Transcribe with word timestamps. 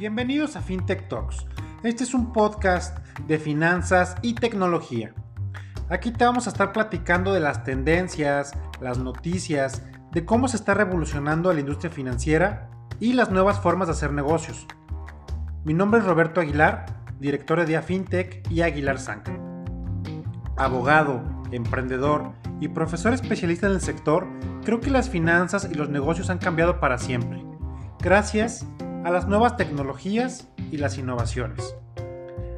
Bienvenidos 0.00 0.56
a 0.56 0.62
FinTech 0.62 1.10
Talks. 1.10 1.44
Este 1.82 2.04
es 2.04 2.14
un 2.14 2.32
podcast 2.32 2.96
de 3.26 3.38
finanzas 3.38 4.14
y 4.22 4.32
tecnología. 4.32 5.12
Aquí 5.90 6.10
te 6.10 6.24
vamos 6.24 6.46
a 6.46 6.50
estar 6.50 6.72
platicando 6.72 7.34
de 7.34 7.40
las 7.40 7.64
tendencias, 7.64 8.52
las 8.80 8.96
noticias, 8.96 9.82
de 10.12 10.24
cómo 10.24 10.48
se 10.48 10.56
está 10.56 10.72
revolucionando 10.72 11.52
la 11.52 11.60
industria 11.60 11.92
financiera 11.92 12.70
y 12.98 13.12
las 13.12 13.30
nuevas 13.30 13.60
formas 13.60 13.88
de 13.88 13.92
hacer 13.92 14.10
negocios. 14.14 14.66
Mi 15.66 15.74
nombre 15.74 16.00
es 16.00 16.06
Roberto 16.06 16.40
Aguilar, 16.40 16.86
director 17.18 17.66
de 17.66 17.82
FinTech 17.82 18.50
y 18.50 18.62
Aguilar 18.62 18.98
Sank. 18.98 19.28
Abogado, 20.56 21.22
emprendedor 21.52 22.32
y 22.58 22.68
profesor 22.68 23.12
especialista 23.12 23.66
en 23.66 23.74
el 23.74 23.82
sector, 23.82 24.26
creo 24.64 24.80
que 24.80 24.88
las 24.88 25.10
finanzas 25.10 25.68
y 25.70 25.74
los 25.74 25.90
negocios 25.90 26.30
han 26.30 26.38
cambiado 26.38 26.80
para 26.80 26.96
siempre. 26.96 27.44
Gracias 28.00 28.66
a 29.04 29.10
las 29.10 29.26
nuevas 29.26 29.56
tecnologías 29.56 30.48
y 30.70 30.76
las 30.76 30.98
innovaciones. 30.98 31.74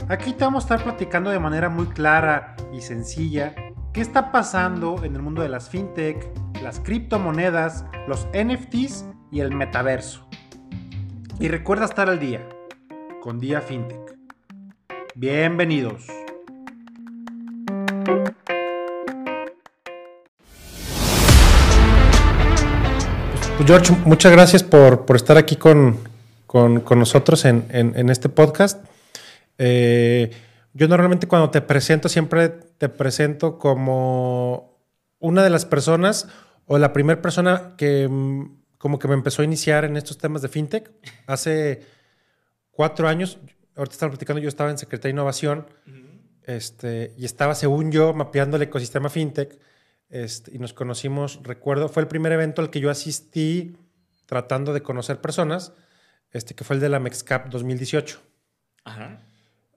Aquí 0.08 0.32
te 0.32 0.44
vamos 0.44 0.64
a 0.64 0.74
estar 0.74 0.84
platicando 0.84 1.30
de 1.30 1.38
manera 1.38 1.68
muy 1.68 1.86
clara 1.86 2.56
y 2.72 2.80
sencilla 2.80 3.54
qué 3.92 4.00
está 4.00 4.32
pasando 4.32 5.04
en 5.04 5.14
el 5.14 5.22
mundo 5.22 5.42
de 5.42 5.48
las 5.48 5.68
fintech, 5.68 6.30
las 6.62 6.80
criptomonedas, 6.80 7.84
los 8.08 8.26
NFTs 8.34 9.06
y 9.30 9.40
el 9.40 9.54
metaverso. 9.54 10.26
Y 11.38 11.48
recuerda 11.48 11.84
estar 11.84 12.08
al 12.08 12.18
día 12.18 12.48
con 13.20 13.38
Día 13.38 13.60
Fintech. 13.60 14.16
Bienvenidos. 15.14 16.06
Pues, 23.56 23.66
George, 23.66 23.96
muchas 24.04 24.32
gracias 24.32 24.62
por, 24.64 25.06
por 25.06 25.14
estar 25.16 25.36
aquí 25.36 25.56
con, 25.56 26.11
con, 26.52 26.98
nosotros 26.98 27.46
en, 27.46 28.10
este 28.10 28.28
podcast. 28.28 28.84
Eh, 29.56 30.30
yo 30.74 30.86
normalmente 30.86 31.26
cuando 31.26 31.48
te 31.48 31.62
presento 31.62 32.10
siempre 32.10 32.50
te 32.50 32.90
presento 32.90 33.58
como 33.58 34.78
una 35.18 35.42
de 35.44 35.48
las 35.48 35.64
personas 35.64 36.28
o 36.66 36.76
la 36.76 36.92
primera 36.92 37.22
persona 37.22 37.72
que 37.78 38.06
mm, 38.06 38.56
como 38.76 38.98
que 38.98 39.08
me 39.08 39.14
empezó 39.14 39.40
a 39.40 39.46
iniciar 39.46 39.86
en 39.86 39.96
estos 39.96 40.18
temas 40.18 40.42
de 40.42 40.48
fintech. 40.48 40.90
Hace 41.26 41.86
cuatro 42.70 43.08
años, 43.08 43.38
ahorita 43.74 43.94
estaba 43.94 44.10
platicando, 44.10 44.42
yo 44.42 44.48
estaba 44.50 44.70
en 44.70 44.76
Secretaría 44.76 45.14
de 45.14 45.20
Innovación 45.20 45.66
este, 46.42 47.14
y 47.16 47.24
estaba, 47.24 47.54
según 47.54 47.92
yo, 47.92 48.12
mapeando 48.12 48.58
el 48.58 48.64
ecosistema 48.64 49.08
fintech 49.08 49.58
este, 50.10 50.54
y 50.54 50.58
nos 50.58 50.74
conocimos, 50.74 51.40
recuerdo, 51.44 51.88
fue 51.88 52.02
el 52.02 52.08
primer 52.08 52.32
evento 52.32 52.60
al 52.60 52.68
que 52.68 52.80
yo 52.80 52.90
asistí 52.90 53.78
tratando 54.26 54.74
de 54.74 54.82
conocer 54.82 55.18
personas 55.18 55.72
este, 56.32 56.54
que 56.54 56.64
fue 56.64 56.76
el 56.76 56.80
de 56.80 56.88
la 56.88 56.98
Mexcap 56.98 57.48
2018. 57.48 58.20
Ajá. 58.84 59.20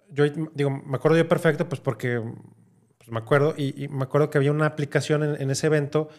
Yo 0.10 0.24
digo, 0.54 0.70
me 0.70 0.96
acuerdo 0.96 1.18
yo 1.18 1.28
perfecto, 1.28 1.68
pues 1.68 1.82
porque 1.82 2.22
pues 3.06 3.12
me 3.12 3.20
acuerdo, 3.20 3.54
y, 3.56 3.88
me 3.90 4.04
acuerdo 4.04 4.30
que 4.30 4.38
había 4.38 4.52
una 4.52 4.66
aplicación 4.66 5.24
en, 5.24 5.52
ese 5.52 5.68
evento 5.68 6.10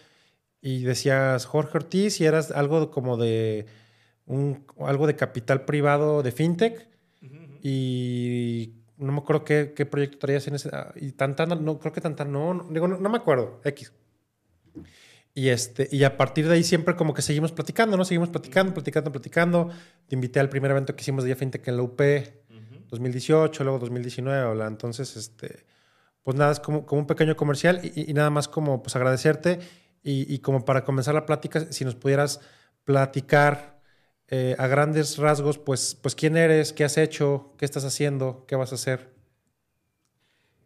y 0.60 0.84
decías 0.84 1.44
Jorge 1.44 1.78
Ortiz 1.78 2.20
y 2.20 2.26
eras 2.26 2.52
algo 2.52 2.90
como 2.92 3.16
de 3.16 3.66
un, 4.24 4.64
algo 4.86 5.08
de 5.08 5.16
capital 5.16 5.64
privado 5.64 6.22
de 6.22 6.30
fintech 6.30 6.88
y 7.60 8.74
no 8.98 9.12
me 9.12 9.18
acuerdo 9.18 9.44
qué, 9.44 9.72
qué, 9.74 9.84
proyecto 9.84 10.18
traías 10.18 10.46
en 10.46 10.54
ese 10.54 10.70
y 10.94 11.12
Tantana 11.12 11.56
no 11.56 11.78
creo 11.80 11.92
que 11.92 12.00
Tantana 12.00 12.30
no, 12.30 12.54
no 12.54 12.68
digo 12.70 12.86
no, 12.86 12.98
no, 12.98 13.08
me 13.08 13.16
acuerdo 13.16 13.60
X 13.64 13.92
y, 15.36 15.50
este, 15.50 15.86
y 15.92 16.02
a 16.04 16.16
partir 16.16 16.48
de 16.48 16.54
ahí 16.54 16.64
siempre 16.64 16.96
como 16.96 17.12
que 17.12 17.20
seguimos 17.20 17.52
platicando, 17.52 17.98
¿no? 17.98 18.06
Seguimos 18.06 18.30
platicando, 18.30 18.72
platicando, 18.72 19.12
platicando. 19.12 19.68
Te 20.08 20.14
invité 20.14 20.40
al 20.40 20.48
primer 20.48 20.70
evento 20.70 20.96
que 20.96 21.02
hicimos 21.02 21.24
de 21.24 21.36
FinTech 21.36 21.68
en 21.68 21.76
la 21.76 21.82
UP, 21.82 22.00
2018, 22.88 23.62
luego 23.62 23.78
2019, 23.78 24.64
Entonces, 24.66 25.14
este, 25.14 25.66
pues 26.22 26.38
nada, 26.38 26.52
es 26.52 26.60
como, 26.60 26.86
como 26.86 27.02
un 27.02 27.06
pequeño 27.06 27.36
comercial 27.36 27.82
y, 27.84 28.14
nada 28.14 28.30
más 28.30 28.48
como 28.48 28.82
pues 28.82 28.96
agradecerte 28.96 29.58
y, 30.02 30.38
como 30.38 30.64
para 30.64 30.84
comenzar 30.84 31.14
la 31.14 31.26
plática, 31.26 31.70
si 31.70 31.84
nos 31.84 31.96
pudieras 31.96 32.40
platicar 32.84 33.82
eh, 34.28 34.56
a 34.58 34.66
grandes 34.68 35.18
rasgos, 35.18 35.58
pues, 35.58 35.98
pues 36.00 36.14
quién 36.14 36.38
eres, 36.38 36.72
qué 36.72 36.84
has 36.84 36.96
hecho, 36.96 37.52
qué 37.58 37.66
estás 37.66 37.84
haciendo, 37.84 38.46
qué 38.48 38.56
vas 38.56 38.72
a 38.72 38.76
hacer. 38.76 39.15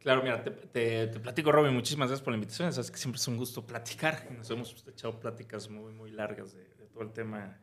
Claro, 0.01 0.23
mira, 0.23 0.43
te, 0.43 1.09
platico, 1.09 1.53
Robin, 1.53 1.75
muchísimas 1.75 2.09
gracias 2.09 2.25
por 2.25 2.33
la 2.33 2.37
invitación. 2.37 2.73
Sabes 2.73 2.91
que 2.91 2.97
siempre 2.97 3.19
es 3.19 3.29
un 3.29 3.37
gusto 3.37 3.67
platicar. 3.67 4.31
Nos 4.33 4.51
hemos 4.51 4.87
echado 4.89 5.21
pláticas 5.21 5.69
muy, 5.69 5.93
muy 5.93 6.11
largas 6.11 6.55
de, 6.55 6.65
todo 6.91 7.03
el 7.03 7.13
tema 7.13 7.61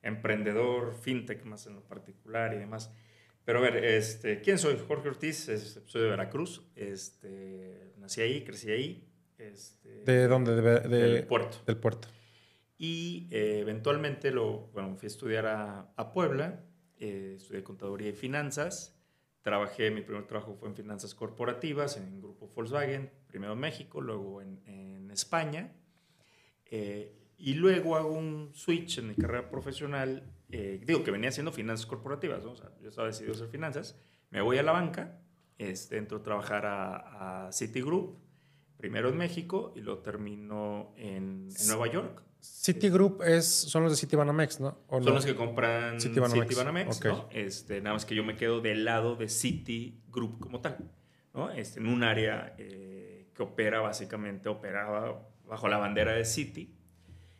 emprendedor, 0.00 0.94
fintech 0.94 1.44
más 1.44 1.66
en 1.66 1.74
lo 1.74 1.82
particular 1.82 2.54
y 2.54 2.58
demás. 2.58 2.92
Pero 3.44 3.58
a 3.58 3.62
ver, 3.62 3.84
este, 3.84 4.40
¿quién 4.40 4.56
soy? 4.58 4.78
Jorge 4.86 5.08
Ortiz, 5.08 5.50
soy 5.86 6.02
de 6.02 6.08
Veracruz. 6.08 6.62
Este, 6.76 7.92
nací 7.98 8.20
ahí, 8.20 8.44
crecí 8.44 8.70
ahí. 8.70 9.10
Este, 9.36 10.04
¿De 10.04 10.28
dónde? 10.28 10.54
del 10.54 11.26
puerto. 11.26 11.58
Del 11.66 11.76
puerto. 11.76 12.06
Y 12.78 13.28
eh, 13.32 13.58
eventualmente 13.60 14.30
lo, 14.30 14.68
bueno, 14.68 14.94
fui 14.96 15.06
a 15.06 15.08
estudiar 15.08 15.46
a, 15.46 16.12
Puebla, 16.12 16.64
eh, 16.98 17.34
estudié 17.36 17.64
contaduría 17.64 18.10
y 18.10 18.14
finanzas. 18.14 18.93
Trabajé, 19.44 19.90
mi 19.90 20.00
primer 20.00 20.26
trabajo 20.26 20.56
fue 20.58 20.70
en 20.70 20.74
finanzas 20.74 21.14
corporativas, 21.14 21.98
en 21.98 22.18
grupo 22.22 22.50
Volkswagen, 22.54 23.10
primero 23.26 23.52
en 23.52 23.58
México, 23.58 24.00
luego 24.00 24.40
en, 24.40 25.10
España. 25.10 25.70
Eh, 26.64 27.14
y 27.36 27.52
luego 27.54 27.94
hago 27.94 28.14
un 28.14 28.52
switch 28.54 28.98
en 28.98 29.08
mi 29.08 29.14
carrera 29.14 29.50
profesional. 29.50 30.32
Eh, 30.48 30.80
digo 30.86 31.04
que 31.04 31.10
venía 31.10 31.28
haciendo 31.28 31.52
finanzas 31.52 31.84
corporativas, 31.84 32.42
¿no? 32.42 32.52
o 32.52 32.56
sea, 32.56 32.70
yo 32.80 32.88
estaba 32.88 33.06
decidido 33.06 33.34
hacer 33.34 33.48
finanzas. 33.48 34.00
Me 34.30 34.40
voy 34.40 34.56
a 34.56 34.62
la 34.62 34.72
banca, 34.72 35.20
este, 35.58 35.98
entro 35.98 36.18
a 36.18 36.22
trabajar 36.22 36.64
a, 36.64 37.46
a 37.46 37.52
Citigroup, 37.52 38.18
primero 38.78 39.10
en 39.10 39.18
México 39.18 39.74
y 39.76 39.82
lo 39.82 39.98
termino 39.98 40.94
en, 40.96 41.50
en 41.54 41.66
Nueva 41.68 41.86
York. 41.86 42.22
Citigroup 42.44 43.22
es, 43.22 43.46
son 43.46 43.84
los 43.84 43.92
de 43.92 43.96
Citibanamex, 43.96 44.60
¿no? 44.60 44.78
son 44.90 45.04
los 45.06 45.24
que 45.24 45.34
compran 45.34 45.98
Citibanamex, 45.98 47.02
¿no? 47.04 47.28
Este, 47.30 47.80
nada 47.80 47.94
más 47.94 48.04
que 48.04 48.14
yo 48.14 48.22
me 48.22 48.36
quedo 48.36 48.60
del 48.60 48.84
lado 48.84 49.16
de 49.16 49.30
Citigroup 49.30 50.40
como 50.40 50.60
tal, 50.60 50.90
¿no? 51.32 51.50
Este, 51.50 51.80
en 51.80 51.86
un 51.86 52.02
área 52.02 52.54
eh, 52.58 53.30
que 53.34 53.42
opera 53.42 53.80
básicamente, 53.80 54.50
operaba 54.50 55.26
bajo 55.46 55.68
la 55.68 55.78
bandera 55.78 56.12
de 56.12 56.26
Citi. 56.26 56.74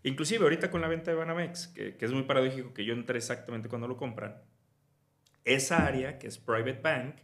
Inclusive 0.04 0.42
ahorita 0.42 0.70
con 0.70 0.80
la 0.80 0.88
venta 0.88 1.10
de 1.10 1.18
Banamex, 1.18 1.68
que, 1.68 1.96
que 1.96 2.04
es 2.04 2.12
muy 2.12 2.22
paradójico 2.22 2.72
que 2.72 2.86
yo 2.86 2.94
entré 2.94 3.18
exactamente 3.18 3.68
cuando 3.68 3.86
lo 3.86 3.98
compran, 3.98 4.42
esa 5.44 5.86
área, 5.86 6.18
que 6.18 6.28
es 6.28 6.38
Private 6.38 6.80
Bank, 6.82 7.16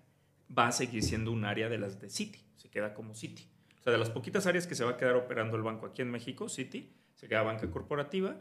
va 0.57 0.69
a 0.69 0.73
seguir 0.73 1.03
siendo 1.03 1.33
un 1.33 1.47
área 1.47 1.71
de 1.71 1.79
las 1.79 1.99
de 1.99 2.11
Citi, 2.11 2.45
se 2.57 2.69
queda 2.69 2.93
como 2.93 3.15
Citi. 3.15 3.49
O 3.81 3.83
sea, 3.83 3.93
de 3.93 3.99
las 3.99 4.11
poquitas 4.11 4.47
áreas 4.47 4.67
que 4.67 4.75
se 4.75 4.85
va 4.85 4.91
a 4.91 4.97
quedar 4.99 5.17
operando 5.17 5.57
el 5.57 5.63
banco 5.63 5.87
aquí 5.87 6.03
en 6.03 6.11
México, 6.11 6.51
Citi, 6.51 6.93
se 7.21 7.29
queda 7.29 7.43
banca 7.43 7.71
corporativa 7.71 8.35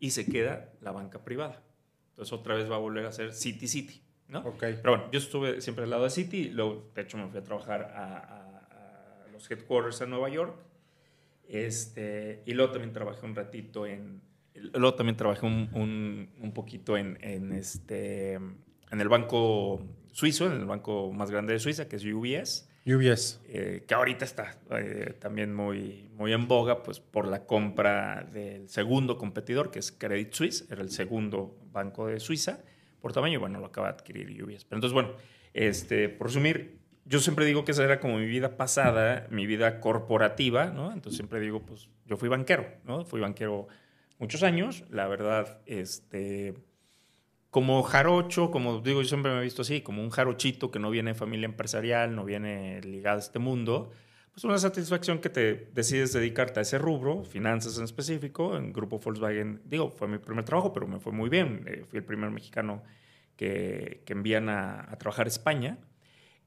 y 0.00 0.12
se 0.12 0.24
queda 0.24 0.72
la 0.80 0.90
banca 0.90 1.22
privada. 1.22 1.62
Entonces 2.08 2.32
otra 2.32 2.54
vez 2.54 2.70
va 2.70 2.76
a 2.76 2.78
volver 2.78 3.04
a 3.04 3.12
ser 3.12 3.34
City 3.34 3.68
City, 3.68 4.02
¿no? 4.28 4.40
Okay. 4.40 4.76
Pero 4.76 4.96
bueno, 4.96 5.12
yo 5.12 5.18
estuve 5.18 5.60
siempre 5.60 5.84
al 5.84 5.90
lado 5.90 6.04
de 6.04 6.10
City, 6.10 6.48
luego 6.48 6.90
de 6.94 7.02
hecho 7.02 7.18
me 7.18 7.28
fui 7.28 7.38
a 7.38 7.44
trabajar 7.44 7.92
a, 7.94 9.26
los 9.30 9.50
headquarters 9.50 10.00
en 10.00 10.10
Nueva 10.10 10.30
York, 10.30 10.56
este, 11.46 12.42
y 12.46 12.54
luego 12.54 12.72
también 12.72 12.94
trabajé 12.94 13.26
un 13.26 13.34
ratito 13.34 13.84
en, 13.84 14.22
luego 14.54 14.94
también 14.94 15.16
trabajé 15.16 15.44
un, 15.44 15.68
un, 15.74 16.30
un 16.40 16.52
poquito 16.54 16.96
en, 16.96 17.18
en, 17.20 17.52
este, 17.52 18.34
en 18.34 19.00
el 19.00 19.08
banco 19.10 19.82
suizo, 20.10 20.46
en 20.46 20.52
el 20.52 20.64
banco 20.64 21.12
más 21.12 21.30
grande 21.30 21.52
de 21.52 21.58
Suiza, 21.58 21.86
que 21.86 21.96
es 21.96 22.04
UBS. 22.04 22.70
UBS. 22.86 23.40
Eh, 23.48 23.84
que 23.86 23.94
ahorita 23.94 24.24
está 24.24 24.56
eh, 24.70 25.14
también 25.18 25.54
muy, 25.54 26.10
muy 26.14 26.32
en 26.32 26.48
boga 26.48 26.82
pues, 26.82 27.00
por 27.00 27.26
la 27.26 27.46
compra 27.46 28.26
del 28.32 28.68
segundo 28.68 29.18
competidor, 29.18 29.70
que 29.70 29.78
es 29.78 29.92
Credit 29.92 30.32
Suisse, 30.32 30.66
era 30.70 30.82
el 30.82 30.90
segundo 30.90 31.56
banco 31.72 32.06
de 32.06 32.20
Suiza 32.20 32.60
por 33.00 33.12
tamaño, 33.12 33.34
y 33.34 33.38
bueno, 33.38 33.58
lo 33.58 33.66
acaba 33.66 33.88
de 33.88 33.94
adquirir 33.94 34.42
UBS. 34.42 34.64
Pero 34.64 34.76
entonces, 34.76 34.92
bueno, 34.92 35.10
este, 35.52 36.08
por 36.08 36.28
resumir, 36.28 36.78
yo 37.04 37.18
siempre 37.18 37.44
digo 37.44 37.64
que 37.64 37.72
esa 37.72 37.84
era 37.84 37.98
como 37.98 38.18
mi 38.18 38.26
vida 38.26 38.56
pasada, 38.56 39.26
mi 39.30 39.46
vida 39.46 39.80
corporativa, 39.80 40.66
¿no? 40.66 40.92
Entonces 40.92 41.16
siempre 41.16 41.40
digo, 41.40 41.62
pues 41.62 41.88
yo 42.06 42.16
fui 42.16 42.28
banquero, 42.28 42.66
¿no? 42.84 43.04
Fui 43.04 43.20
banquero 43.20 43.66
muchos 44.18 44.44
años, 44.44 44.84
la 44.90 45.08
verdad, 45.08 45.58
este 45.66 46.54
como 47.52 47.82
jarocho, 47.82 48.50
como 48.50 48.80
digo, 48.80 49.02
yo 49.02 49.08
siempre 49.08 49.30
me 49.30 49.40
he 49.40 49.42
visto 49.42 49.60
así, 49.60 49.82
como 49.82 50.02
un 50.02 50.08
jarochito 50.08 50.70
que 50.70 50.78
no 50.78 50.88
viene 50.88 51.10
de 51.10 51.14
familia 51.14 51.44
empresarial, 51.44 52.16
no 52.16 52.24
viene 52.24 52.80
ligado 52.80 53.18
a 53.18 53.20
este 53.20 53.38
mundo, 53.38 53.90
pues 54.32 54.42
una 54.44 54.56
satisfacción 54.56 55.18
que 55.18 55.28
te 55.28 55.68
decides 55.74 56.14
dedicarte 56.14 56.60
a 56.60 56.62
ese 56.62 56.78
rubro, 56.78 57.24
finanzas 57.24 57.76
en 57.76 57.84
específico, 57.84 58.56
en 58.56 58.72
Grupo 58.72 58.98
Volkswagen, 58.98 59.60
digo, 59.66 59.90
fue 59.90 60.08
mi 60.08 60.16
primer 60.16 60.46
trabajo, 60.46 60.72
pero 60.72 60.86
me 60.88 60.98
fue 60.98 61.12
muy 61.12 61.28
bien, 61.28 61.66
eh, 61.66 61.84
fui 61.86 61.98
el 61.98 62.06
primer 62.06 62.30
mexicano 62.30 62.82
que, 63.36 64.02
que 64.06 64.14
envían 64.14 64.48
a, 64.48 64.90
a, 64.90 64.96
trabajar 64.96 65.26
a 65.26 65.28
España, 65.28 65.76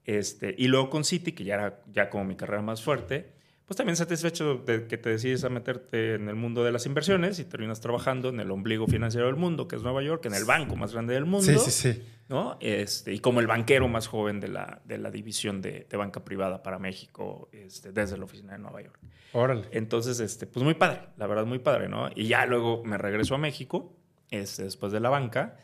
este, 0.06 0.56
y 0.58 0.70
luego 0.70 0.90
con 0.90 1.04
Citi, 1.04 1.34
que 1.34 1.44
ya 1.44 1.54
era 1.54 1.84
ya 1.94 2.10
como 2.10 2.26
mi 2.26 2.36
carrera 2.36 2.64
más 2.64 2.82
fuerte, 2.82 3.32
pues 3.66 3.78
también 3.78 3.96
satisfecho 3.96 4.58
de 4.58 4.88
que 4.88 4.98
te 4.98 5.10
decides 5.10 5.44
a 5.44 5.50
meterte 5.50 6.16
en 6.16 6.30
el 6.30 6.36
mundo 6.36 6.64
de 6.64 6.72
las 6.72 6.86
inversiones 6.86 7.40
y 7.40 7.46
terminas 7.46 7.82
trabajando 7.82 8.30
en 8.30 8.40
el 8.40 8.52
ombligo 8.52 8.86
financiero 8.88 9.26
del 9.28 9.36
mundo, 9.38 9.68
que 9.68 9.76
es 9.76 9.82
Nueva 9.84 10.04
York, 10.04 10.26
en 10.26 10.36
el 10.36 10.46
banco 10.46 10.76
más 10.76 10.94
grande 10.94 11.14
del 11.16 11.26
mundo. 11.26 11.46
Sí, 11.46 11.58
sí, 11.72 11.94
sí. 11.94 12.04
¿no? 12.30 12.58
Este, 12.60 13.14
y 13.14 13.20
como 13.20 13.40
el 13.40 13.48
banquero 13.48 13.88
más 13.88 14.08
joven 14.08 14.40
de 14.40 14.48
la, 14.48 14.82
de 14.86 14.98
la 14.98 15.12
división 15.12 15.62
de, 15.62 15.86
de 15.90 15.98
banca 15.98 16.24
privada 16.24 16.62
para 16.64 16.80
México 16.80 17.50
este, 17.52 17.92
desde 17.92 18.18
la 18.18 18.26
oficina 18.26 18.54
de 18.54 18.60
Nueva 18.60 18.82
York. 18.82 19.00
Órale. 19.34 19.66
Entonces, 19.72 20.20
este, 20.20 20.48
pues 20.48 20.64
muy 20.64 20.76
padre, 20.76 21.02
la 21.18 21.28
verdad 21.28 21.46
muy 21.46 21.60
padre, 21.60 21.88
¿no? 21.90 22.10
Y 22.16 22.28
ya 22.28 22.46
luego 22.46 22.84
me 22.84 22.98
regreso 22.98 23.36
a 23.36 23.38
México, 23.38 23.96
este, 24.32 24.64
después 24.64 24.92
de 24.92 25.00
la 25.00 25.10
banca, 25.10 25.58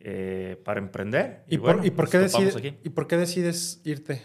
eh, 0.00 0.60
para 0.64 0.78
emprender. 0.80 1.42
¿Y, 1.48 1.56
bueno, 1.56 1.78
por, 1.78 1.86
¿y, 1.86 1.90
por 1.90 2.04
nos 2.04 2.10
qué 2.12 2.18
topamos 2.26 2.54
decide- 2.54 2.68
aquí. 2.68 2.78
¿Y 2.84 2.88
por 2.90 3.06
qué 3.06 3.16
decides 3.16 3.80
irte? 3.84 4.20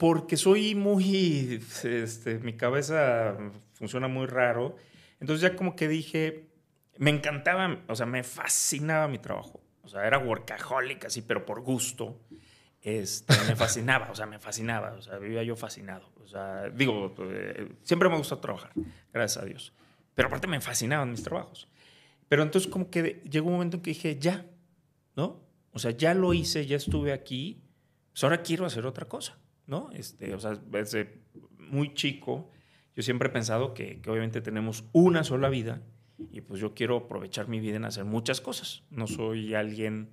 Porque 0.00 0.38
soy 0.38 0.74
muy, 0.74 1.62
este, 1.84 2.38
mi 2.38 2.54
cabeza 2.54 3.36
funciona 3.74 4.08
muy 4.08 4.24
raro. 4.24 4.76
Entonces 5.20 5.42
ya 5.42 5.54
como 5.54 5.76
que 5.76 5.88
dije, 5.88 6.48
me 6.96 7.10
encantaba, 7.10 7.82
o 7.86 7.94
sea, 7.94 8.06
me 8.06 8.22
fascinaba 8.22 9.08
mi 9.08 9.18
trabajo. 9.18 9.60
O 9.82 9.88
sea, 9.88 10.06
era 10.06 10.16
workaholic 10.16 11.04
así, 11.04 11.20
pero 11.20 11.44
por 11.44 11.60
gusto. 11.60 12.18
Este, 12.80 13.34
me 13.46 13.54
fascinaba, 13.56 14.10
o 14.10 14.14
sea, 14.14 14.24
me 14.24 14.38
fascinaba. 14.38 14.92
O 14.92 15.02
sea, 15.02 15.18
vivía 15.18 15.42
yo 15.42 15.54
fascinado. 15.54 16.10
O 16.16 16.26
sea, 16.26 16.70
digo, 16.70 17.14
eh, 17.18 17.70
siempre 17.82 18.08
me 18.08 18.16
gustó 18.16 18.38
trabajar, 18.38 18.72
gracias 19.12 19.44
a 19.44 19.46
Dios. 19.46 19.74
Pero 20.14 20.28
aparte 20.28 20.46
me 20.46 20.62
fascinaban 20.62 21.10
mis 21.10 21.22
trabajos. 21.22 21.68
Pero 22.26 22.42
entonces 22.42 22.70
como 22.70 22.88
que 22.88 23.20
llegó 23.30 23.48
un 23.48 23.52
momento 23.52 23.76
en 23.76 23.82
que 23.82 23.90
dije, 23.90 24.18
ya, 24.18 24.46
¿no? 25.14 25.42
O 25.72 25.78
sea, 25.78 25.90
ya 25.90 26.14
lo 26.14 26.32
hice, 26.32 26.64
ya 26.64 26.78
estuve 26.78 27.12
aquí, 27.12 27.62
pues 28.12 28.24
ahora 28.24 28.40
quiero 28.40 28.64
hacer 28.64 28.86
otra 28.86 29.06
cosa, 29.06 29.36
¿no? 29.70 29.90
Este, 29.92 30.34
o 30.34 30.40
sea, 30.40 30.60
desde 30.66 31.22
muy 31.56 31.94
chico, 31.94 32.50
yo 32.94 33.02
siempre 33.02 33.28
he 33.28 33.32
pensado 33.32 33.72
que, 33.72 34.02
que 34.02 34.10
obviamente 34.10 34.40
tenemos 34.40 34.84
una 34.92 35.22
sola 35.24 35.48
vida 35.48 35.80
y 36.30 36.40
pues 36.40 36.60
yo 36.60 36.74
quiero 36.74 36.96
aprovechar 36.96 37.48
mi 37.48 37.60
vida 37.60 37.76
en 37.76 37.84
hacer 37.84 38.04
muchas 38.04 38.40
cosas. 38.40 38.82
No 38.90 39.06
soy 39.06 39.54
alguien 39.54 40.10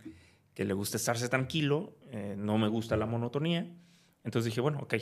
que 0.53 0.63
le 0.63 0.73
gusta 0.73 0.97
estarse 0.97 1.27
tranquilo, 1.27 1.97
eh, 2.11 2.35
no 2.37 2.57
me 2.57 2.67
gusta 2.67 2.95
la 2.97 3.07
monotonía. 3.07 3.67
Entonces 4.23 4.45
dije, 4.45 4.61
bueno, 4.61 4.79
ok, 4.83 4.95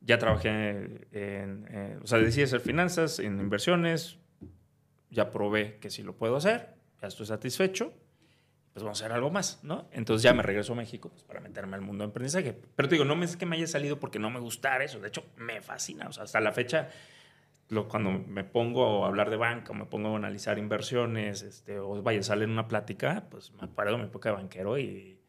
ya 0.00 0.18
trabajé 0.18 0.70
en, 1.12 1.66
eh, 1.70 1.98
o 2.02 2.06
sea, 2.06 2.18
decidí 2.18 2.44
hacer 2.44 2.60
finanzas, 2.60 3.18
en 3.18 3.38
inversiones, 3.38 4.18
ya 5.10 5.30
probé 5.30 5.78
que 5.78 5.90
sí 5.90 6.02
lo 6.02 6.16
puedo 6.16 6.36
hacer, 6.36 6.74
ya 7.00 7.08
estoy 7.08 7.26
satisfecho, 7.26 7.92
pues 8.74 8.82
vamos 8.82 9.00
a 9.00 9.04
hacer 9.04 9.14
algo 9.14 9.30
más, 9.30 9.60
¿no? 9.62 9.86
Entonces 9.92 10.24
ya 10.24 10.34
me 10.34 10.42
regreso 10.42 10.72
a 10.72 10.76
México 10.76 11.08
pues, 11.08 11.22
para 11.22 11.38
meterme 11.40 11.76
al 11.76 11.80
mundo 11.80 12.04
de 12.04 12.10
aprendizaje. 12.10 12.60
Pero 12.74 12.88
te 12.88 12.96
digo, 12.96 13.04
no 13.04 13.22
es 13.22 13.36
que 13.36 13.46
me 13.46 13.54
haya 13.54 13.68
salido 13.68 14.00
porque 14.00 14.18
no 14.18 14.30
me 14.30 14.40
gustara 14.40 14.82
eso, 14.82 14.98
de 14.98 15.08
hecho 15.08 15.24
me 15.36 15.62
fascina, 15.62 16.08
o 16.08 16.12
sea, 16.12 16.24
hasta 16.24 16.40
la 16.40 16.50
fecha, 16.50 16.88
lo, 17.68 17.86
cuando 17.86 18.10
me 18.10 18.42
pongo 18.42 19.04
a 19.04 19.08
hablar 19.08 19.30
de 19.30 19.36
banca, 19.36 19.70
o 19.70 19.74
me 19.76 19.86
pongo 19.86 20.12
a 20.12 20.16
analizar 20.16 20.58
inversiones, 20.58 21.42
este, 21.42 21.78
o 21.78 22.02
vaya, 22.02 22.20
sale 22.24 22.44
en 22.44 22.50
una 22.50 22.66
plática, 22.66 23.28
pues 23.30 23.52
me 23.52 23.62
acuerdo 23.62 23.96
mi 23.96 24.04
época 24.04 24.30
de 24.30 24.34
banquero 24.34 24.76
y, 24.76 25.20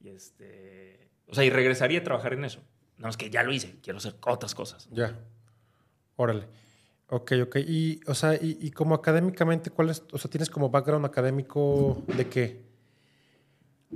y 0.00 0.08
este, 0.08 1.10
o 1.28 1.34
sea, 1.34 1.44
y 1.44 1.50
regresaría 1.50 2.00
a 2.00 2.04
trabajar 2.04 2.32
en 2.32 2.46
eso. 2.46 2.64
No, 2.96 3.10
es 3.10 3.18
que 3.18 3.28
ya 3.28 3.42
lo 3.42 3.52
hice, 3.52 3.76
quiero 3.82 3.98
hacer 3.98 4.14
otras 4.22 4.54
cosas. 4.54 4.88
Ya. 4.90 5.20
Órale. 6.16 6.48
Ok, 7.08 7.32
ok. 7.42 7.56
Y, 7.66 8.00
o 8.06 8.14
sea, 8.14 8.34
y, 8.34 8.56
y 8.62 8.70
como 8.70 8.94
académicamente, 8.94 9.68
¿cuál 9.68 9.90
es? 9.90 10.04
O 10.10 10.16
sea, 10.16 10.30
¿tienes 10.30 10.48
como 10.48 10.70
background 10.70 11.04
académico 11.04 12.02
de 12.16 12.28
qué? 12.30 12.73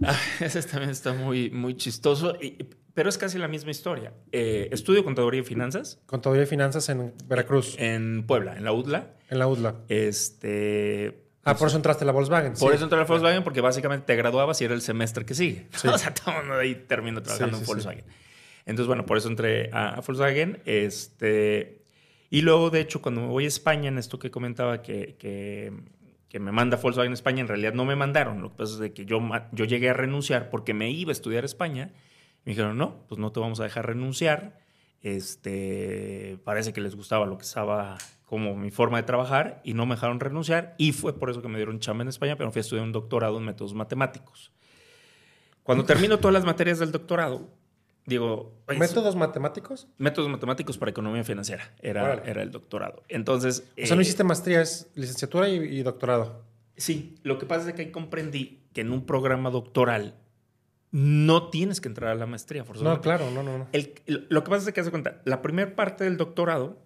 Ah, 0.02 0.18
ese 0.40 0.62
también 0.62 0.90
está 0.90 1.12
muy, 1.12 1.50
muy 1.50 1.76
chistoso, 1.76 2.36
y- 2.40 2.56
pero 2.94 3.08
es 3.08 3.18
casi 3.18 3.38
la 3.38 3.46
misma 3.48 3.70
historia. 3.70 4.12
Eh, 4.32 4.68
estudio 4.72 5.04
contaduría 5.04 5.40
y 5.40 5.44
finanzas 5.44 6.00
Contaduría 6.06 6.42
y 6.42 6.46
finanzas 6.46 6.88
en 6.88 7.14
Veracruz, 7.26 7.76
en 7.78 8.24
Puebla, 8.26 8.56
en 8.56 8.64
la 8.64 8.72
UDLA. 8.72 9.14
en 9.30 9.38
la 9.38 9.46
UDLA. 9.46 9.76
Este, 9.88 11.24
Ah, 11.44 11.56
por 11.56 11.68
eso 11.68 11.76
entraste 11.76 12.04
a 12.04 12.06
la 12.06 12.12
Volkswagen. 12.12 12.52
por 12.54 12.70
sí. 12.70 12.76
eso 12.76 12.84
entré 12.84 12.98
a 13.00 13.04
Volkswagen, 13.04 13.42
porque 13.44 13.60
básicamente 13.62 14.04
te 14.06 14.16
graduabas 14.16 14.60
y 14.60 14.64
era 14.66 14.74
el 14.74 14.82
semestre 14.82 15.24
que 15.24 15.34
sigue. 15.34 15.68
Sí. 15.76 15.88
O 15.88 15.96
sea, 15.96 16.12
todo 16.12 16.32
el 16.32 16.38
mundo 16.46 16.54
ahí 16.60 16.74
termina 16.74 17.22
trabajando 17.22 17.56
Sí, 17.56 17.62
en. 17.62 17.66
Volkswagen. 17.66 18.04
Entonces, 18.66 18.86
bueno, 18.86 19.06
por 19.06 19.16
eso 19.16 19.28
entré 19.28 19.70
a, 19.72 19.90
a 19.94 20.00
Volkswagen. 20.00 20.60
Este, 20.66 21.84
y 22.30 22.42
luego, 22.42 22.68
de 22.70 22.80
hecho, 22.80 23.00
cuando 23.00 23.22
me 23.22 23.28
voy 23.28 23.44
a 23.44 23.48
España, 23.48 23.88
en 23.88 23.96
esto 23.96 24.18
que 24.18 24.30
comentaba 24.30 24.82
que, 24.82 25.16
que, 25.18 25.72
que 26.28 26.38
me 26.38 26.52
manda 26.52 26.76
Volkswagen 26.76 27.12
España, 27.12 27.40
en 27.40 27.48
realidad 27.48 27.72
no 27.72 27.84
me 27.84 27.96
mandaron. 27.96 28.42
Lo 28.42 28.50
que 28.50 28.56
pasa 28.56 28.84
es 28.84 28.92
que 28.92 29.06
yo, 29.06 29.20
yo 29.52 29.64
llegué 29.64 29.90
a 29.90 29.94
renunciar 29.94 30.50
porque 30.50 30.74
me 30.74 30.90
iba 30.90 31.10
a 31.10 31.12
estudiar 31.12 31.44
España. 31.44 31.92
Me 32.44 32.52
dijeron, 32.52 32.76
no, 32.76 33.06
pues 33.08 33.18
no 33.18 33.32
te 33.32 33.40
vamos 33.40 33.60
a 33.60 33.64
dejar 33.64 33.86
renunciar. 33.86 34.60
Este, 35.00 36.38
parece 36.44 36.72
que 36.72 36.80
les 36.80 36.96
gustaba 36.96 37.24
lo 37.24 37.38
que 37.38 37.44
estaba 37.44 37.96
como 38.28 38.54
mi 38.54 38.70
forma 38.70 38.98
de 38.98 39.04
trabajar 39.04 39.62
y 39.64 39.72
no 39.72 39.86
me 39.86 39.94
dejaron 39.94 40.20
renunciar 40.20 40.74
y 40.76 40.92
fue 40.92 41.18
por 41.18 41.30
eso 41.30 41.40
que 41.40 41.48
me 41.48 41.56
dieron 41.56 41.80
chamba 41.80 42.02
en 42.02 42.08
España, 42.08 42.36
pero 42.36 42.50
fui 42.52 42.60
a 42.60 42.62
estudiar 42.62 42.84
un 42.84 42.92
doctorado 42.92 43.38
en 43.38 43.44
métodos 43.44 43.72
matemáticos. 43.72 44.52
Cuando 45.62 45.84
termino 45.84 46.18
todas 46.18 46.34
las 46.34 46.44
materias 46.44 46.78
del 46.78 46.92
doctorado, 46.92 47.48
digo, 48.08 48.54
"Oye, 48.66 48.78
¿Métodos 48.78 49.14
matemáticos? 49.16 49.86
métodos 49.98 50.28
matemáticos 50.28 50.78
para 50.78 50.90
economía 50.90 51.22
financiera 51.24 51.72
era, 51.80 52.02
Órale. 52.04 52.30
era 52.30 52.42
el 52.42 52.50
doctorado. 52.50 53.02
Entonces, 53.08 53.64
O 53.82 53.86
sea, 53.86 53.94
no 53.96 54.00
eh, 54.00 54.04
hiciste 54.04 54.24
maestría, 54.24 54.60
es 54.62 54.90
licenciatura 54.94 55.48
y, 55.48 55.56
y 55.56 55.82
doctorado. 55.82 56.44
Sí, 56.76 57.16
lo 57.22 57.38
que 57.38 57.46
pasa 57.46 57.68
es 57.68 57.74
que 57.74 57.82
ahí 57.82 57.90
comprendí 57.92 58.62
que 58.72 58.80
en 58.82 58.92
un 58.92 59.04
programa 59.06 59.50
doctoral 59.50 60.14
no 60.90 61.50
tienes 61.50 61.80
que 61.80 61.88
entrar 61.88 62.10
a 62.10 62.14
la 62.14 62.26
maestría, 62.26 62.62
No, 62.62 62.66
forzosamente. 62.66 63.02
claro, 63.02 63.30
no, 63.30 63.42
no, 63.42 63.58
no. 63.58 63.68
El- 63.72 63.94
lo 64.30 64.42
que 64.42 64.50
pasa 64.50 64.68
es 64.68 64.74
que, 64.74 64.80
haz 64.80 64.86
de 64.86 64.90
cuenta, 64.90 65.20
la 65.24 65.42
primera 65.42 65.76
parte 65.76 66.04
del 66.04 66.16
doctorado, 66.16 66.78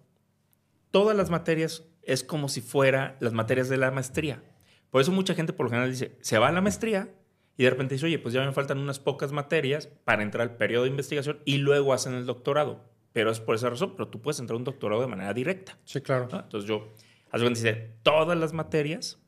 todas 0.91 1.15
las 1.15 1.29
materias 1.29 1.83
es 2.01 2.23
como 2.23 2.49
si 2.49 2.59
fuera 2.61 3.15
las 3.21 3.33
materias 3.33 3.69
de 3.69 3.77
la 3.77 3.91
maestría. 3.91 4.43
Por 4.89 5.01
eso 5.01 5.11
mucha 5.11 5.33
gente 5.35 5.53
por 5.53 5.65
lo 5.65 5.69
general 5.69 5.89
dice, 5.89 6.17
se 6.21 6.37
va 6.37 6.49
a 6.49 6.51
la 6.51 6.61
maestría 6.61 7.09
y 7.57 7.63
de 7.63 7.69
repente 7.69 7.95
dice, 7.95 8.07
oye, 8.07 8.19
pues 8.19 8.33
ya 8.33 8.43
me 8.43 8.51
faltan 8.51 8.79
unas 8.79 8.99
pocas 8.99 9.31
materias 9.31 9.87
para 9.87 10.23
entrar 10.23 10.41
al 10.49 10.57
periodo 10.57 10.83
de 10.83 10.89
investigación 10.89 11.39
y 11.45 11.57
luego 11.57 11.93
hacen 11.93 12.13
el 12.13 12.25
doctorado. 12.25 12.83
Pero 13.13 13.29
es 13.29 13.39
por 13.39 13.55
esa 13.55 13.69
razón, 13.69 13.93
pero 13.95 14.07
tú 14.07 14.21
puedes 14.21 14.39
entrar 14.39 14.55
a 14.55 14.57
un 14.57 14.63
doctorado 14.63 15.01
de 15.01 15.07
manera 15.07 15.33
directa. 15.33 15.77
Sí, 15.85 16.01
claro. 16.01 16.27
¿no? 16.31 16.39
Entonces 16.39 16.67
yo, 16.67 16.91
cuenta, 17.29 17.49
dice, 17.49 17.91
todas 18.01 18.37
las 18.37 18.53
materias, 18.53 19.21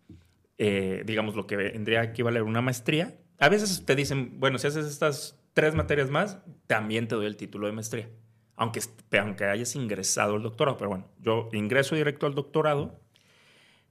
eh, 0.57 1.04
digamos 1.06 1.36
lo 1.36 1.45
que 1.45 1.56
vendría 1.56 2.01
a 2.01 2.04
equivaler 2.06 2.42
a 2.42 2.45
una 2.45 2.62
maestría, 2.62 3.16
a 3.38 3.48
veces 3.50 3.86
te 3.86 3.95
dicen, 3.95 4.39
bueno, 4.39 4.57
si 4.57 4.68
haces 4.68 4.88
estas 4.88 5.39
tres 5.54 5.75
materias 5.75 6.10
más, 6.10 6.39
también 6.66 7.07
te 7.07 7.13
doy 7.13 7.27
el 7.27 7.38
título 7.38 7.68
de 7.68 7.74
maestría, 7.74 8.10
aunque, 8.56 8.80
aunque 9.19 9.45
hayas 9.45 9.75
ingresado 9.75 10.36
al 10.36 10.42
doctorado. 10.42 10.77
Pero 10.77 10.89
bueno, 10.89 11.07
yo 11.19 11.50
ingreso 11.54 11.95
directo 11.95 12.25
al 12.25 12.33
doctorado, 12.33 13.00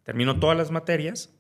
termino 0.03 0.41
todas 0.41 0.57
las 0.57 0.73
materias, 0.73 1.33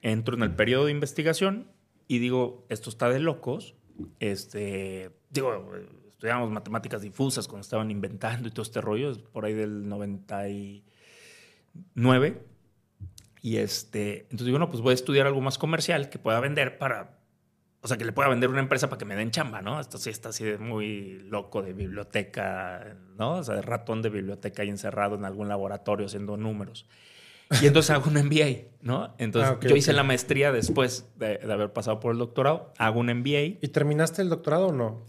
entro 0.00 0.36
en 0.36 0.44
el 0.44 0.54
periodo 0.54 0.84
de 0.84 0.92
investigación 0.92 1.66
y 2.10 2.18
digo, 2.18 2.66
esto 2.68 2.90
está 2.90 3.08
de 3.08 3.20
locos. 3.20 3.76
Este, 4.18 5.12
digo, 5.30 5.72
estudiamos 6.08 6.50
matemáticas 6.50 7.02
difusas 7.02 7.46
cuando 7.46 7.60
estaban 7.60 7.92
inventando 7.92 8.48
y 8.48 8.50
todo 8.50 8.64
este 8.64 8.80
rollo, 8.80 9.12
por 9.30 9.44
ahí 9.44 9.54
del 9.54 9.88
99. 9.88 12.42
Y 13.42 13.58
este, 13.58 14.22
entonces 14.22 14.44
digo, 14.44 14.58
no, 14.58 14.72
pues 14.72 14.82
voy 14.82 14.90
a 14.90 14.94
estudiar 14.94 15.28
algo 15.28 15.40
más 15.40 15.56
comercial 15.56 16.10
que 16.10 16.18
pueda 16.18 16.40
vender 16.40 16.78
para, 16.78 17.20
o 17.80 17.86
sea, 17.86 17.96
que 17.96 18.04
le 18.04 18.10
pueda 18.10 18.28
vender 18.28 18.50
una 18.50 18.58
empresa 18.58 18.90
para 18.90 18.98
que 18.98 19.04
me 19.04 19.14
den 19.14 19.30
chamba, 19.30 19.62
¿no? 19.62 19.78
Esto 19.78 19.96
sí 19.96 20.10
está 20.10 20.30
así 20.30 20.42
de 20.42 20.58
muy 20.58 21.20
loco 21.28 21.62
de 21.62 21.74
biblioteca, 21.74 22.96
¿no? 23.16 23.34
O 23.34 23.44
sea, 23.44 23.54
de 23.54 23.62
ratón 23.62 24.02
de 24.02 24.10
biblioteca 24.10 24.62
ahí 24.62 24.68
encerrado 24.68 25.14
en 25.14 25.24
algún 25.24 25.46
laboratorio 25.46 26.06
haciendo 26.06 26.36
números. 26.36 26.88
Y 27.62 27.66
entonces 27.66 27.90
hago 27.90 28.08
un 28.10 28.14
MBA, 28.14 28.68
¿no? 28.82 29.14
Entonces 29.18 29.52
Ah, 29.52 29.66
yo 29.66 29.76
hice 29.76 29.92
la 29.92 30.02
maestría 30.04 30.52
después 30.52 31.08
de, 31.16 31.38
de 31.38 31.52
haber 31.52 31.72
pasado 31.72 32.00
por 32.00 32.12
el 32.12 32.18
doctorado, 32.18 32.72
hago 32.78 33.00
un 33.00 33.06
MBA. 33.06 33.58
¿Y 33.60 33.68
terminaste 33.72 34.22
el 34.22 34.28
doctorado 34.28 34.68
o 34.68 34.72
no? 34.72 35.06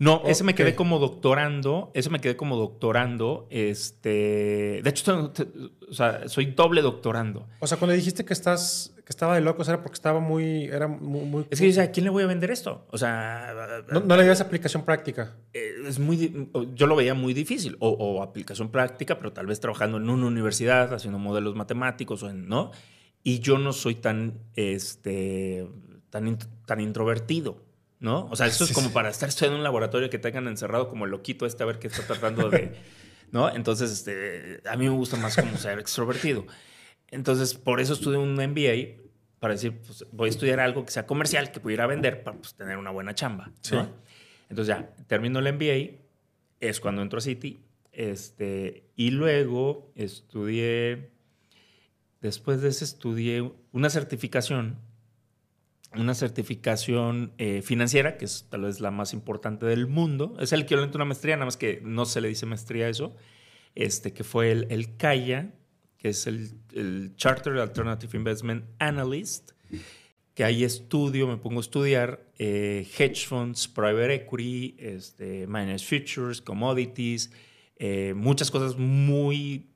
No, 0.00 0.22
ese 0.26 0.44
me 0.44 0.54
quedé 0.54 0.76
como 0.76 1.00
doctorando, 1.00 1.90
ese 1.92 2.08
me 2.08 2.20
quedé 2.20 2.36
como 2.36 2.56
doctorando, 2.56 3.48
este, 3.50 4.80
de 4.80 4.90
hecho, 4.90 5.32
o 5.90 5.92
sea, 5.92 6.28
soy 6.28 6.46
doble 6.46 6.82
doctorando. 6.82 7.48
O 7.58 7.66
sea, 7.66 7.78
cuando 7.78 7.96
dijiste 7.96 8.24
que 8.24 8.32
estás, 8.32 8.94
que 9.08 9.12
estaba 9.12 9.34
de 9.36 9.40
locos, 9.40 9.66
era 9.68 9.80
porque 9.80 9.94
estaba 9.94 10.20
muy, 10.20 10.64
era 10.64 10.86
muy, 10.86 11.24
muy- 11.24 11.46
Es 11.48 11.58
que 11.58 11.66
decía, 11.68 11.84
¿a 11.84 11.90
quién 11.90 12.04
le 12.04 12.10
voy 12.10 12.24
a 12.24 12.26
vender 12.26 12.50
esto? 12.50 12.86
O 12.90 12.98
sea, 12.98 13.82
no, 13.90 14.00
no 14.00 14.16
le 14.18 14.22
dio 14.24 14.32
esa 14.32 14.44
aplicación 14.44 14.84
práctica. 14.84 15.34
eh, 15.54 15.76
es 15.86 15.98
muy, 15.98 16.50
yo 16.74 16.86
lo 16.86 16.94
veía 16.94 17.14
muy 17.14 17.32
difícil, 17.32 17.78
o, 17.80 17.88
o 17.88 18.22
aplicación 18.22 18.70
práctica, 18.70 19.16
pero 19.16 19.32
tal 19.32 19.46
vez 19.46 19.60
trabajando 19.60 19.96
en 19.96 20.10
una 20.10 20.26
universidad, 20.26 20.92
haciendo 20.92 21.18
modelos 21.18 21.54
matemáticos, 21.56 22.22
o 22.22 22.28
en, 22.28 22.48
¿no? 22.50 22.70
Y 23.22 23.38
yo 23.38 23.56
no 23.56 23.72
soy 23.72 23.94
tan, 23.94 24.40
este, 24.56 25.66
tan, 26.10 26.38
tan 26.66 26.80
introvertido, 26.80 27.62
¿no? 28.00 28.26
O 28.30 28.36
sea, 28.36 28.50
Sí, 28.50 28.64
es 28.64 28.72
como 28.72 28.88
sí. 28.88 28.92
para 28.94 29.08
estar 29.08 29.30
estudiando 29.30 29.56
en 29.56 29.60
un 29.60 29.64
laboratorio 29.64 30.10
que 30.10 30.18
tengan 30.18 30.46
encerrado 30.48 30.90
como 30.90 31.06
el 31.06 31.10
loquito 31.10 31.46
este 31.46 31.62
a 31.62 31.66
ver 31.66 31.78
qué 31.78 31.86
está 31.88 32.02
tratando 32.06 32.50
de, 32.50 32.74
¿no? 33.32 33.48
Entonces, 33.48 33.90
este, 33.90 34.60
a 34.68 34.76
mí 34.76 34.84
me 34.84 34.94
gusta 34.94 35.16
más 35.16 35.34
como 35.34 35.56
ser 35.56 35.78
extrovertido. 35.78 36.44
Entonces, 37.10 37.54
por 37.54 37.80
eso 37.80 37.94
estudié 37.94 38.18
un 38.18 38.34
MBA, 38.34 39.08
para 39.38 39.54
decir, 39.54 39.78
pues 39.78 40.04
voy 40.12 40.28
a 40.28 40.30
estudiar 40.30 40.60
algo 40.60 40.84
que 40.84 40.90
sea 40.90 41.06
comercial, 41.06 41.52
que 41.52 41.60
pudiera 41.60 41.86
vender 41.86 42.22
para 42.22 42.36
pues, 42.36 42.54
tener 42.54 42.76
una 42.76 42.90
buena 42.90 43.14
chamba. 43.14 43.52
Entonces 44.48 44.66
ya, 44.66 44.94
termino 45.06 45.38
el 45.38 45.52
MBA, 45.52 45.98
es 46.60 46.80
cuando 46.80 47.02
entro 47.02 47.18
a 47.18 47.22
City, 47.22 47.60
Este, 47.92 48.84
y 48.96 49.10
luego 49.10 49.92
estudié, 49.94 51.10
después 52.20 52.60
de 52.60 52.68
eso 52.68 52.84
estudié 52.84 53.52
una 53.72 53.90
certificación, 53.90 54.76
una 55.94 56.14
certificación 56.14 57.32
eh, 57.38 57.62
financiera, 57.62 58.16
que 58.16 58.24
es 58.24 58.46
tal 58.50 58.62
vez 58.62 58.80
la 58.80 58.90
más 58.90 59.12
importante 59.12 59.66
del 59.66 59.86
mundo. 59.86 60.36
Es 60.38 60.52
el 60.52 60.62
equivalente 60.62 60.96
a 60.96 60.98
una 60.98 61.06
maestría, 61.06 61.36
nada 61.36 61.46
más 61.46 61.56
que 61.56 61.80
no 61.82 62.06
se 62.06 62.20
le 62.20 62.28
dice 62.28 62.46
maestría 62.46 62.86
a 62.86 62.88
eso, 62.88 63.14
este, 63.74 64.12
que 64.12 64.24
fue 64.24 64.50
el, 64.50 64.66
el 64.70 64.96
CAIA, 64.96 65.52
que 65.98 66.08
es 66.08 66.26
el, 66.26 66.52
el 66.72 67.12
Chartered 67.16 67.60
Alternative 67.60 68.16
Investment 68.16 68.64
Analyst 68.78 69.52
que 70.38 70.44
ahí 70.44 70.62
estudio, 70.62 71.26
me 71.26 71.36
pongo 71.36 71.58
a 71.58 71.62
estudiar 71.62 72.24
eh, 72.38 72.86
hedge 72.96 73.26
funds, 73.26 73.66
private 73.66 74.14
equity, 74.14 74.76
este, 74.78 75.48
miners 75.48 75.84
futures, 75.84 76.40
commodities, 76.40 77.32
eh, 77.74 78.14
muchas 78.14 78.48
cosas 78.48 78.78
muy... 78.78 79.68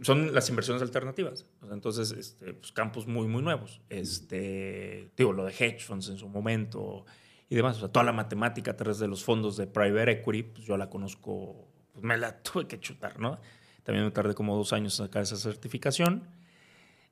Son 0.00 0.32
las 0.32 0.48
inversiones 0.48 0.80
alternativas. 0.80 1.44
entonces, 1.70 2.12
este, 2.12 2.54
pues, 2.54 2.72
campos 2.72 3.06
muy, 3.06 3.26
muy 3.26 3.42
nuevos. 3.42 3.82
Este, 3.90 5.10
digo, 5.18 5.34
lo 5.34 5.44
de 5.44 5.52
hedge 5.52 5.80
funds 5.80 6.08
en 6.08 6.16
su 6.16 6.30
momento 6.30 7.04
y 7.50 7.54
demás. 7.54 7.76
O 7.76 7.80
sea, 7.80 7.88
toda 7.90 8.06
la 8.06 8.12
matemática 8.12 8.70
a 8.70 8.76
través 8.78 8.98
de 8.98 9.08
los 9.08 9.22
fondos 9.22 9.58
de 9.58 9.66
private 9.66 10.12
equity, 10.12 10.44
pues 10.44 10.64
yo 10.64 10.78
la 10.78 10.88
conozco, 10.88 11.68
pues 11.92 12.02
me 12.02 12.16
la 12.16 12.42
tuve 12.42 12.66
que 12.66 12.80
chutar, 12.80 13.20
¿no? 13.20 13.38
También 13.86 14.04
me 14.04 14.10
tardé 14.10 14.34
como 14.34 14.56
dos 14.56 14.74
años 14.74 14.98
en 14.98 15.06
sacar 15.06 15.22
esa 15.22 15.36
certificación. 15.36 16.28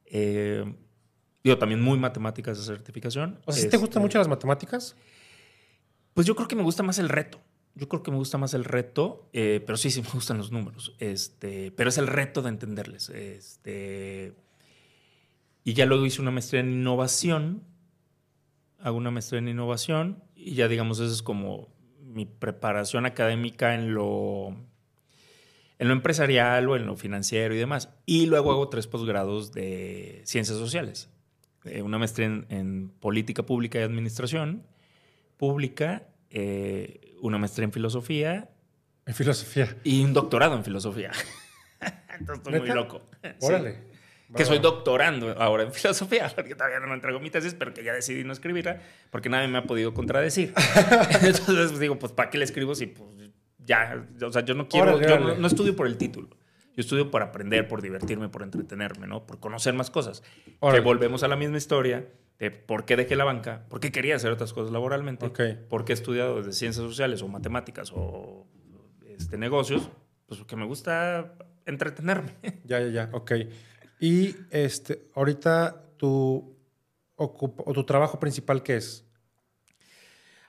Eh, 0.06 0.64
Digo, 1.44 1.58
también 1.58 1.82
muy 1.82 1.98
matemáticas 1.98 2.56
de 2.58 2.64
certificación. 2.64 3.38
O 3.44 3.52
sea, 3.52 3.62
¿sí 3.62 3.68
te 3.68 3.76
gustan 3.76 4.00
este, 4.00 4.00
mucho 4.00 4.18
las 4.18 4.28
matemáticas? 4.28 4.96
Pues 6.14 6.26
yo 6.26 6.34
creo 6.34 6.48
que 6.48 6.56
me 6.56 6.62
gusta 6.62 6.82
más 6.82 6.98
el 6.98 7.10
reto. 7.10 7.38
Yo 7.74 7.86
creo 7.86 8.02
que 8.02 8.10
me 8.10 8.16
gusta 8.16 8.38
más 8.38 8.54
el 8.54 8.64
reto, 8.64 9.28
eh, 9.34 9.62
pero 9.66 9.76
sí, 9.76 9.90
sí 9.90 10.00
me 10.00 10.08
gustan 10.08 10.38
los 10.38 10.50
números. 10.50 10.94
Este, 10.98 11.70
pero 11.72 11.90
es 11.90 11.98
el 11.98 12.06
reto 12.06 12.40
de 12.40 12.48
entenderles. 12.48 13.10
Este, 13.10 14.32
y 15.64 15.74
ya 15.74 15.84
luego 15.84 16.06
hice 16.06 16.22
una 16.22 16.30
maestría 16.30 16.60
en 16.60 16.72
innovación. 16.72 17.62
Hago 18.78 18.96
una 18.96 19.10
maestría 19.10 19.40
en 19.40 19.48
innovación 19.48 20.24
y 20.34 20.54
ya 20.54 20.66
digamos, 20.66 20.98
eso 20.98 21.12
es 21.12 21.22
como 21.22 21.68
mi 22.00 22.24
preparación 22.24 23.04
académica 23.04 23.74
en 23.74 23.92
lo, 23.92 24.56
en 25.78 25.88
lo 25.88 25.94
empresarial 25.94 26.68
o 26.68 26.76
en 26.76 26.86
lo 26.86 26.96
financiero 26.96 27.54
y 27.54 27.58
demás. 27.58 27.90
Y 28.06 28.26
luego 28.26 28.52
hago 28.52 28.68
tres 28.68 28.86
posgrados 28.86 29.52
de 29.52 30.22
ciencias 30.24 30.58
sociales. 30.58 31.10
Eh, 31.64 31.82
una 31.82 31.98
maestría 31.98 32.26
en, 32.26 32.90
política 33.00 33.44
pública 33.44 33.78
y 33.78 33.82
administración 33.82 34.66
pública, 35.36 36.08
eh, 36.30 37.14
una 37.20 37.38
maestría 37.38 37.64
en 37.64 37.72
filosofía. 37.72 38.50
En 39.06 39.14
filosofía. 39.14 39.76
Y 39.84 40.04
un 40.04 40.12
doctorado 40.12 40.56
en 40.56 40.64
filosofía. 40.64 41.10
Entonces 42.18 42.44
estoy 42.44 42.60
muy 42.60 42.68
loco. 42.68 43.02
Órale. 43.40 43.94
Que 44.34 44.44
soy 44.44 44.58
doctorando 44.58 45.30
ahora 45.38 45.64
en 45.64 45.72
filosofía, 45.72 46.28
porque 46.34 46.54
todavía 46.54 46.80
no 46.80 46.88
me 46.88 46.94
entrego 46.94 47.20
mi 47.20 47.30
tesis, 47.30 47.54
pero 47.54 47.72
que 47.72 47.84
ya 47.84 47.92
decidí 47.92 48.24
no 48.24 48.32
escribirla, 48.32 48.80
porque 49.10 49.28
nadie 49.28 49.48
me 49.48 49.58
ha 49.58 49.64
podido 49.64 49.94
contradecir. 49.94 50.52
Entonces 51.22 51.44
pues, 51.46 51.78
digo, 51.78 51.98
pues 51.98 52.12
¿para 52.12 52.30
qué 52.30 52.38
le 52.38 52.44
escribo 52.44 52.74
si 52.74 52.86
pues 52.86 53.23
ya, 53.64 54.06
o 54.22 54.32
sea, 54.32 54.44
yo 54.44 54.54
no 54.54 54.68
quiero, 54.68 55.00
yo 55.00 55.36
no 55.36 55.46
estudio 55.46 55.74
por 55.76 55.86
el 55.86 55.96
título. 55.96 56.28
Yo 56.76 56.80
estudio 56.80 57.10
por 57.10 57.22
aprender, 57.22 57.68
por 57.68 57.82
divertirme, 57.82 58.28
por 58.28 58.42
entretenerme, 58.42 59.06
¿no? 59.06 59.26
Por 59.26 59.38
conocer 59.38 59.74
más 59.74 59.90
cosas. 59.90 60.22
Que 60.60 60.80
volvemos 60.80 61.22
a 61.22 61.28
la 61.28 61.36
misma 61.36 61.56
historia 61.56 62.08
de 62.38 62.50
por 62.50 62.84
qué 62.84 62.96
dejé 62.96 63.14
la 63.14 63.24
banca, 63.24 63.64
por 63.68 63.78
qué 63.78 63.92
quería 63.92 64.16
hacer 64.16 64.32
otras 64.32 64.52
cosas 64.52 64.72
laboralmente, 64.72 65.30
por 65.68 65.84
qué 65.84 65.92
he 65.92 65.94
estudiado 65.94 66.38
desde 66.38 66.52
ciencias 66.52 66.84
sociales 66.84 67.22
o 67.22 67.28
matemáticas 67.28 67.92
o 67.94 68.46
este, 69.06 69.38
negocios, 69.38 69.88
pues 70.26 70.40
porque 70.40 70.56
me 70.56 70.66
gusta 70.66 71.34
entretenerme. 71.64 72.34
Ya, 72.64 72.80
ya, 72.80 72.88
ya, 72.88 73.10
ok. 73.12 73.32
Y 74.00 74.34
este, 74.50 75.08
ahorita 75.14 75.94
tu, 75.96 76.58
o 77.14 77.72
tu 77.72 77.84
trabajo 77.84 78.18
principal, 78.18 78.64
¿qué 78.64 78.76
es? 78.76 79.03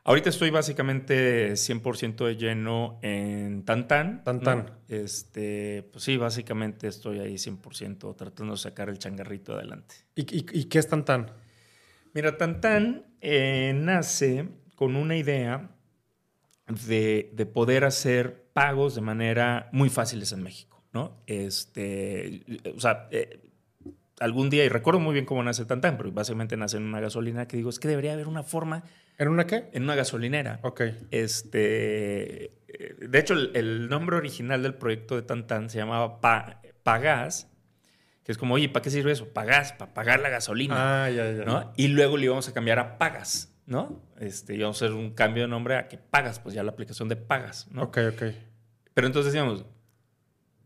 Ahorita 0.08 0.30
estoy 0.30 0.52
básicamente 0.52 1.54
100% 1.54 2.28
de 2.28 2.36
lleno 2.36 3.00
en 3.02 3.66
Tantan. 3.66 4.24
Tantan. 4.24 4.78
Este, 4.88 5.90
pues 5.92 6.04
sí, 6.04 6.16
básicamente 6.16 6.88
estoy 6.88 7.20
ahí 7.20 7.34
100% 7.36 8.16
tratando 8.16 8.54
de 8.54 8.60
sacar 8.60 8.90
el 8.90 9.00
changarrito 9.00 9.56
adelante. 9.56 9.96
¿Y, 10.14 10.44
qué 10.66 10.78
es 10.78 10.88
Tantan? 10.88 11.32
Mira, 12.14 12.38
Tantan 12.38 13.08
eh, 13.20 13.74
nace 13.76 14.48
con 14.76 14.96
una 14.96 15.18
idea 15.18 15.72
de, 16.68 17.50
poder 17.52 17.84
hacer 17.84 18.52
pagos 18.54 18.94
de 18.94 19.02
manera 19.02 19.70
muy 19.72 19.90
fáciles 19.90 20.32
en 20.34 20.44
México, 20.44 20.84
¿no? 20.94 21.24
Este, 21.26 22.46
o 22.76 22.80
sea, 22.80 23.08
eh, 23.10 23.40
algún 24.20 24.50
día, 24.50 24.66
y 24.66 24.70
recuerdo 24.70 25.00
muy 25.00 25.14
bien 25.14 25.26
cómo 25.26 25.44
nace 25.44 25.66
Tantan, 25.66 25.98
pero 25.98 26.12
básicamente 26.12 26.58
nace 26.58 26.78
en 26.78 26.84
una 26.84 27.00
gasolina 27.00 27.48
que 27.48 27.58
digo, 27.58 27.70
es 27.70 27.80
que 27.80 27.88
debería 27.88 28.14
haber 28.14 28.28
una 28.28 28.44
forma 28.44 28.84
¿En 29.18 29.30
una 29.30 29.48
qué? 29.48 29.70
En 29.72 29.84
una 29.84 29.96
gasolinera. 29.96 30.60
Ok. 30.64 30.82
Este, 31.12 32.52
de 33.00 33.20
hecho, 33.20 33.34
el, 33.34 33.88
nombre 33.88 34.18
original 34.18 34.62
del 34.62 34.76
proyecto 34.76 35.16
de 35.16 35.22
Tantan 35.22 35.70
se 35.70 35.78
llamaba 35.78 36.20
Pagas, 36.84 37.50
que 38.24 38.32
es 38.32 38.38
como, 38.38 38.56
oye, 38.56 38.68
¿para 38.70 38.84
qué 38.84 38.90
sirve 38.90 39.12
eso? 39.12 39.30
Pagas, 39.30 39.74
para 39.74 39.94
pagar 39.94 40.20
la 40.20 40.30
gasolina. 40.30 41.06
Ah, 41.06 41.10
ya, 41.10 41.32
ya. 41.32 41.46
¿no? 41.46 41.74
Y 41.78 41.90
luego 41.90 42.18
le 42.18 42.26
íbamos 42.26 42.48
a 42.50 42.54
cambiar 42.54 42.80
a 42.80 42.98
Pagas, 42.98 43.54
¿no? 43.66 44.02
Este, 44.20 44.56
íbamos 44.56 44.82
a 44.82 44.86
hacer 44.86 44.98
un 44.98 45.12
cambio 45.12 45.44
de 45.44 45.50
nombre 45.50 45.78
a 45.78 45.88
que 45.88 45.98
Pagas, 45.98 46.40
pues 46.40 46.54
ya 46.54 46.64
la 46.64 46.72
aplicación 46.72 47.08
de 47.08 47.16
Pagas, 47.16 47.68
¿no? 47.72 47.84
Ok, 47.84 48.00
ok. 48.14 48.24
Pero 48.94 49.08
entonces 49.08 49.32
decíamos, 49.32 49.66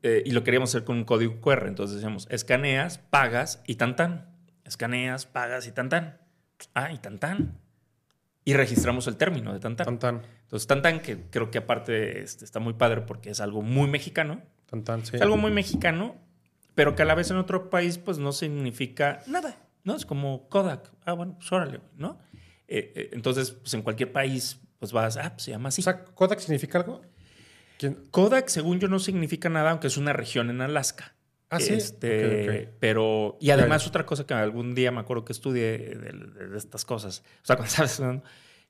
eh, 0.03 0.23
y 0.25 0.31
lo 0.31 0.43
queríamos 0.43 0.69
hacer 0.69 0.83
con 0.83 0.97
un 0.97 1.03
código 1.03 1.41
QR, 1.41 1.67
entonces 1.67 1.95
decíamos, 1.95 2.27
escaneas, 2.29 2.97
pagas 2.97 3.61
y 3.67 3.75
Tantan. 3.75 4.33
Escaneas, 4.63 5.25
pagas 5.25 5.67
y 5.67 5.71
Tantan. 5.71 6.17
Ah, 6.73 6.91
y 6.91 6.97
Tantan 6.97 7.59
y 8.49 8.53
registramos 8.53 9.05
el 9.05 9.15
término 9.15 9.53
de 9.53 9.59
Tantan. 9.59 9.85
Tantan. 9.85 10.21
Entonces, 10.41 10.65
Tantan, 10.65 11.01
que 11.01 11.21
creo 11.29 11.51
que 11.51 11.59
aparte 11.59 12.21
este, 12.21 12.45
está 12.45 12.59
muy 12.59 12.73
padre 12.73 13.01
porque 13.01 13.29
es 13.29 13.41
algo 13.41 13.61
muy 13.61 13.87
mexicano. 13.87 14.41
Tantan, 14.65 15.05
sí. 15.05 15.17
Es 15.17 15.21
algo 15.21 15.37
muy 15.37 15.51
mexicano, 15.51 16.15
pero 16.73 16.95
que 16.95 17.03
a 17.03 17.05
la 17.05 17.13
vez 17.13 17.29
en 17.29 17.37
otro 17.37 17.69
país, 17.69 17.99
pues 17.99 18.17
no 18.17 18.31
significa 18.31 19.21
nada, 19.27 19.55
¿no? 19.83 19.95
Es 19.95 20.03
como 20.03 20.49
Kodak. 20.49 20.91
Ah, 21.05 21.13
bueno, 21.13 21.35
pues 21.37 21.51
órale, 21.51 21.79
¿no? 21.95 22.17
Eh, 22.67 22.91
eh, 22.95 23.09
entonces, 23.13 23.51
pues 23.51 23.71
en 23.75 23.83
cualquier 23.83 24.11
país, 24.11 24.59
pues 24.79 24.91
vas, 24.93 25.17
ah, 25.17 25.29
pues 25.29 25.43
se 25.43 25.51
llama 25.51 25.69
así. 25.69 25.81
O 25.81 25.83
sea, 25.83 26.03
¿Kodak 26.05 26.39
significa 26.39 26.79
algo? 26.79 27.01
Kodak, 28.11 28.49
según 28.49 28.79
yo, 28.79 28.87
no 28.87 28.99
significa 28.99 29.49
nada, 29.49 29.71
aunque 29.71 29.87
es 29.87 29.97
una 29.97 30.13
región 30.13 30.49
en 30.49 30.61
Alaska. 30.61 31.15
Ah, 31.49 31.59
sí. 31.59 31.73
Este, 31.73 32.69
Pero, 32.79 33.37
y 33.39 33.49
además 33.49 33.87
otra 33.87 34.05
cosa 34.05 34.25
que 34.25 34.33
algún 34.33 34.75
día 34.75 34.91
me 34.91 34.99
acuerdo 34.99 35.25
que 35.25 35.33
estudié 35.33 35.77
de, 35.77 36.57
estas 36.57 36.85
cosas, 36.85 37.23
o 37.41 37.45
sea, 37.45 37.55
cuando 37.57 37.73
sabes 37.73 38.01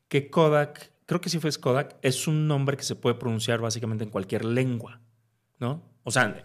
que 0.08 0.30
Kodak, 0.30 0.92
creo 1.06 1.20
que 1.22 1.30
sí 1.30 1.40
fue 1.40 1.52
Kodak, 1.52 1.98
es 2.02 2.28
un 2.28 2.48
nombre 2.48 2.78
que 2.78 2.84
se 2.84 2.96
puede 2.96 3.16
pronunciar 3.16 3.60
básicamente 3.60 4.04
en 4.04 4.10
cualquier 4.10 4.46
lengua, 4.46 5.02
¿no? 5.60 5.84
O 6.04 6.12
sea, 6.12 6.42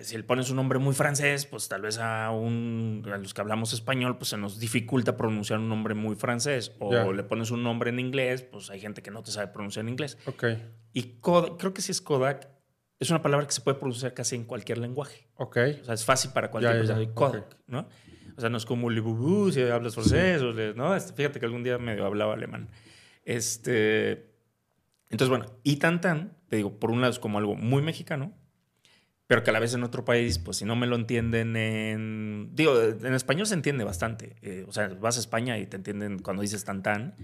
si 0.00 0.16
le 0.16 0.22
pones 0.22 0.50
un 0.50 0.56
nombre 0.56 0.78
muy 0.78 0.94
francés, 0.94 1.46
pues 1.46 1.68
tal 1.68 1.82
vez 1.82 1.98
a, 1.98 2.30
un, 2.30 3.06
a 3.12 3.16
los 3.18 3.34
que 3.34 3.40
hablamos 3.40 3.72
español, 3.72 4.18
pues 4.18 4.30
se 4.30 4.36
nos 4.36 4.58
dificulta 4.58 5.16
pronunciar 5.16 5.58
un 5.58 5.68
nombre 5.68 5.94
muy 5.94 6.16
francés. 6.16 6.72
O 6.78 7.12
le 7.12 7.22
pones 7.22 7.50
un 7.50 7.62
nombre 7.62 7.90
en 7.90 7.98
inglés, 7.98 8.42
pues 8.42 8.70
hay 8.70 8.80
gente 8.80 9.02
que 9.02 9.10
no 9.10 9.22
te 9.22 9.30
sabe 9.30 9.48
pronunciar 9.48 9.84
en 9.84 9.90
inglés. 9.90 10.18
Ok. 10.26 10.44
Y 10.92 11.18
Kodak, 11.20 11.58
creo 11.58 11.74
que 11.74 11.82
sí 11.82 11.92
es 11.92 12.00
Kodak, 12.00 12.48
es 12.98 13.10
una 13.10 13.22
palabra 13.22 13.46
que 13.46 13.52
se 13.52 13.60
puede 13.60 13.78
pronunciar 13.78 14.14
casi 14.14 14.36
en 14.36 14.44
cualquier 14.44 14.78
lenguaje. 14.78 15.28
Ok. 15.36 15.58
O 15.82 15.84
sea, 15.84 15.94
es 15.94 16.04
fácil 16.04 16.32
para 16.32 16.50
cualquier 16.50 16.78
persona. 16.78 17.14
Kodak, 17.14 17.56
¿no? 17.66 17.88
O 18.36 18.40
sea, 18.40 18.50
no 18.50 18.58
es 18.58 18.66
como 18.66 18.90
Libubu 18.90 19.50
si 19.50 19.62
hablas 19.62 19.94
francés, 19.94 20.42
o 20.42 20.52
¿no? 20.52 20.94
Este, 20.94 21.12
fíjate 21.12 21.40
que 21.40 21.46
algún 21.46 21.62
día 21.62 21.78
medio 21.78 22.04
hablaba 22.04 22.34
alemán. 22.34 22.68
Este, 23.24 24.30
entonces, 25.10 25.28
bueno, 25.28 25.46
y 25.62 25.76
tan 25.76 26.00
tan, 26.00 26.36
te 26.48 26.56
digo, 26.56 26.78
por 26.78 26.90
un 26.90 27.00
lado 27.00 27.12
es 27.12 27.18
como 27.18 27.38
algo 27.38 27.54
muy 27.54 27.82
mexicano, 27.82 28.32
pero 29.26 29.42
que 29.42 29.50
a 29.50 29.52
la 29.52 29.60
vez 29.60 29.74
en 29.74 29.82
otro 29.82 30.04
país, 30.04 30.38
pues 30.38 30.58
si 30.58 30.64
no 30.64 30.76
me 30.76 30.86
lo 30.86 30.94
entienden 30.96 31.56
en... 31.56 32.50
Digo, 32.52 32.80
en 32.80 33.14
español 33.14 33.46
se 33.46 33.54
entiende 33.54 33.82
bastante. 33.82 34.36
Eh, 34.42 34.64
o 34.68 34.72
sea, 34.72 34.88
vas 34.88 35.16
a 35.16 35.20
España 35.20 35.58
y 35.58 35.66
te 35.66 35.76
entienden 35.76 36.20
cuando 36.20 36.42
dices 36.42 36.64
tan 36.64 36.82
tan. 36.82 37.16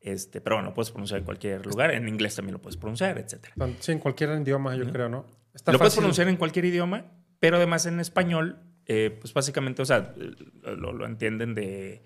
Este, 0.00 0.40
pero 0.40 0.56
bueno, 0.56 0.70
lo 0.70 0.74
puedes 0.74 0.90
pronunciar 0.90 1.20
en 1.20 1.24
cualquier 1.24 1.66
lugar. 1.66 1.92
En 1.92 2.08
inglés 2.08 2.34
también 2.34 2.54
lo 2.54 2.62
puedes 2.62 2.78
pronunciar, 2.78 3.18
etc. 3.18 3.48
Sí, 3.80 3.92
en 3.92 3.98
cualquier 3.98 4.30
idioma, 4.40 4.74
yo 4.76 4.90
creo, 4.90 5.08
¿no? 5.08 5.26
lo 5.66 5.78
puedes 5.78 5.94
pronunciar 5.94 6.28
en 6.28 6.36
cualquier 6.36 6.64
idioma, 6.64 7.12
pero 7.38 7.58
además 7.58 7.84
en 7.84 8.00
español, 8.00 8.58
eh, 8.86 9.16
pues 9.20 9.34
básicamente, 9.34 9.82
o 9.82 9.84
sea, 9.84 10.14
lo, 10.62 11.04
entienden 11.04 11.54
de, 11.54 12.02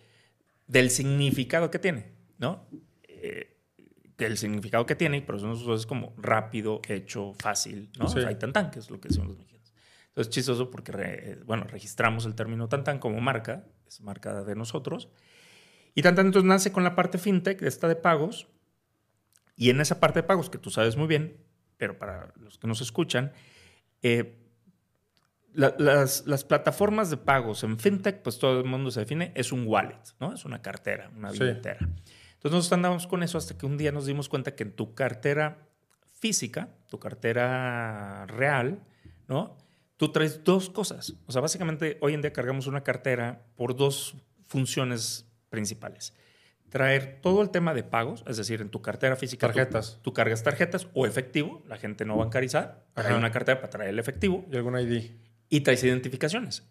del 0.66 0.90
significado 0.90 1.70
que 1.70 1.78
tiene, 1.78 2.12
¿no? 2.38 2.68
Eh, 4.18 4.25
del 4.25 4.38
significado 4.38 4.87
que 4.87 4.94
tiene, 4.94 5.23
pero 5.23 5.38
eso 5.38 5.75
es 5.75 5.87
como 5.87 6.14
rápido, 6.16 6.80
hecho, 6.88 7.35
fácil, 7.35 7.90
¿no? 7.99 8.06
O 8.06 8.08
sea, 8.08 8.28
hay 8.28 8.37
tan 8.37 8.52
tan, 8.52 8.70
que 8.70 8.78
es 8.78 8.90
lo 8.90 9.00
que 9.00 9.08
decimos 9.08 9.28
los 9.28 9.38
mexicanos. 9.38 9.75
Entonces, 10.08 10.32
chistoso 10.32 10.70
porque, 10.70 11.38
bueno, 11.44 11.64
registramos 11.64 12.25
el 12.25 12.35
término 12.35 12.68
tan 12.68 12.85
tan 12.85 12.99
como 12.99 13.20
marca, 13.20 13.64
es 13.87 14.00
marca 14.00 14.42
de 14.42 14.54
nosotros, 14.54 15.08
y 15.94 16.02
tanto 16.02 16.23
entonces 16.23 16.49
nace 16.49 16.73
con 16.73 16.85
la 16.85 16.94
parte 16.94 17.18
fintech, 17.18 17.61
esta 17.62 17.88
de 17.88 17.96
pagos, 17.96 18.49
y 19.54 19.70
en 19.70 19.80
esa 19.80 20.00
parte 20.00 20.20
de 20.20 20.23
pagos 20.23 20.49
que 20.50 20.58
tú 20.58 20.70
sabes 20.70 20.96
muy 20.96 21.06
bien, 21.06 21.37
pero 21.76 21.99
para 21.99 22.32
los 22.37 22.58
que 22.58 22.66
nos 22.66 22.80
escuchan, 22.80 23.32
Eh, 24.02 24.42
las, 25.54 26.26
las, 26.26 26.44
plataformas 26.44 27.11
de 27.11 27.16
pagos 27.16 27.64
en 27.64 27.78
fintech, 27.78 28.23
pues 28.23 28.38
todo 28.38 28.61
el 28.61 28.66
mundo 28.66 28.90
se 28.90 29.00
define, 29.00 29.32
es 29.35 29.52
un 29.52 29.66
wallet, 29.66 30.02
¿no? 30.20 30.35
Es 30.35 30.44
una 30.44 30.61
cartera, 30.61 31.11
una 31.16 31.30
billetera. 31.30 31.88
Entonces 32.36 32.52
nosotros 32.52 32.72
andamos 32.72 33.06
con 33.06 33.22
eso 33.22 33.38
hasta 33.38 33.56
que 33.58 33.66
un 33.66 33.76
día 33.76 33.92
nos 33.92 34.06
dimos 34.06 34.28
cuenta 34.28 34.54
que 34.54 34.62
en 34.62 34.72
tu 34.72 34.94
cartera 34.94 35.66
física, 36.12 36.70
tu 36.88 36.98
cartera 36.98 38.26
real, 38.26 38.82
¿no? 39.28 39.56
Tú 39.96 40.12
traes 40.12 40.44
dos 40.44 40.68
cosas. 40.70 41.14
O 41.26 41.32
sea, 41.32 41.40
básicamente 41.40 41.98
hoy 42.00 42.14
en 42.14 42.20
día 42.20 42.32
cargamos 42.32 42.66
una 42.66 42.82
cartera 42.82 43.42
por 43.56 43.74
dos 43.74 44.16
funciones 44.46 45.26
principales. 45.48 46.14
Traer 46.68 47.20
todo 47.22 47.42
el 47.42 47.50
tema 47.50 47.72
de 47.72 47.82
pagos, 47.82 48.24
es 48.26 48.36
decir, 48.36 48.60
en 48.60 48.68
tu 48.68 48.82
cartera 48.82 49.16
física. 49.16 49.46
Tarjetas. 49.46 49.98
Tú, 50.02 50.12
cargas 50.12 50.42
tarjetas 50.42 50.88
o 50.94 51.06
efectivo, 51.06 51.62
la 51.66 51.78
gente 51.78 52.04
no 52.04 52.16
bancarizada, 52.16 52.84
trae 52.92 53.16
una 53.16 53.30
cartera 53.30 53.60
para 53.60 53.70
traer 53.70 53.90
el 53.90 53.98
efectivo. 53.98 54.44
Y 54.50 54.56
algún 54.56 54.78
ID. 54.78 55.12
Y 55.48 55.60
traes 55.60 55.82
identificaciones. 55.84 56.64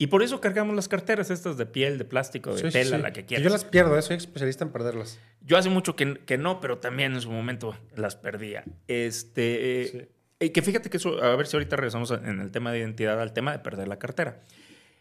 Y 0.00 0.06
por 0.06 0.22
eso 0.22 0.40
cargamos 0.40 0.76
las 0.76 0.86
carteras 0.86 1.28
estas 1.30 1.56
de 1.56 1.66
piel, 1.66 1.98
de 1.98 2.04
plástico, 2.04 2.54
de 2.54 2.70
tela, 2.70 2.98
la 2.98 3.12
que 3.12 3.24
quieras. 3.26 3.42
Yo 3.42 3.50
las 3.50 3.64
pierdo, 3.64 3.98
¿eh? 3.98 4.02
soy 4.02 4.16
especialista 4.16 4.64
en 4.64 4.70
perderlas. 4.70 5.18
Yo 5.40 5.58
hace 5.58 5.70
mucho 5.70 5.96
que, 5.96 6.20
que 6.24 6.38
no, 6.38 6.60
pero 6.60 6.78
también 6.78 7.14
en 7.14 7.20
su 7.20 7.32
momento 7.32 7.76
las 7.96 8.14
perdía. 8.14 8.64
Este, 8.86 10.08
eh, 10.38 10.52
que 10.52 10.62
fíjate 10.62 10.88
que 10.88 10.98
eso, 10.98 11.20
a 11.20 11.34
ver 11.34 11.48
si 11.48 11.56
ahorita 11.56 11.74
regresamos 11.74 12.12
en 12.12 12.38
el 12.38 12.52
tema 12.52 12.70
de 12.70 12.78
identidad 12.78 13.20
al 13.20 13.32
tema 13.32 13.50
de 13.50 13.58
perder 13.58 13.88
la 13.88 13.98
cartera. 13.98 14.44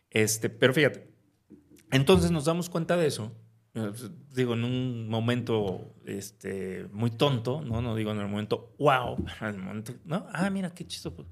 Este, 0.09 0.49
pero 0.49 0.73
fíjate, 0.73 1.07
entonces 1.91 2.31
nos 2.31 2.45
damos 2.45 2.67
cuenta 2.71 2.97
de 2.97 3.05
eso. 3.05 3.31
Eh, 3.75 3.91
digo, 4.33 4.55
en 4.55 4.63
un 4.63 5.09
momento 5.09 5.93
este, 6.07 6.87
muy 6.91 7.11
tonto, 7.11 7.61
¿no? 7.61 7.83
No 7.83 7.95
digo 7.95 8.11
en 8.11 8.19
el 8.19 8.27
momento, 8.27 8.73
wow, 8.79 9.23
en 9.41 9.47
el 9.47 9.59
momento, 9.59 9.93
¿no? 10.05 10.25
Ah, 10.33 10.49
mira, 10.49 10.71
qué 10.73 10.87
chistoso 10.87 11.27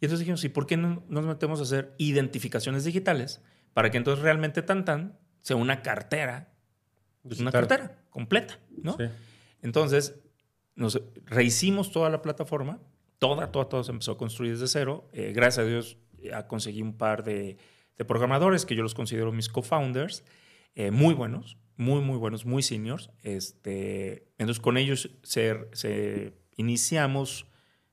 y 0.00 0.04
entonces 0.04 0.20
dijimos, 0.20 0.44
¿y 0.44 0.48
por 0.50 0.66
qué 0.66 0.76
no 0.76 1.04
nos 1.08 1.24
metemos 1.24 1.60
a 1.60 1.62
hacer 1.62 1.94
identificaciones 1.98 2.84
digitales 2.84 3.40
para 3.72 3.90
que 3.90 3.96
entonces 3.96 4.22
realmente 4.22 4.62
Tantan 4.62 5.18
sea 5.40 5.56
una 5.56 5.82
cartera, 5.82 6.52
una 7.38 7.52
cartera 7.52 8.02
completa, 8.10 8.58
¿no? 8.82 8.96
Entonces, 9.62 10.16
nos 10.74 11.00
rehicimos 11.24 11.92
toda 11.92 12.10
la 12.10 12.20
plataforma, 12.20 12.80
toda, 13.18 13.50
toda, 13.50 13.68
toda 13.68 13.84
se 13.84 13.92
empezó 13.92 14.12
a 14.12 14.18
construir 14.18 14.52
desde 14.52 14.68
cero. 14.68 15.08
Eh, 15.12 15.32
gracias 15.34 15.64
a 15.64 15.68
Dios 15.68 15.98
ya 16.22 16.46
conseguí 16.46 16.82
un 16.82 16.96
par 16.96 17.24
de, 17.24 17.56
programadores 18.06 18.66
que 18.66 18.74
yo 18.74 18.82
los 18.82 18.94
considero 18.94 19.32
mis 19.32 19.48
co-founders, 19.48 20.24
eh, 20.74 20.90
muy 20.90 21.14
buenos, 21.14 21.56
muy, 21.76 22.02
muy 22.02 22.18
buenos, 22.18 22.44
muy 22.44 22.62
seniors. 22.62 23.10
Este, 23.22 24.28
entonces, 24.36 24.60
con 24.60 24.76
ellos 24.76 25.10
se, 25.22 25.68
se 25.72 26.34
iniciamos 26.56 27.46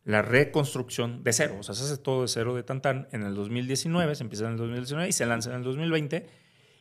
la 0.06 0.22
reconstrucción 0.22 1.24
de 1.24 1.34
cero. 1.34 1.58
O 1.60 1.64
sea, 1.64 1.76
se 1.76 1.84
hace 1.84 1.98
todo 1.98 2.24
de 2.24 2.28
cero 2.28 2.56
de 2.56 2.64
Tantan 2.64 3.08
en 3.12 3.24
el 3.24 3.36
2019, 3.36 4.16
se 4.16 4.24
empieza 4.24 4.46
en 4.46 4.52
el 4.52 4.58
2019 4.58 5.10
y 5.10 5.12
se 5.12 5.26
lanza 5.26 5.50
en 5.52 5.58
el 5.58 5.64
2020. 5.64 6.28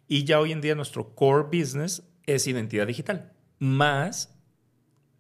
Y 0.09 0.25
ya 0.25 0.41
hoy 0.41 0.53
en 0.53 0.61
día 0.61 0.75
nuestro 0.75 1.15
core 1.15 1.45
business 1.45 2.03
es 2.27 2.47
identidad 2.47 2.87
digital, 2.87 3.33
más 3.59 4.39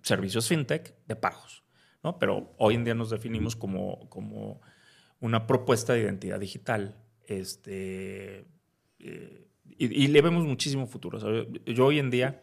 servicios 0.02 0.48
fintech 0.48 0.94
de 1.06 1.16
pagos. 1.16 1.64
¿no? 2.02 2.18
Pero 2.18 2.54
hoy 2.58 2.74
en 2.74 2.84
día 2.84 2.94
nos 2.94 3.10
definimos 3.10 3.54
como, 3.54 4.08
como 4.08 4.60
una 5.20 5.46
propuesta 5.46 5.92
de 5.92 6.00
identidad 6.00 6.40
digital. 6.40 6.96
Este, 7.26 8.44
eh, 8.98 9.46
y, 9.78 10.08
le 10.08 10.22
vemos 10.22 10.44
muchísimo 10.44 10.86
futuro. 10.86 11.18
yo 11.64 11.86
hoy 11.86 11.98
en 11.98 12.10
día 12.10 12.42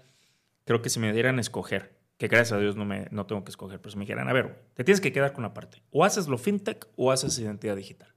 creo 0.66 0.82
que 0.82 0.90
si 0.90 1.00
me 1.00 1.12
dieran 1.14 1.38
a 1.38 1.42
escoger 1.42 1.99
que 2.20 2.28
gracias 2.28 2.52
a 2.52 2.60
Dios 2.60 2.76
no, 2.76 2.84
me, 2.84 3.08
no 3.12 3.26
tengo 3.26 3.46
que 3.46 3.50
escoger, 3.50 3.80
pero 3.80 3.92
si 3.92 3.98
me 3.98 4.04
dijeran, 4.04 4.28
a 4.28 4.34
ver, 4.34 4.66
te 4.74 4.84
tienes 4.84 5.00
que 5.00 5.14
quedar 5.14 5.32
con 5.32 5.46
una 5.46 5.54
parte. 5.54 5.82
O 5.90 6.04
haces 6.04 6.28
lo 6.28 6.38
fintech 6.38 6.86
o 6.98 7.14
haces 7.14 7.40
identidad 7.40 7.78
digital. 7.78 8.14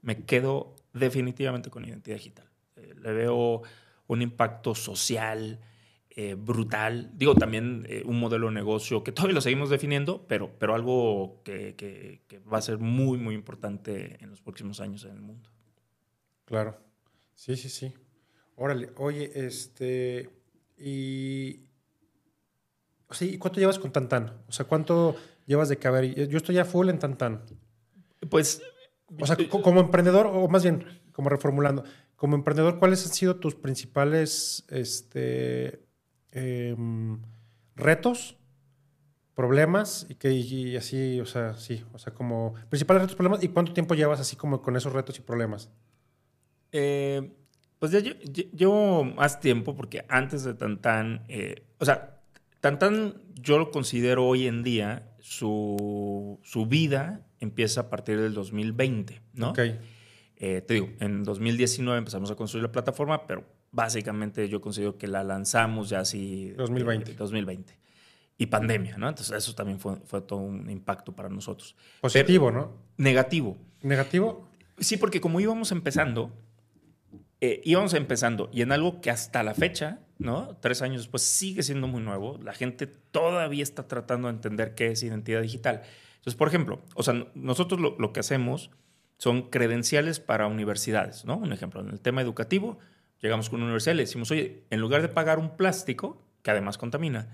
Me 0.00 0.24
quedo 0.24 0.76
definitivamente 0.94 1.68
con 1.68 1.84
identidad 1.84 2.16
digital. 2.16 2.48
Eh, 2.74 2.94
le 2.98 3.12
veo 3.12 3.62
un 4.06 4.22
impacto 4.22 4.74
social 4.74 5.60
eh, 6.08 6.36
brutal. 6.38 7.10
Digo, 7.12 7.34
también 7.34 7.84
eh, 7.86 8.02
un 8.06 8.18
modelo 8.18 8.46
de 8.46 8.54
negocio 8.54 9.04
que 9.04 9.12
todavía 9.12 9.34
lo 9.34 9.40
seguimos 9.42 9.68
definiendo, 9.68 10.26
pero, 10.26 10.58
pero 10.58 10.74
algo 10.74 11.42
que, 11.44 11.76
que, 11.76 12.22
que 12.28 12.38
va 12.38 12.56
a 12.56 12.62
ser 12.62 12.78
muy, 12.78 13.18
muy 13.18 13.34
importante 13.34 14.16
en 14.24 14.30
los 14.30 14.40
próximos 14.40 14.80
años 14.80 15.04
en 15.04 15.10
el 15.10 15.20
mundo. 15.20 15.50
Claro. 16.46 16.78
Sí, 17.34 17.56
sí, 17.56 17.68
sí. 17.68 17.92
Órale, 18.56 18.90
oye, 18.96 19.30
este, 19.34 20.30
y 20.78 21.66
Sí, 23.12 23.34
¿y 23.34 23.38
cuánto 23.38 23.60
llevas 23.60 23.78
con 23.78 23.92
Tantan? 23.92 24.32
O 24.48 24.52
sea, 24.52 24.66
¿cuánto 24.66 25.16
llevas 25.46 25.68
de 25.68 25.76
caber? 25.76 26.28
Yo 26.28 26.36
estoy 26.36 26.56
ya 26.56 26.64
full 26.64 26.88
en 26.88 26.98
Tantan. 26.98 27.42
Pues. 28.28 28.62
O 29.20 29.26
sea, 29.26 29.36
como 29.48 29.80
emprendedor, 29.80 30.26
o 30.26 30.48
más 30.48 30.62
bien, 30.62 30.86
como 31.12 31.28
reformulando, 31.28 31.84
como 32.16 32.36
emprendedor, 32.36 32.78
¿cuáles 32.78 33.04
han 33.04 33.12
sido 33.12 33.36
tus 33.36 33.54
principales 33.54 34.64
este, 34.70 35.84
em, 36.30 37.20
retos, 37.76 38.38
problemas? 39.34 40.06
Y 40.08 40.14
que 40.14 40.76
así, 40.78 41.20
o 41.20 41.26
sea, 41.26 41.54
sí, 41.54 41.84
o 41.92 41.98
sea, 41.98 42.14
como 42.14 42.54
principales 42.70 43.02
retos, 43.02 43.16
problemas, 43.16 43.42
¿y 43.42 43.48
cuánto 43.48 43.72
tiempo 43.72 43.94
llevas 43.94 44.20
así 44.20 44.36
como 44.36 44.62
con 44.62 44.76
esos 44.76 44.92
retos 44.92 45.18
y 45.18 45.22
problemas? 45.22 45.70
Eh, 46.70 47.30
pues 47.78 47.90
ya 47.90 47.98
llevo 47.98 49.02
más 49.02 49.40
tiempo 49.40 49.74
porque 49.74 50.04
antes 50.08 50.44
de 50.44 50.54
Tantan, 50.54 51.24
eh, 51.28 51.66
o 51.78 51.84
sea, 51.84 52.11
Tantan, 52.62 53.20
yo 53.34 53.58
lo 53.58 53.72
considero 53.72 54.24
hoy 54.24 54.46
en 54.46 54.62
día, 54.62 55.10
su, 55.18 56.38
su 56.44 56.66
vida 56.66 57.26
empieza 57.40 57.80
a 57.80 57.90
partir 57.90 58.20
del 58.20 58.34
2020, 58.34 59.20
¿no? 59.34 59.50
Ok. 59.50 59.58
Eh, 60.36 60.60
te 60.60 60.74
digo, 60.74 60.88
en 61.00 61.24
2019 61.24 61.98
empezamos 61.98 62.30
a 62.30 62.36
construir 62.36 62.62
la 62.62 62.70
plataforma, 62.70 63.26
pero 63.26 63.44
básicamente 63.72 64.48
yo 64.48 64.60
considero 64.60 64.96
que 64.96 65.08
la 65.08 65.24
lanzamos 65.24 65.88
ya 65.88 65.98
así. 65.98 66.52
2020. 66.56 67.14
2020. 67.14 67.76
Y 68.38 68.46
pandemia, 68.46 68.96
¿no? 68.96 69.08
Entonces 69.08 69.36
eso 69.36 69.56
también 69.56 69.80
fue, 69.80 69.96
fue 70.04 70.20
todo 70.20 70.38
un 70.38 70.70
impacto 70.70 71.16
para 71.16 71.28
nosotros. 71.28 71.74
Positivo, 72.00 72.52
¿no? 72.52 72.76
Negativo. 72.96 73.58
¿Negativo? 73.82 74.48
Sí, 74.78 74.98
porque 74.98 75.20
como 75.20 75.40
íbamos 75.40 75.72
empezando, 75.72 76.32
eh, 77.44 77.60
íbamos 77.64 77.92
empezando 77.94 78.48
y 78.52 78.62
en 78.62 78.70
algo 78.70 79.00
que 79.00 79.10
hasta 79.10 79.42
la 79.42 79.52
fecha, 79.52 79.98
¿no? 80.20 80.56
Tres 80.60 80.80
años 80.80 81.02
después 81.02 81.24
sigue 81.24 81.64
siendo 81.64 81.88
muy 81.88 82.00
nuevo, 82.00 82.38
la 82.40 82.52
gente 82.52 82.86
todavía 82.86 83.64
está 83.64 83.88
tratando 83.88 84.28
de 84.28 84.34
entender 84.34 84.76
qué 84.76 84.92
es 84.92 85.02
identidad 85.02 85.42
digital. 85.42 85.82
Entonces, 86.12 86.36
por 86.36 86.46
ejemplo, 86.46 86.84
o 86.94 87.02
sea, 87.02 87.26
nosotros 87.34 87.80
lo, 87.80 88.12
que 88.12 88.20
hacemos 88.20 88.70
son 89.18 89.50
credenciales 89.50 90.20
para 90.20 90.46
universidades, 90.46 91.24
¿no? 91.24 91.36
Un 91.36 91.52
ejemplo, 91.52 91.80
en 91.80 91.88
el 91.88 92.00
tema 92.00 92.22
educativo, 92.22 92.78
llegamos 93.20 93.50
con 93.50 93.60
una 93.60 93.76
y 93.76 93.86
le 93.86 94.02
decimos, 94.02 94.30
oye, 94.30 94.62
en 94.70 94.78
lugar 94.78 95.02
de 95.02 95.08
pagar 95.08 95.40
un 95.40 95.56
plástico, 95.56 96.24
que 96.42 96.52
además 96.52 96.78
contamina, 96.78 97.28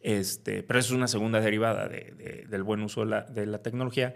este, 0.00 0.62
pero 0.62 0.78
eso 0.78 0.88
es 0.88 0.94
una 0.94 1.08
segunda 1.08 1.40
derivada 1.40 1.88
del 1.88 2.62
buen 2.64 2.82
uso 2.82 3.00
de 3.00 3.06
la, 3.06 3.22
de 3.22 3.46
la 3.46 3.62
tecnología, 3.62 4.14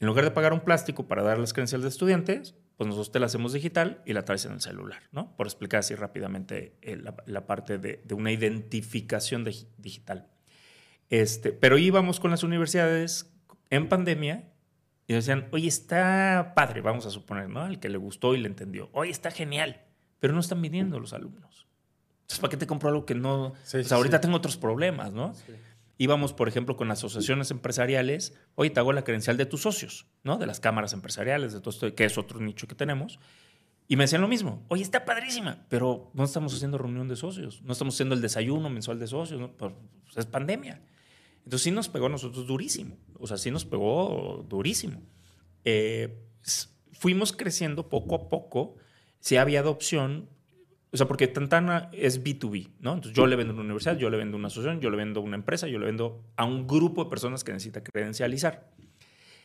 en 0.00 0.08
lugar 0.08 0.24
de 0.24 0.32
pagar 0.32 0.52
un 0.52 0.62
plástico 0.62 1.06
para 1.06 1.22
dar 1.22 1.38
las 1.38 1.52
credenciales 1.52 1.84
de 1.84 1.90
estudiantes, 1.90 2.56
pues 2.82 2.88
nosotros 2.88 3.12
te 3.12 3.20
la 3.20 3.26
hacemos 3.26 3.52
digital 3.52 4.02
y 4.04 4.12
la 4.12 4.24
traes 4.24 4.44
en 4.44 4.52
el 4.52 4.60
celular, 4.60 5.04
¿no? 5.12 5.36
Por 5.36 5.46
explicar 5.46 5.80
así 5.80 5.94
rápidamente 5.94 6.76
eh, 6.82 7.00
la, 7.26 7.46
parte 7.46 7.78
de, 7.78 8.02
una 8.12 8.32
identificación 8.32 9.44
digital. 9.78 10.26
Este, 11.08 11.52
pero 11.52 11.78
íbamos 11.78 12.18
con 12.18 12.32
las 12.32 12.42
universidades 12.42 13.32
en 13.70 13.88
pandemia 13.88 14.50
y 15.06 15.14
decían, 15.14 15.46
oye, 15.52 15.68
está 15.68 16.54
padre, 16.56 16.80
vamos 16.80 17.06
a 17.06 17.10
suponer, 17.10 17.48
¿no? 17.48 17.66
El 17.66 17.78
que 17.78 17.88
le 17.88 17.98
gustó 17.98 18.34
y 18.34 18.38
le 18.38 18.48
entendió. 18.48 18.90
Oye, 18.94 19.12
está 19.12 19.30
genial, 19.30 19.82
pero 20.18 20.34
no 20.34 20.40
están 20.40 20.60
midiendo 20.60 20.98
los 20.98 21.12
alumnos. 21.12 21.68
Entonces, 22.22 22.40
¿para 22.40 22.50
qué 22.50 22.56
te 22.56 22.66
compro 22.66 22.88
algo 22.88 23.06
que 23.06 23.14
no... 23.14 23.52
pues 23.70 23.92
ahorita 23.92 24.20
tengo 24.20 24.36
otros 24.36 24.56
problemas, 24.56 25.12
¿no? 25.12 25.34
Íbamos, 26.02 26.32
por 26.32 26.48
ejemplo, 26.48 26.76
con 26.76 26.90
asociaciones 26.90 27.52
empresariales, 27.52 28.34
oye, 28.56 28.70
te 28.70 28.80
hago 28.80 28.92
la 28.92 29.04
credencial 29.04 29.36
de 29.36 29.46
tus 29.46 29.62
socios, 29.62 30.06
¿no? 30.24 30.36
De 30.36 30.46
las 30.46 30.58
cámaras 30.58 30.92
empresariales, 30.94 31.52
de 31.52 31.60
todo 31.60 31.70
esto, 31.70 31.94
que 31.94 32.04
es 32.04 32.18
otro 32.18 32.40
nicho 32.40 32.66
que 32.66 32.74
tenemos. 32.74 33.20
Y 33.86 33.94
me 33.94 34.04
decían 34.04 34.20
lo 34.20 34.26
mismo, 34.26 34.66
oye, 34.68 34.82
está 34.82 35.04
padrísima, 35.04 35.64
pero 35.68 36.10
no 36.14 36.24
estamos 36.24 36.54
haciendo 36.54 36.76
reunión 36.76 37.06
de 37.06 37.14
socios, 37.14 37.62
no 37.62 37.72
estamos 37.72 37.94
haciendo 37.94 38.16
el 38.16 38.20
desayuno 38.20 38.68
mensual 38.68 38.98
de 38.98 39.06
socios, 39.06 39.40
¿no? 39.40 39.52
pues 39.52 39.74
es 40.16 40.26
pandemia. 40.26 40.82
Entonces 41.44 41.62
sí 41.62 41.70
nos 41.70 41.88
pegó 41.88 42.06
a 42.06 42.08
nosotros 42.08 42.48
durísimo, 42.48 42.96
o 43.20 43.28
sea, 43.28 43.36
sí 43.36 43.52
nos 43.52 43.64
pegó 43.64 44.44
durísimo. 44.48 45.02
Eh, 45.64 46.20
fuimos 46.90 47.32
creciendo 47.32 47.88
poco 47.88 48.16
a 48.16 48.28
poco, 48.28 48.74
sí 49.20 49.36
había 49.36 49.60
adopción, 49.60 50.28
o 50.92 50.96
sea, 50.96 51.06
porque 51.08 51.26
Tantana 51.28 51.88
es 51.92 52.22
B2B, 52.22 52.68
¿no? 52.80 52.94
Entonces 52.94 53.16
yo 53.16 53.26
le 53.26 53.34
vendo 53.36 53.52
a 53.52 53.54
una 53.54 53.64
universidad, 53.64 53.96
yo 53.96 54.10
le 54.10 54.18
vendo 54.18 54.36
a 54.36 54.38
una 54.38 54.48
asociación, 54.48 54.80
yo 54.80 54.90
le 54.90 54.96
vendo 54.98 55.20
a 55.20 55.22
una 55.22 55.36
empresa, 55.36 55.66
yo 55.68 55.78
le 55.78 55.86
vendo 55.86 56.22
a 56.36 56.44
un 56.44 56.66
grupo 56.66 57.04
de 57.04 57.10
personas 57.10 57.42
que 57.44 57.52
necesita 57.52 57.82
credencializar. 57.82 58.70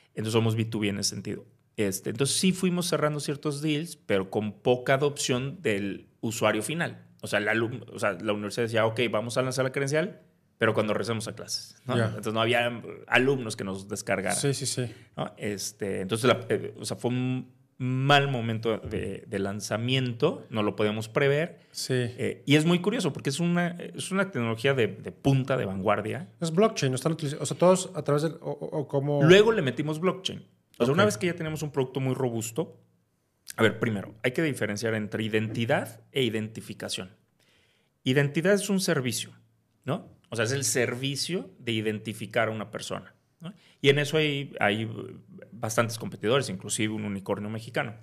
Entonces 0.10 0.34
somos 0.34 0.58
B2B 0.58 0.90
en 0.90 1.00
ese 1.00 1.12
sentido. 1.12 1.46
Este, 1.78 2.10
entonces 2.10 2.36
sí 2.38 2.52
fuimos 2.52 2.88
cerrando 2.88 3.20
ciertos 3.20 3.62
deals, 3.62 3.96
pero 3.98 4.30
con 4.30 4.52
poca 4.62 4.96
adopción 4.96 5.62
del 5.62 6.08
usuario 6.22 6.64
final. 6.64 7.06
O 7.22 7.28
sea, 7.28 7.40
la, 7.40 7.54
o 7.94 8.00
sea, 8.00 8.14
la 8.14 8.34
universidad 8.34 8.64
decía, 8.66 8.86
ok, 8.86 9.00
vamos 9.12 9.38
a 9.38 9.42
lanzar 9.44 9.64
la 9.66 9.72
credencial, 9.72 10.22
pero 10.58 10.74
cuando 10.74 10.94
regresamos 10.94 11.28
a 11.28 11.36
clases. 11.36 11.76
¿no? 11.86 11.96
Ya. 11.96 12.06
Entonces 12.08 12.34
no 12.34 12.42
había 12.42 12.82
alumnos 13.08 13.56
que 13.56 13.64
nos 13.64 13.88
descargaran. 13.88 14.36
Sí, 14.38 14.54
sí, 14.56 14.66
sí. 14.66 14.92
¿no? 15.16 15.32
Este, 15.38 16.02
entonces, 16.02 16.28
la- 16.28 16.46
eh, 16.50 16.74
o 16.80 16.84
sea, 16.84 16.98
fue 16.98 17.12
un 17.12 17.52
mal 17.80 18.28
momento 18.30 18.80
de, 18.80 19.24
de 19.28 19.40
lanzamiento, 19.40 20.46
no 20.50 20.64
lo 20.64 20.76
podíamos 20.76 21.10
prever. 21.10 21.60
Sí. 21.72 21.94
eh, 21.96 22.44
y 22.46 22.56
es 22.56 22.66
muy 22.66 22.80
curioso 22.80 23.14
porque 23.14 23.30
es 23.30 23.40
una, 23.40 23.70
es 23.94 24.12
una 24.12 24.32
tecnología 24.32 24.74
de, 24.74 24.88
de 24.88 25.12
punta, 25.12 25.58
de 25.58 25.66
vanguardia. 25.66 26.30
Es 26.42 26.52
blockchain, 26.52 26.92
¿no 26.92 26.96
están 26.96 27.12
utilizando? 27.12 27.44
O 27.44 27.46
sea, 27.46 27.58
todos 27.58 27.92
a 27.96 28.04
través 28.04 28.24
del. 28.24 28.34
O, 28.42 28.52
o- 28.52 28.80
o 28.80 28.88
como. 28.88 29.22
Luego 29.24 29.52
le 29.52 29.62
metimos 29.62 30.00
blockchain. 30.00 30.44
O 30.80 30.86
sea, 30.86 30.94
una 30.94 31.06
vez 31.06 31.18
que 31.18 31.28
ya 31.28 31.36
tenemos 31.36 31.62
un 31.64 31.72
producto 31.72 32.00
muy 32.00 32.14
robusto, 32.14 32.80
a 33.56 33.64
ver, 33.64 33.80
primero, 33.80 34.14
hay 34.24 34.32
que 34.32 34.44
diferenciar 34.44 34.94
entre 34.94 35.24
identidad 35.24 36.02
e 36.12 36.24
identificación. 36.24 37.16
Identidad 38.04 38.54
es 38.54 38.70
un 38.70 38.80
servicio, 38.80 39.32
¿no? 39.86 40.10
O 40.30 40.36
sea, 40.36 40.46
es 40.46 40.52
el 40.52 40.64
servicio 40.64 41.52
de 41.60 41.72
identificar 41.74 42.48
a 42.48 42.52
una 42.52 42.70
persona. 42.72 43.14
¿no? 43.40 43.54
Y 43.82 43.90
en 43.90 44.00
eso 44.00 44.18
hay, 44.18 44.54
hay 44.60 44.90
bastantes 45.52 45.98
competidores, 45.98 46.50
inclusive 46.50 46.94
un 46.94 47.06
unicornio 47.06 47.50
mexicano. 47.50 47.96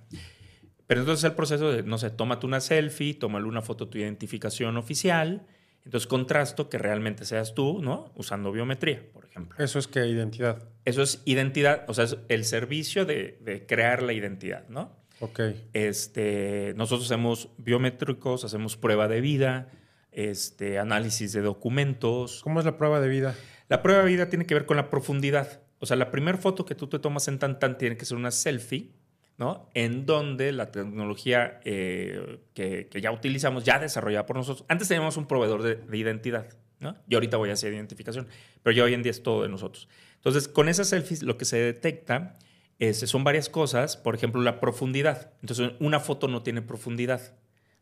Pero 0.87 1.01
entonces 1.01 1.23
el 1.23 1.33
proceso 1.33 1.71
de, 1.71 1.83
no 1.83 1.97
sé, 1.97 2.09
tómate 2.11 2.45
una 2.45 2.61
selfie, 2.61 3.15
tómale 3.15 3.45
una 3.45 3.61
foto 3.61 3.85
de 3.85 3.91
tu 3.91 3.97
identificación 3.97 4.77
oficial, 4.77 5.45
entonces 5.83 6.07
contrasto 6.07 6.69
que 6.69 6.77
realmente 6.77 7.25
seas 7.25 7.53
tú, 7.53 7.81
¿no? 7.81 8.11
Usando 8.15 8.51
biometría, 8.51 9.03
por 9.13 9.25
ejemplo. 9.25 9.63
Eso 9.63 9.79
es 9.79 9.87
que 9.87 10.05
identidad. 10.07 10.63
Eso 10.83 11.01
es 11.01 11.21
identidad, 11.25 11.85
o 11.87 11.93
sea, 11.93 12.05
es 12.05 12.17
el 12.29 12.45
servicio 12.45 13.05
de, 13.05 13.39
de 13.41 13.65
crear 13.65 14.01
la 14.01 14.13
identidad, 14.13 14.67
¿no? 14.69 14.95
Ok. 15.19 15.39
Este, 15.73 16.73
nosotros 16.75 17.09
hacemos 17.09 17.49
biométricos, 17.57 18.43
hacemos 18.43 18.77
prueba 18.77 19.07
de 19.07 19.21
vida, 19.21 19.69
este, 20.11 20.79
análisis 20.79 21.33
de 21.33 21.41
documentos. 21.41 22.41
¿Cómo 22.43 22.59
es 22.59 22.65
la 22.65 22.77
prueba 22.77 22.99
de 22.99 23.07
vida? 23.07 23.35
La 23.69 23.81
prueba 23.81 24.03
de 24.03 24.09
vida 24.09 24.29
tiene 24.29 24.45
que 24.45 24.53
ver 24.53 24.65
con 24.65 24.77
la 24.77 24.89
profundidad. 24.89 25.61
O 25.85 25.87
sea, 25.87 25.97
la 25.97 26.09
primera 26.09 26.39
foto 26.39 26.65
que 26.65 26.73
tú 26.73 26.87
te 26.87 26.97
tomas 26.97 27.27
en 27.27 27.37
Tantan 27.37 27.77
tiene 27.77 27.95
que 27.95 28.05
ser 28.05 28.17
una 28.17 28.31
selfie, 28.31 28.91
¿no? 29.37 29.69
En 29.75 30.07
donde 30.07 30.51
la 30.51 30.71
tecnología 30.71 31.59
eh, 31.63 32.39
que, 32.55 32.87
que 32.87 33.01
ya 33.01 33.11
utilizamos, 33.11 33.63
ya 33.63 33.77
desarrollada 33.77 34.25
por 34.25 34.35
nosotros. 34.35 34.65
Antes 34.67 34.87
teníamos 34.87 35.15
un 35.15 35.27
proveedor 35.27 35.61
de, 35.61 35.75
de 35.75 35.97
identidad, 35.97 36.47
¿no? 36.79 36.95
Y 37.07 37.13
ahorita 37.13 37.37
voy 37.37 37.51
a 37.51 37.53
hacer 37.53 37.71
identificación, 37.71 38.27
pero 38.63 38.75
ya 38.75 38.83
hoy 38.83 38.95
en 38.95 39.03
día 39.03 39.11
es 39.11 39.21
todo 39.21 39.43
de 39.43 39.49
nosotros. 39.49 39.87
Entonces, 40.15 40.47
con 40.47 40.69
esas 40.69 40.89
selfies 40.89 41.21
lo 41.21 41.37
que 41.37 41.45
se 41.45 41.57
detecta 41.57 42.39
es, 42.79 42.97
son 42.99 43.23
varias 43.23 43.47
cosas. 43.47 43.95
Por 43.95 44.15
ejemplo, 44.15 44.41
la 44.41 44.59
profundidad. 44.59 45.33
Entonces, 45.41 45.73
una 45.79 45.99
foto 45.99 46.27
no 46.27 46.41
tiene 46.41 46.63
profundidad. 46.63 47.35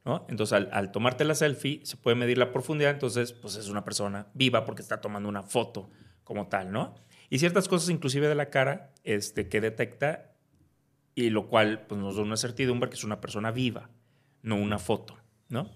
¿no? 0.04 0.26
Entonces, 0.28 0.52
al, 0.52 0.70
al 0.74 0.92
tomarte 0.92 1.24
la 1.24 1.36
selfie, 1.36 1.80
se 1.86 1.96
puede 1.96 2.16
medir 2.16 2.38
la 2.38 2.52
profundidad, 2.52 2.92
entonces, 2.92 3.32
pues 3.32 3.56
es 3.56 3.70
una 3.70 3.86
persona 3.86 4.28
viva 4.34 4.66
porque 4.66 4.82
está 4.82 5.00
tomando 5.00 5.30
una 5.30 5.44
foto 5.44 5.90
como 6.24 6.48
tal, 6.48 6.72
¿no? 6.72 6.96
Y 7.34 7.40
ciertas 7.40 7.68
cosas, 7.68 7.90
inclusive 7.90 8.28
de 8.28 8.36
la 8.36 8.52
cara, 8.52 8.94
este, 9.04 9.50
que 9.50 9.60
detecta, 9.60 10.36
y 11.16 11.32
lo 11.32 11.48
cual 11.48 11.84
pues, 11.88 12.00
nos 12.00 12.16
da 12.16 12.22
una 12.22 12.38
certidumbre 12.38 12.92
que 12.92 12.96
es 12.96 13.04
una 13.04 13.22
persona 13.22 13.50
viva, 13.50 13.90
no 14.44 14.56
una 14.56 14.78
foto, 14.78 15.18
¿no? 15.50 15.72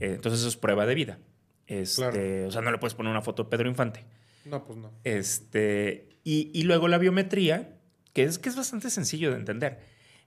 Eh, 0.00 0.14
entonces, 0.14 0.40
eso 0.40 0.48
es 0.48 0.56
prueba 0.56 0.84
de 0.84 0.96
vida. 0.96 1.20
Este, 1.68 2.10
Claro. 2.10 2.48
O 2.48 2.50
sea, 2.50 2.60
no 2.60 2.72
le 2.72 2.78
puedes 2.78 2.94
poner 2.94 3.12
una 3.12 3.22
foto 3.22 3.44
de 3.44 3.50
Pedro 3.50 3.68
Infante. 3.68 4.04
No, 4.46 4.64
pues 4.64 4.80
no. 4.80 4.90
Este, 5.04 6.18
y, 6.24 6.50
y 6.52 6.64
luego 6.64 6.88
la 6.88 6.98
biometría, 6.98 7.78
que 8.12 8.24
es, 8.24 8.40
que 8.40 8.48
es 8.48 8.56
bastante 8.56 8.90
sencillo 8.90 9.30
de 9.30 9.36
entender. 9.36 9.78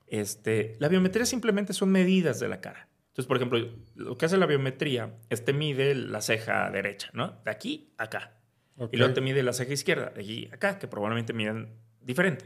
Este, 0.07 0.77
la 0.79 0.87
biometría 0.87 1.25
simplemente 1.25 1.73
son 1.73 1.89
medidas 1.89 2.39
de 2.39 2.47
la 2.47 2.61
cara. 2.61 2.87
Entonces, 3.09 3.27
por 3.27 3.35
ejemplo, 3.35 3.59
lo 3.95 4.17
que 4.17 4.27
hace 4.27 4.37
la 4.37 4.45
biometría 4.45 5.17
es 5.29 5.43
te 5.43 5.51
mide 5.51 5.93
la 5.93 6.21
ceja 6.21 6.71
derecha, 6.71 7.09
¿no? 7.11 7.41
De 7.43 7.51
aquí 7.51 7.91
a 7.97 8.03
acá. 8.03 8.38
Ok. 8.79 8.93
Y 8.93 8.97
luego 8.97 9.13
te 9.13 9.21
mide 9.21 9.43
la 9.43 9.53
ceja 9.53 9.73
izquierda, 9.73 10.09
de 10.09 10.21
aquí 10.21 10.47
a 10.51 10.55
acá, 10.55 10.79
que 10.79 10.87
probablemente 10.87 11.33
miden 11.33 11.69
diferente, 12.01 12.45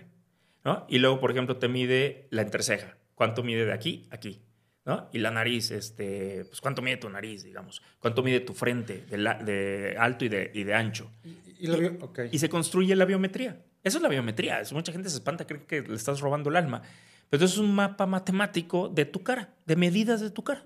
¿no? 0.65 0.85
Y 0.89 0.97
luego, 0.99 1.19
por 1.19 1.31
ejemplo, 1.31 1.57
te 1.57 1.67
mide 1.69 2.27
la 2.31 2.41
entreceja. 2.41 2.97
¿Cuánto 3.15 3.43
mide 3.43 3.65
de 3.65 3.71
aquí 3.73 4.07
a 4.11 4.15
aquí? 4.15 4.41
¿No? 4.85 5.07
Y 5.13 5.19
la 5.19 5.31
nariz, 5.31 5.71
este, 5.71 6.43
pues 6.45 6.59
cuánto 6.59 6.81
mide 6.81 6.97
tu 6.97 7.07
nariz, 7.09 7.43
digamos. 7.43 7.81
¿Cuánto 7.99 8.21
mide 8.21 8.41
tu 8.41 8.53
frente 8.53 9.05
de, 9.09 9.17
la- 9.17 9.35
de 9.35 9.95
alto 9.97 10.25
y 10.25 10.29
de, 10.29 10.51
y 10.53 10.63
de 10.65 10.73
ancho? 10.73 11.09
Y, 11.23 11.37
y 11.65 11.67
la 11.67 11.77
bio- 11.77 11.97
ok. 12.01 12.19
y 12.31 12.37
se 12.39 12.49
construye 12.49 12.93
la 12.97 13.05
biometría. 13.05 13.61
Eso 13.81 13.97
es 13.99 14.01
la 14.03 14.09
biometría. 14.09 14.59
Es- 14.59 14.73
mucha 14.73 14.91
gente 14.91 15.07
se 15.09 15.15
espanta, 15.15 15.47
cree 15.47 15.63
que 15.65 15.81
le 15.83 15.95
estás 15.95 16.19
robando 16.19 16.49
el 16.49 16.57
alma. 16.57 16.81
Pero 17.29 17.45
eso 17.45 17.53
es 17.53 17.59
un 17.61 17.73
mapa 17.73 18.05
matemático 18.07 18.89
de 18.89 19.05
tu 19.05 19.23
cara, 19.23 19.53
de 19.65 19.75
medidas 19.77 20.19
de 20.19 20.31
tu 20.31 20.43
cara. 20.43 20.65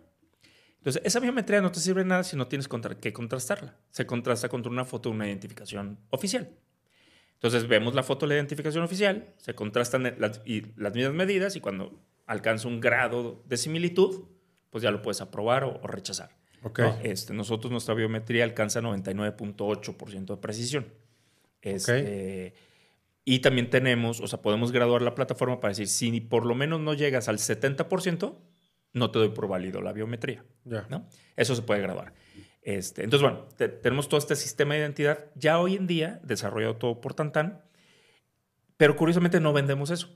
Entonces, 0.87 1.01
esa 1.05 1.19
biometría 1.19 1.59
no 1.59 1.69
te 1.69 1.81
sirve 1.81 2.01
de 2.03 2.07
nada 2.07 2.23
si 2.23 2.37
no 2.37 2.47
tienes 2.47 2.69
contra- 2.69 2.95
que 2.97 3.11
contrastarla. 3.11 3.75
Se 3.91 4.05
contrasta 4.05 4.47
contra 4.47 4.71
una 4.71 4.85
foto 4.85 5.09
de 5.09 5.15
una 5.15 5.27
identificación 5.27 5.99
oficial. 6.11 6.49
Entonces, 7.33 7.67
vemos 7.67 7.93
la 7.93 8.03
foto 8.03 8.25
de 8.25 8.29
la 8.29 8.35
identificación 8.35 8.85
oficial, 8.85 9.33
se 9.37 9.53
contrastan 9.53 10.15
las, 10.17 10.41
y 10.45 10.61
las 10.77 10.93
mismas 10.95 11.13
medidas 11.13 11.57
y 11.57 11.59
cuando 11.59 11.99
alcanza 12.25 12.69
un 12.69 12.79
grado 12.79 13.43
de 13.49 13.57
similitud, 13.57 14.27
pues 14.69 14.81
ya 14.81 14.89
lo 14.91 15.01
puedes 15.01 15.19
aprobar 15.19 15.65
o, 15.65 15.77
o 15.83 15.87
rechazar. 15.87 16.37
Ok. 16.63 16.79
¿no? 16.79 16.97
Este, 17.03 17.33
nosotros 17.33 17.69
nuestra 17.69 17.93
biometría 17.93 18.45
alcanza 18.45 18.79
99.8% 18.81 20.25
de 20.25 20.37
precisión. 20.37 20.87
Este, 21.61 22.53
Y 23.25 23.39
también 23.39 23.69
tenemos, 23.69 24.21
o 24.21 24.27
sea, 24.27 24.41
podemos 24.41 24.71
graduar 24.71 25.01
la 25.01 25.13
plataforma 25.15 25.59
para 25.59 25.71
decir, 25.73 25.89
si 25.89 26.21
por 26.21 26.45
lo 26.45 26.55
menos 26.55 26.79
no 26.79 26.93
llegas 26.93 27.27
al 27.27 27.39
70%, 27.39 28.35
no 28.97 29.11
te 29.11 29.19
doy 29.19 29.29
por 29.29 29.47
válido 29.47 29.81
la 29.81 29.93
biometría. 29.93 30.43
¿no? 30.89 31.05
Eso 31.35 31.55
se 31.55 31.61
puede 31.61 31.81
graduar. 31.81 32.13
Este, 32.61 33.03
entonces, 33.03 33.21
bueno, 33.29 33.47
te- 33.55 33.69
tenemos 33.69 34.09
todo 34.09 34.17
este 34.17 34.35
sistema 34.35 34.73
de 34.73 34.81
identidad 34.81 35.25
ya 35.35 35.59
hoy 35.59 35.75
en 35.75 35.87
día, 35.87 36.19
desarrollado 36.23 36.75
todo 36.75 36.99
por 36.99 37.13
Tantan, 37.13 37.61
pero 38.75 38.95
curiosamente 38.95 39.39
no 39.39 39.53
vendemos 39.53 39.89
eso. 39.89 40.09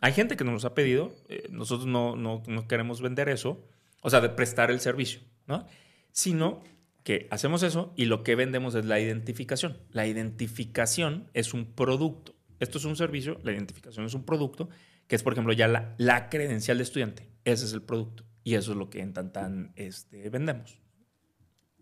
Hay 0.00 0.12
gente 0.12 0.36
que 0.36 0.44
nos 0.44 0.54
los 0.54 0.64
ha 0.64 0.74
pedido, 0.74 1.14
eh, 1.28 1.46
nosotros 1.50 1.86
no, 1.86 2.16
no, 2.16 2.42
no 2.46 2.66
queremos 2.66 3.00
vender 3.00 3.28
eso, 3.28 3.66
o 4.02 4.10
sea, 4.10 4.20
de 4.20 4.28
prestar 4.30 4.70
el 4.70 4.80
servicio, 4.80 5.20
¿no? 5.46 5.66
Sino 6.12 6.62
que 7.04 7.28
hacemos 7.30 7.62
eso 7.62 7.92
y 7.96 8.06
lo 8.06 8.22
que 8.22 8.34
vendemos 8.34 8.74
es 8.74 8.86
la 8.86 8.98
identificación. 8.98 9.78
La 9.90 10.06
identificación 10.06 11.28
es 11.34 11.52
un 11.54 11.74
producto. 11.74 12.34
Esto 12.60 12.78
es 12.78 12.84
un 12.86 12.96
servicio, 12.96 13.38
la 13.44 13.52
identificación 13.52 14.06
es 14.06 14.14
un 14.14 14.24
producto, 14.24 14.68
que 15.06 15.16
es, 15.16 15.22
por 15.22 15.32
ejemplo, 15.32 15.52
ya 15.52 15.68
la, 15.68 15.94
la 15.98 16.28
credencial 16.28 16.78
de 16.78 16.84
estudiante. 16.84 17.28
Ese 17.44 17.64
es 17.66 17.72
el 17.72 17.82
producto. 17.82 18.24
Y 18.42 18.54
eso 18.54 18.72
es 18.72 18.78
lo 18.78 18.90
que 18.90 19.00
en 19.00 19.12
Tantan 19.12 19.72
este, 19.76 20.28
vendemos. 20.30 20.80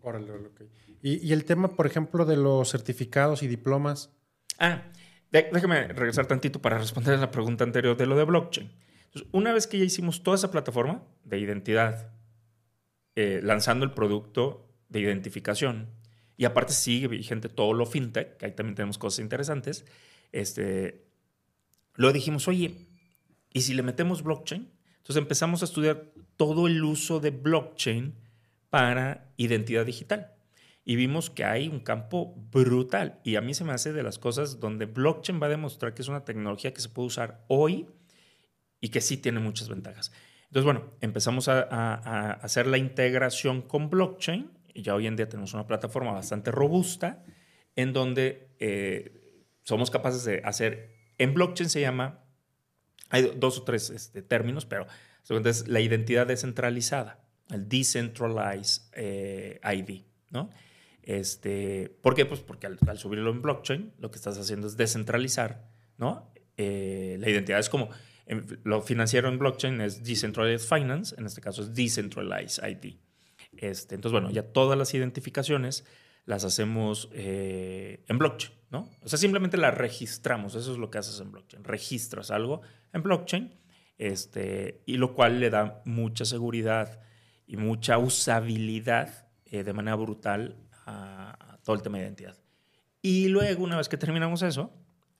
Órale, 0.01 0.31
órale, 0.31 0.47
ok. 0.47 0.61
Y, 1.01 1.25
y 1.27 1.33
el 1.33 1.45
tema, 1.45 1.75
por 1.75 1.87
ejemplo, 1.87 2.25
de 2.25 2.37
los 2.37 2.71
certificados 2.71 3.43
y 3.43 3.47
diplomas. 3.47 4.11
Ah, 4.59 4.83
déjame 5.31 5.87
regresar 5.89 6.25
tantito 6.25 6.61
para 6.61 6.77
responder 6.77 7.15
a 7.15 7.17
la 7.17 7.31
pregunta 7.31 7.63
anterior 7.63 7.97
de 7.97 8.05
lo 8.05 8.15
de 8.17 8.23
blockchain. 8.23 8.71
Entonces, 9.05 9.29
una 9.31 9.53
vez 9.53 9.67
que 9.67 9.77
ya 9.77 9.85
hicimos 9.85 10.23
toda 10.23 10.35
esa 10.35 10.51
plataforma 10.51 11.03
de 11.23 11.39
identidad, 11.39 12.11
eh, 13.15 13.41
lanzando 13.43 13.85
el 13.85 13.91
producto 13.91 14.69
de 14.89 15.01
identificación, 15.01 15.89
y 16.35 16.45
aparte 16.45 16.73
sigue 16.73 17.07
vigente 17.07 17.49
todo 17.49 17.73
lo 17.73 17.85
fintech, 17.85 18.37
que 18.37 18.45
ahí 18.45 18.51
también 18.53 18.75
tenemos 18.75 18.97
cosas 18.97 19.19
interesantes, 19.19 19.85
este, 20.31 21.05
luego 21.95 22.13
dijimos, 22.13 22.47
oye, 22.47 22.87
¿y 23.53 23.61
si 23.61 23.73
le 23.73 23.83
metemos 23.83 24.23
blockchain? 24.23 24.69
Entonces 24.97 25.21
empezamos 25.21 25.61
a 25.61 25.65
estudiar 25.65 26.11
todo 26.37 26.67
el 26.67 26.83
uso 26.83 27.19
de 27.19 27.31
blockchain 27.31 28.15
para 28.69 29.31
identidad 29.37 29.85
digital. 29.85 30.33
Y 30.85 30.95
vimos 30.95 31.29
que 31.29 31.45
hay 31.45 31.67
un 31.67 31.79
campo 31.79 32.35
brutal. 32.51 33.19
Y 33.23 33.35
a 33.35 33.41
mí 33.41 33.53
se 33.53 33.63
me 33.63 33.71
hace 33.71 33.93
de 33.93 34.03
las 34.03 34.19
cosas 34.19 34.59
donde 34.59 34.85
blockchain 34.85 35.41
va 35.41 35.47
a 35.47 35.49
demostrar 35.49 35.93
que 35.93 36.01
es 36.01 36.07
una 36.07 36.25
tecnología 36.25 36.73
que 36.73 36.81
se 36.81 36.89
puede 36.89 37.07
usar 37.07 37.45
hoy 37.47 37.87
y 38.81 38.89
que 38.89 38.99
sí 38.99 39.17
tiene 39.17 39.39
muchas 39.39 39.69
ventajas. 39.69 40.11
Entonces, 40.47 40.65
bueno, 40.65 40.93
empezamos 41.01 41.47
a, 41.47 42.33
hacer 42.33 42.67
la 42.67 42.77
integración 42.77 43.61
con 43.61 43.89
blockchain 43.89 44.51
y 44.73 44.81
ya 44.81 44.93
hoy 44.93 45.07
en 45.07 45.15
día 45.15 45.29
tenemos 45.29 45.53
una 45.53 45.65
plataforma 45.65 46.11
bastante 46.11 46.51
robusta 46.51 47.23
en 47.75 47.93
donde 47.93 48.49
eh, 48.59 49.47
somos 49.63 49.89
capaces 49.89 50.25
de 50.25 50.41
hacer, 50.43 50.95
en 51.17 51.33
blockchain 51.33 51.69
se 51.69 51.81
llama, 51.81 52.22
hay 53.13 53.31
dos 53.37 53.59
o 53.59 53.63
tres 53.63 53.91
este, 53.91 54.23
términos, 54.23 54.65
pero 54.65 54.87
es 55.45 55.67
la 55.67 55.79
identidad 55.79 56.25
descentralizada, 56.25 57.23
el 57.51 57.69
Decentralized 57.69 58.89
eh, 58.93 59.59
ID, 59.63 60.01
¿no? 60.31 60.49
Este, 61.03 61.95
¿Por 62.01 62.15
qué? 62.15 62.25
Pues 62.25 62.39
porque 62.39 62.65
al, 62.65 62.97
subirlo 62.97 63.29
en 63.29 63.43
blockchain, 63.43 63.93
lo 63.99 64.09
que 64.09 64.17
estás 64.17 64.39
haciendo 64.39 64.65
es 64.65 64.77
descentralizar, 64.77 65.69
¿no? 65.97 66.33
Eh, 66.57 67.17
la 67.19 67.29
identidad 67.29 67.59
es 67.59 67.69
como, 67.69 67.89
lo 68.63 68.81
financiero 68.81 69.29
en 69.29 69.37
blockchain 69.37 69.79
es 69.81 70.03
Decentralized 70.03 70.67
Finance, 70.67 71.13
en 71.15 71.27
este 71.27 71.39
caso 71.39 71.61
es 71.61 71.73
Decentralized 71.73 72.67
ID. 72.67 72.95
Este, 73.57 73.93
entonces, 73.93 74.19
bueno, 74.19 74.31
ya 74.31 74.41
todas 74.41 74.75
las 74.75 74.91
identificaciones 74.95 75.85
las 76.25 76.45
hacemos 76.45 77.09
eh, 77.13 78.03
en 78.07 78.17
blockchain, 78.17 78.53
¿no? 78.71 78.89
O 79.03 79.07
sea, 79.07 79.19
simplemente 79.19 79.57
las 79.57 79.77
registramos, 79.77 80.55
eso 80.55 80.71
es 80.71 80.79
lo 80.79 80.89
que 80.89 80.97
haces 80.97 81.19
en 81.19 81.31
blockchain. 81.31 81.63
Registras 81.63 82.31
algo 82.31 82.61
en 82.93 83.03
blockchain, 83.03 83.53
este, 83.97 84.81
y 84.85 84.97
lo 84.97 85.13
cual 85.13 85.39
le 85.39 85.49
da 85.49 85.81
mucha 85.85 86.25
seguridad 86.25 86.99
y 87.45 87.57
mucha 87.57 87.97
usabilidad 87.97 89.27
eh, 89.45 89.63
de 89.63 89.73
manera 89.73 89.95
brutal 89.95 90.55
a, 90.85 91.57
todo 91.63 91.75
el 91.75 91.81
tema 91.81 91.97
de 91.97 92.05
identidad. 92.05 92.37
Y 93.01 93.27
luego, 93.27 93.63
una 93.63 93.77
vez 93.77 93.89
que 93.89 93.97
terminamos 93.97 94.41
eso, 94.41 94.71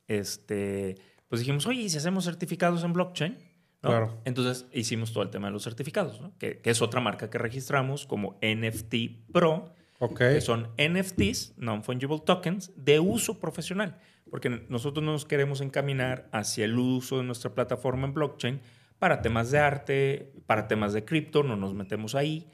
este, 0.07 0.95
pues 1.27 1.41
dijimos, 1.41 1.65
oye, 1.67 1.81
¿y 1.81 1.89
si 1.89 1.97
hacemos 1.97 2.25
certificados 2.25 2.83
en 2.83 2.93
blockchain? 2.93 3.37
¿no? 3.81 3.89
Claro. 3.89 4.21
Entonces 4.25 4.65
hicimos 4.71 5.11
todo 5.11 5.23
el 5.23 5.29
tema 5.29 5.47
de 5.47 5.53
los 5.53 5.63
certificados, 5.63 6.21
¿no? 6.21 6.37
que, 6.37 6.59
que 6.59 6.69
es 6.69 6.81
otra 6.81 7.01
marca 7.01 7.29
que 7.29 7.37
registramos 7.37 8.05
como 8.05 8.39
NFT 8.41 9.31
Pro, 9.31 9.73
Que 10.17 10.41
son 10.41 10.69
NFTs, 10.77 11.53
Non-Fungible 11.57 12.19
Tokens, 12.25 12.71
de 12.75 12.99
uso 12.99 13.39
profesional. 13.39 13.99
Porque 14.29 14.49
nosotros 14.67 15.03
nos 15.05 15.25
queremos 15.25 15.61
encaminar 15.61 16.27
hacia 16.31 16.65
el 16.65 16.77
uso 16.77 17.17
de 17.17 17.23
nuestra 17.23 17.53
plataforma 17.53 18.07
en 18.07 18.13
blockchain 18.13 18.61
para 18.99 19.21
temas 19.21 19.51
de 19.51 19.59
arte, 19.59 20.33
para 20.45 20.67
temas 20.67 20.93
de 20.93 21.03
cripto, 21.03 21.43
no 21.43 21.55
nos 21.55 21.73
metemos 21.73 22.15
ahí. 22.15 22.49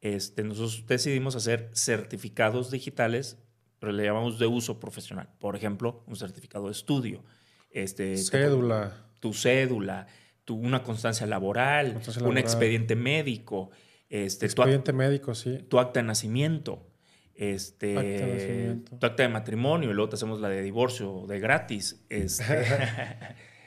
Este, 0.00 0.44
nosotros 0.44 0.84
decidimos 0.86 1.34
hacer 1.34 1.70
certificados 1.72 2.70
digitales, 2.70 3.38
pero 3.78 3.90
le 3.90 4.04
llamamos 4.04 4.38
de 4.38 4.46
uso 4.46 4.78
profesional. 4.78 5.30
Por 5.38 5.56
ejemplo, 5.56 6.04
un 6.06 6.16
certificado 6.16 6.66
de 6.66 6.72
estudio. 6.72 7.24
Este, 7.70 8.18
Cédula. 8.18 8.92
Tu, 9.18 9.32
cédula, 9.32 10.06
tu, 10.44 10.56
una 10.56 10.82
constancia 10.82 11.26
laboral, 11.26 11.94
Constancia 11.94 12.22
un 12.22 12.36
expediente 12.36 12.96
médico, 12.96 13.70
este, 14.14 14.48
tu, 14.48 14.92
médico, 14.92 15.34
sí. 15.34 15.58
tu 15.68 15.80
acta 15.80 15.98
de 15.98 16.06
nacimiento, 16.06 16.86
este, 17.34 17.98
Acta 17.98 18.26
de 18.26 18.32
nacimiento. 18.32 18.96
tu 18.96 19.06
acta 19.06 19.22
de 19.24 19.28
matrimonio, 19.28 19.90
y 19.90 19.92
luego 19.92 20.08
te 20.08 20.14
hacemos 20.14 20.40
la 20.40 20.48
de 20.48 20.62
divorcio 20.62 21.24
de 21.26 21.40
gratis. 21.40 22.04
Este, 22.08 22.64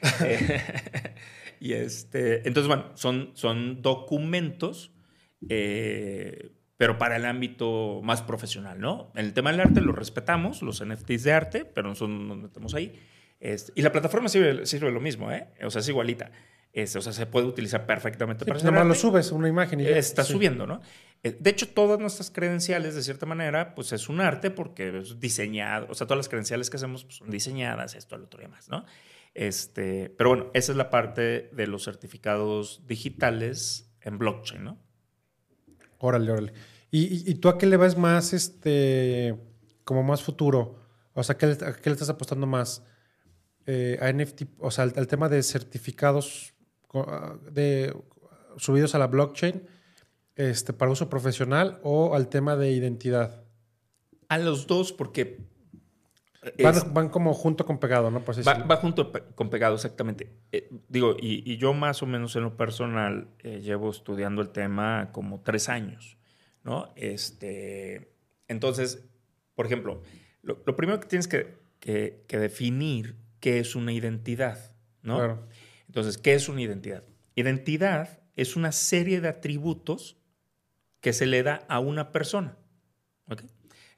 y 1.60 1.74
este, 1.74 2.48
entonces, 2.48 2.66
bueno, 2.66 2.86
son, 2.94 3.32
son 3.34 3.82
documentos, 3.82 4.90
eh, 5.50 6.52
pero 6.78 6.96
para 6.96 7.16
el 7.16 7.26
ámbito 7.26 8.00
más 8.02 8.22
profesional, 8.22 8.80
¿no? 8.80 9.12
En 9.16 9.26
el 9.26 9.34
tema 9.34 9.50
del 9.50 9.60
arte 9.60 9.82
lo 9.82 9.92
respetamos, 9.92 10.62
los 10.62 10.82
NFTs 10.82 11.24
de 11.24 11.32
arte, 11.34 11.64
pero 11.66 11.88
nosotros 11.88 12.18
no 12.18 12.24
nos 12.34 12.38
metemos 12.38 12.72
ahí. 12.72 12.98
Este, 13.38 13.72
y 13.76 13.82
la 13.82 13.92
plataforma 13.92 14.30
sirve, 14.30 14.64
sirve 14.64 14.90
lo 14.90 15.00
mismo, 15.00 15.30
¿eh? 15.30 15.48
O 15.62 15.70
sea, 15.70 15.80
es 15.80 15.88
igualita. 15.90 16.30
O 16.82 17.00
sea, 17.00 17.12
se 17.12 17.26
puede 17.26 17.46
utilizar 17.46 17.86
perfectamente 17.86 18.44
Sí, 18.44 18.48
para 18.48 18.54
pues 18.56 18.64
hacer 18.64 18.72
nomás 18.74 18.88
lo 18.88 18.94
subes, 18.94 19.32
una 19.32 19.48
imagen 19.48 19.80
y 19.80 19.84
ya. 19.84 19.90
Está 19.96 20.24
Sí. 20.24 20.32
subiendo, 20.32 20.66
¿no? 20.66 20.80
Eh, 21.22 21.36
De 21.40 21.50
hecho, 21.50 21.68
todas 21.68 21.98
nuestras 21.98 22.30
credenciales, 22.30 22.94
de 22.94 23.02
cierta 23.02 23.26
manera, 23.26 23.74
pues 23.74 23.92
es 23.92 24.08
un 24.08 24.20
arte 24.20 24.50
porque 24.50 24.98
es 24.98 25.18
diseñado, 25.18 25.86
o 25.90 25.94
sea, 25.94 26.06
todas 26.06 26.18
las 26.18 26.28
credenciales 26.28 26.70
que 26.70 26.76
hacemos 26.76 27.04
pues, 27.04 27.16
son 27.16 27.30
diseñadas, 27.30 27.94
esto, 27.94 28.14
al 28.14 28.22
otro 28.24 28.40
y 28.40 28.44
demás, 28.44 28.68
¿no? 28.68 28.84
Este, 29.34 30.10
pero 30.16 30.30
bueno, 30.30 30.50
esa 30.54 30.72
es 30.72 30.78
la 30.78 30.90
parte 30.90 31.50
de 31.52 31.66
los 31.66 31.84
certificados 31.84 32.82
digitales 32.86 33.90
en 34.00 34.18
blockchain, 34.18 34.64
¿no? 34.64 34.78
Órale, 35.98 36.30
órale. 36.30 36.52
¿Y, 36.90 37.04
y, 37.04 37.30
y 37.30 37.34
tú 37.34 37.48
a 37.48 37.58
qué 37.58 37.66
le 37.66 37.76
vas 37.76 37.96
más, 37.98 38.32
este, 38.32 39.36
como 39.84 40.02
más 40.02 40.22
futuro? 40.22 40.80
O 41.14 41.22
sea, 41.22 41.34
¿a 41.34 41.38
qué 41.38 41.46
le, 41.46 41.52
a 41.66 41.72
qué 41.74 41.90
le 41.90 41.94
estás 41.94 42.08
apostando 42.08 42.46
más? 42.46 42.84
Eh, 43.66 43.98
a 44.00 44.10
NFT, 44.12 44.44
o 44.58 44.70
sea, 44.70 44.84
al, 44.84 44.92
al 44.96 45.06
tema 45.08 45.28
de 45.28 45.42
certificados 45.42 46.54
de, 47.50 47.94
subidos 48.56 48.94
a 48.94 48.98
la 48.98 49.06
blockchain 49.06 49.62
este, 50.36 50.72
para 50.72 50.90
uso 50.90 51.08
profesional 51.08 51.78
o 51.82 52.14
al 52.14 52.28
tema 52.28 52.56
de 52.56 52.70
identidad. 52.72 53.44
A 54.28 54.38
los 54.38 54.66
dos, 54.66 54.92
porque 54.92 55.38
Van, 56.62 56.74
es- 56.76 56.92
van 56.92 57.08
como 57.08 57.34
junto 57.34 57.66
con 57.66 57.78
pegado, 57.78 58.10
¿no? 58.10 58.20
Pues 58.20 58.46
va, 58.46 58.54
va 58.64 58.76
junto 58.76 59.12
con 59.34 59.50
pegado, 59.50 59.74
exactamente. 59.74 60.32
Eh, 60.52 60.70
digo, 60.88 61.16
y, 61.18 61.42
y 61.50 61.56
yo 61.58 61.74
más 61.74 62.02
o 62.02 62.06
menos 62.06 62.36
en 62.36 62.42
lo 62.44 62.56
personal 62.56 63.28
eh, 63.40 63.60
llevo 63.60 63.90
estudiando 63.90 64.40
el 64.40 64.50
tema 64.50 65.10
como 65.12 65.40
tres 65.40 65.68
años, 65.68 66.16
¿no? 66.62 66.88
Este, 66.94 68.12
entonces, 68.46 69.04
por 69.56 69.66
ejemplo, 69.66 70.02
lo, 70.42 70.62
lo 70.64 70.76
primero 70.76 71.00
que 71.00 71.08
tienes 71.08 71.26
que, 71.28 71.56
que- 71.80 72.22
que 72.28 72.38
definir 72.38 73.16
qué 73.40 73.58
es 73.58 73.74
una 73.74 73.92
identidad, 73.92 74.72
¿no? 75.02 75.16
Claro. 75.16 75.48
Entonces, 75.88 76.18
¿qué 76.18 76.34
es 76.34 76.48
una 76.48 76.62
identidad? 76.62 77.02
Identidad 77.34 78.20
es 78.36 78.56
una 78.56 78.72
serie 78.72 79.20
de 79.20 79.28
atributos 79.28 80.16
que 81.00 81.12
se 81.12 81.26
le 81.26 81.42
da 81.42 81.64
a 81.68 81.80
una 81.80 82.12
persona. 82.12 82.56
¿ok? 83.28 83.42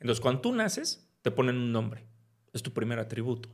Entonces, 0.01 0.21
cuando 0.21 0.41
tú 0.41 0.55
naces, 0.55 1.09
te 1.23 1.31
ponen 1.31 1.57
un 1.57 1.73
nombre. 1.73 2.05
Es 2.53 2.63
tu 2.63 2.73
primer 2.73 2.99
atributo. 2.99 3.49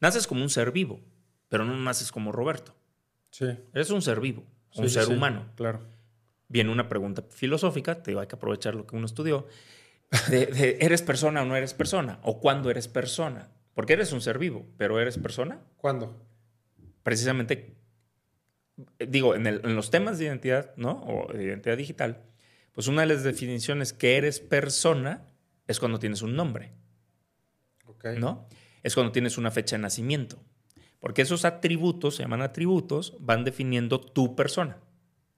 Naces 0.00 0.26
como 0.26 0.42
un 0.42 0.50
ser 0.50 0.72
vivo, 0.72 1.00
pero 1.48 1.64
no 1.64 1.76
naces 1.76 2.12
como 2.12 2.32
Roberto. 2.32 2.74
Sí. 3.30 3.46
Eres 3.74 3.90
un 3.90 4.02
ser 4.02 4.20
vivo, 4.20 4.44
un 4.76 4.88
sí, 4.88 4.94
ser 4.94 5.04
sí, 5.04 5.12
humano. 5.12 5.46
Claro. 5.56 5.80
Viene 6.48 6.70
una 6.72 6.88
pregunta 6.88 7.22
filosófica, 7.28 8.02
te 8.02 8.10
digo, 8.10 8.20
hay 8.20 8.26
que 8.26 8.34
aprovechar 8.36 8.74
lo 8.74 8.86
que 8.86 8.96
uno 8.96 9.06
estudió. 9.06 9.46
de- 10.28 10.46
de, 10.46 10.78
¿Eres 10.80 11.02
persona 11.02 11.42
o 11.42 11.44
no 11.44 11.54
eres 11.56 11.74
persona? 11.74 12.18
¿O 12.22 12.40
cuándo 12.40 12.70
eres 12.70 12.88
persona? 12.88 13.48
Porque 13.74 13.92
eres 13.92 14.12
un 14.12 14.20
ser 14.20 14.38
vivo, 14.38 14.66
pero 14.76 14.98
¿eres 15.00 15.18
persona? 15.18 15.60
¿Cuándo? 15.76 16.20
Precisamente, 17.02 17.76
eh, 18.98 19.06
digo, 19.08 19.34
en, 19.34 19.46
el- 19.46 19.60
en 19.64 19.76
los 19.76 19.90
temas 19.90 20.18
de 20.18 20.26
identidad, 20.26 20.74
¿no? 20.76 21.02
O 21.04 21.32
de 21.32 21.44
identidad 21.44 21.76
digital, 21.76 22.22
pues 22.72 22.86
una 22.88 23.02
de 23.02 23.08
las 23.08 23.24
definiciones 23.24 23.92
que 23.92 24.16
eres 24.16 24.40
persona 24.40 25.26
es 25.66 25.78
cuando 25.80 25.98
tienes 25.98 26.22
un 26.22 26.36
nombre. 26.36 26.72
¿no? 28.18 28.48
Es 28.82 28.94
cuando 28.94 29.12
tienes 29.12 29.36
una 29.38 29.50
fecha 29.50 29.76
de 29.76 29.82
nacimiento. 29.82 30.42
Porque 31.00 31.22
esos 31.22 31.44
atributos, 31.44 32.16
se 32.16 32.22
llaman 32.22 32.42
atributos, 32.42 33.16
van 33.20 33.44
definiendo 33.44 34.00
tu 34.00 34.36
persona, 34.36 34.78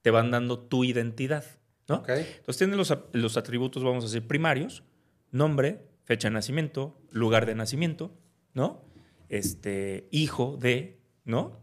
te 0.01 0.11
van 0.11 0.29
dando 0.31 0.59
tu 0.59 0.83
identidad, 0.83 1.45
¿no? 1.87 2.03
Entonces 2.37 2.57
tienes 2.57 2.77
los, 2.77 2.97
los 3.13 3.37
atributos, 3.37 3.83
vamos 3.83 4.03
a 4.03 4.07
decir, 4.07 4.27
primarios, 4.27 4.83
nombre, 5.31 5.81
fecha 6.03 6.27
de 6.29 6.33
nacimiento, 6.33 7.01
lugar 7.11 7.45
de 7.45 7.55
nacimiento, 7.55 8.13
¿no? 8.53 8.85
Este, 9.29 10.07
hijo 10.11 10.57
de, 10.61 10.99
¿no? 11.25 11.59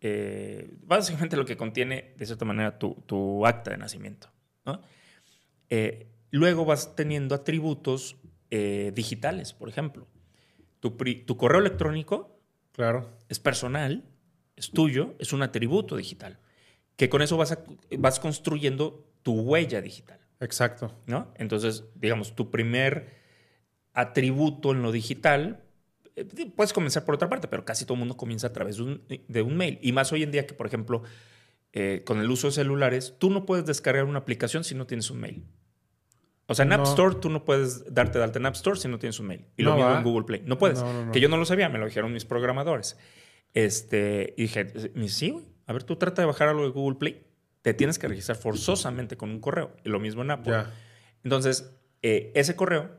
Eh, 0.00 0.74
básicamente 0.82 1.36
lo 1.36 1.44
que 1.44 1.56
contiene, 1.56 2.14
de 2.16 2.26
cierta 2.26 2.44
manera, 2.44 2.78
tu, 2.78 2.94
tu 3.06 3.46
acta 3.46 3.70
de 3.70 3.76
nacimiento, 3.76 4.28
¿no? 4.64 4.80
Eh, 5.68 6.08
luego 6.30 6.64
vas 6.64 6.96
teniendo 6.96 7.34
atributos 7.34 8.16
eh, 8.50 8.92
digitales, 8.94 9.52
por 9.52 9.68
ejemplo. 9.68 10.06
Tu, 10.80 10.96
pri- 10.96 11.22
tu 11.24 11.36
correo 11.36 11.60
electrónico 11.60 12.40
Claro. 12.72 13.10
es 13.28 13.38
personal, 13.38 14.04
es 14.56 14.70
tuyo, 14.70 15.14
es 15.18 15.32
un 15.32 15.42
atributo 15.42 15.96
digital, 15.96 16.38
que 16.96 17.08
con 17.08 17.20
eso 17.22 17.36
vas, 17.36 17.52
a- 17.52 17.64
vas 17.98 18.18
construyendo 18.20 19.06
tu 19.22 19.34
huella 19.40 19.80
digital. 19.82 20.18
Exacto. 20.40 20.96
¿no? 21.06 21.32
Entonces, 21.36 21.84
digamos, 21.94 22.34
tu 22.34 22.50
primer 22.50 23.20
atributo 23.92 24.72
en 24.72 24.82
lo 24.82 24.92
digital, 24.92 25.62
puedes 26.56 26.72
comenzar 26.72 27.04
por 27.04 27.14
otra 27.14 27.28
parte, 27.28 27.48
pero 27.48 27.64
casi 27.64 27.84
todo 27.84 27.94
el 27.94 28.00
mundo 28.00 28.16
comienza 28.16 28.48
a 28.48 28.52
través 28.52 28.76
de 28.76 28.82
un, 28.82 29.02
de 29.28 29.42
un 29.42 29.56
mail. 29.56 29.78
Y 29.82 29.92
más 29.92 30.12
hoy 30.12 30.22
en 30.22 30.30
día 30.30 30.46
que, 30.46 30.54
por 30.54 30.66
ejemplo, 30.66 31.02
eh, 31.72 32.02
con 32.04 32.20
el 32.20 32.30
uso 32.30 32.48
de 32.48 32.52
celulares, 32.52 33.14
tú 33.18 33.30
no 33.30 33.46
puedes 33.46 33.66
descargar 33.66 34.04
una 34.04 34.18
aplicación 34.20 34.64
si 34.64 34.74
no 34.74 34.86
tienes 34.86 35.10
un 35.10 35.20
mail. 35.20 35.44
O 36.46 36.54
sea, 36.54 36.64
en 36.64 36.72
App 36.72 36.80
No. 36.80 36.84
Store 36.90 37.14
tú 37.20 37.30
no 37.30 37.44
puedes 37.44 37.94
darte 37.94 38.18
de 38.18 38.24
alta 38.24 38.38
en 38.40 38.46
App 38.46 38.56
Store 38.56 38.78
si 38.78 38.88
no 38.88 38.98
tienes 38.98 39.20
un 39.20 39.28
mail. 39.28 39.44
Y 39.56 39.62
lo 39.62 39.76
mismo 39.76 39.94
en 39.94 40.02
Google 40.02 40.24
Play. 40.24 40.42
No 40.44 40.58
puedes. 40.58 40.82
No. 40.82 41.12
Que 41.12 41.20
yo 41.20 41.28
no 41.28 41.36
lo 41.36 41.44
sabía, 41.44 41.68
me 41.68 41.78
lo 41.78 41.86
dijeron 41.86 42.12
mis 42.12 42.24
programadores. 42.24 42.96
Este, 43.54 44.34
y 44.36 44.42
dije, 44.42 44.72
sí, 45.08 45.30
güey. 45.30 45.44
A 45.66 45.72
ver, 45.72 45.84
tú 45.84 45.96
trata 45.96 46.22
de 46.22 46.26
bajar 46.26 46.48
algo 46.48 46.64
de 46.64 46.70
Google 46.70 46.98
Play. 46.98 47.24
Te 47.62 47.74
tienes 47.74 47.98
que 47.98 48.08
registrar 48.08 48.36
forzosamente 48.36 49.16
con 49.16 49.30
un 49.30 49.38
correo. 49.40 49.76
Y 49.84 49.90
lo 49.90 50.00
mismo 50.00 50.22
en 50.22 50.32
Apple. 50.32 50.52
Ya. 50.52 50.74
Entonces, 51.22 51.72
eh, 52.02 52.32
ese 52.34 52.56
correo, 52.56 52.90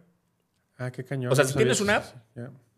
Ah, 0.77 0.91
qué 0.91 1.03
cañón. 1.03 1.31
O 1.31 1.35
sea, 1.35 1.45
si 1.45 1.53
tienes 1.55 1.79
una 1.79 1.97
app. 1.97 2.05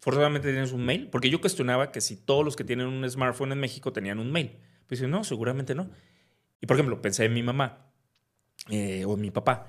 Forzosamente 0.04 0.52
tienes 0.52 0.74
un 0.74 0.84
mail. 0.86 1.08
Porque 1.10 1.30
yo 1.30 1.39
cuestionaba 1.39 1.92
que 1.92 2.02
si 2.02 2.18
todos 2.18 2.44
los 2.44 2.56
que 2.58 2.63
tienen 2.66 2.88
un 2.88 3.10
smartphone 3.10 3.54
en 3.54 3.60
México 3.60 3.94
tenían 3.94 4.20
un 4.20 4.32
mail. 4.32 4.58
Pues 4.86 5.00
dije, 5.00 5.10
no, 5.10 5.24
seguramente 5.24 5.74
no. 5.76 5.89
Y 6.62 6.66
por 6.68 6.76
ejemplo, 6.76 7.02
pensé 7.02 7.26
en 7.26 7.34
mi 7.34 7.42
mamá 7.42 7.89
eh, 8.70 9.06
o 9.06 9.13
en 9.16 9.22
mi 9.22 9.32
papá. 9.32 9.68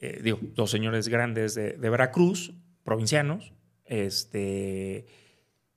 Eh, 0.00 0.20
digo, 0.22 0.38
dos 0.42 0.70
señores 0.70 1.08
grandes 1.08 1.54
de, 1.54 1.72
de 1.74 1.90
Veracruz, 1.90 2.54
provincianos. 2.82 3.52
Este. 3.84 5.06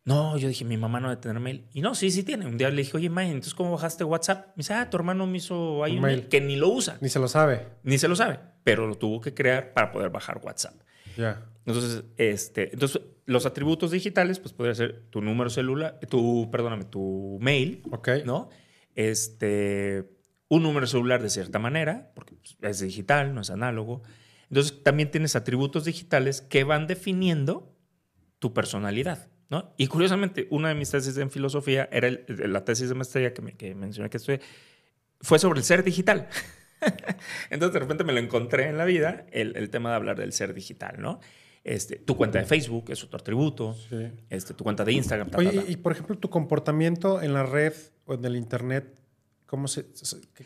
No, 0.06 0.38
yo 0.38 0.48
dije, 0.48 0.64
mi 0.64 0.78
mamá 0.78 1.02
no 1.02 1.10
debe 1.10 1.22
tener 1.22 1.40
mail. 1.42 1.66
Y 1.74 1.82
no, 1.82 1.94
sí, 1.94 2.10
sí 2.12 2.24
tiene. 2.24 2.46
Un 2.46 2.58
día 2.58 2.70
le 2.70 2.78
dije, 2.78 2.96
oye, 2.96 3.10
ma, 3.10 3.26
entonces, 3.26 3.54
¿cómo 3.54 3.72
bajaste 3.74 4.06
WhatsApp? 4.06 4.48
Me 4.56 4.62
dice, 4.62 4.74
ah, 4.74 4.90
tu 4.90 4.96
hermano 4.96 5.28
me 5.28 5.38
hizo 5.38 5.84
ahí 5.84 5.92
Un 5.92 5.98
un 5.98 6.04
mail. 6.06 6.18
mail. 6.20 6.30
que 6.30 6.40
ni 6.40 6.56
lo 6.56 6.70
usa, 6.70 6.98
Ni 7.02 7.10
se 7.10 7.20
lo 7.20 7.28
sabe. 7.28 7.68
ni 7.84 7.98
se 7.98 8.08
lo 8.08 8.16
sabe, 8.16 8.40
pero 8.64 8.88
lo 8.88 8.96
tuvo 8.96 9.20
que 9.20 9.34
crear 9.34 9.74
para 9.74 9.92
poder 9.92 10.10
bajar 10.10 10.40
WhatsApp. 10.42 10.76
Ya. 11.18 11.46
Entonces, 11.66 12.04
este, 12.18 12.72
entonces, 12.74 13.02
los 13.26 13.46
atributos 13.46 13.92
digitales, 13.92 14.40
pues 14.40 14.54
podría 14.54 14.74
ser 14.76 15.04
tu 15.10 15.22
número 15.22 15.50
celular, 15.50 16.00
tu, 16.10 16.50
perdóname, 16.50 16.86
tu 16.86 17.38
mail. 17.42 17.82
¿no? 18.26 18.50
Este, 18.96 20.10
un 20.48 20.64
número 20.64 20.88
celular 20.88 21.22
de 21.22 21.30
cierta 21.30 21.60
manera, 21.60 22.12
porque 22.16 22.36
pues, 22.36 22.58
es 22.62 22.80
digital, 22.80 23.34
no 23.36 23.42
es 23.42 23.50
análogo. 23.50 24.02
Entonces, 24.50 24.82
también 24.84 25.12
tienes 25.12 25.36
atributos 25.36 25.84
digitales 25.86 26.42
que 26.42 26.64
van 26.64 26.88
definiendo 26.88 27.76
tu 28.40 28.54
personalidad, 28.54 29.28
¿no? 29.50 29.74
Y 29.78 29.88
curiosamente, 29.88 30.48
una 30.52 30.70
de 30.70 30.76
mis 30.76 30.92
tesis 30.92 31.18
en 31.18 31.32
filosofía 31.32 31.90
era 31.92 32.08
el- 32.08 32.24
la 32.28 32.64
tesis 32.64 32.88
de 32.88 32.96
maestría 32.96 33.34
que, 33.34 33.42
me, 33.42 33.58
que 33.58 33.76
mencioné 33.76 34.10
que 34.10 34.18
estudié, 34.18 34.40
fue 35.20 35.38
sobre 35.40 35.60
el 35.60 35.66
ser 35.66 35.84
digital. 35.84 36.30
Entonces, 37.50 37.74
de 37.74 37.80
repente 37.80 38.04
me 38.04 38.14
lo 38.14 38.20
encontré 38.20 38.68
en 38.70 38.78
la 38.78 38.86
vida, 38.86 39.26
el, 39.32 39.56
el 39.56 39.70
tema 39.70 39.90
de 39.90 39.96
hablar 39.96 40.18
del 40.20 40.34
ser 40.34 40.54
digital, 40.54 40.96
¿no? 41.00 41.20
Este, 41.64 41.98
tu 41.98 42.16
cuenta 42.16 42.40
de 42.40 42.46
Facebook 42.46 42.86
es 42.90 43.04
otro 43.04 43.20
atributo. 43.20 43.74
Sí. 43.90 44.10
Este, 44.30 44.54
tu 44.54 44.64
cuenta 44.64 44.86
de 44.86 44.94
Instagram. 44.94 45.30
ta, 45.30 45.38
Oye, 45.40 45.52
ta, 45.52 45.64
ta. 45.66 45.72
y, 45.72 45.76
por 45.78 45.92
ejemplo, 45.92 46.18
tu 46.18 46.30
comportamiento 46.30 47.22
en 47.22 47.34
la 47.34 47.44
red 47.44 47.74
o 48.06 48.14
en 48.14 48.24
el 48.24 48.38
internet, 48.38 49.00
¿cómo 49.48 49.68
se, 49.68 49.86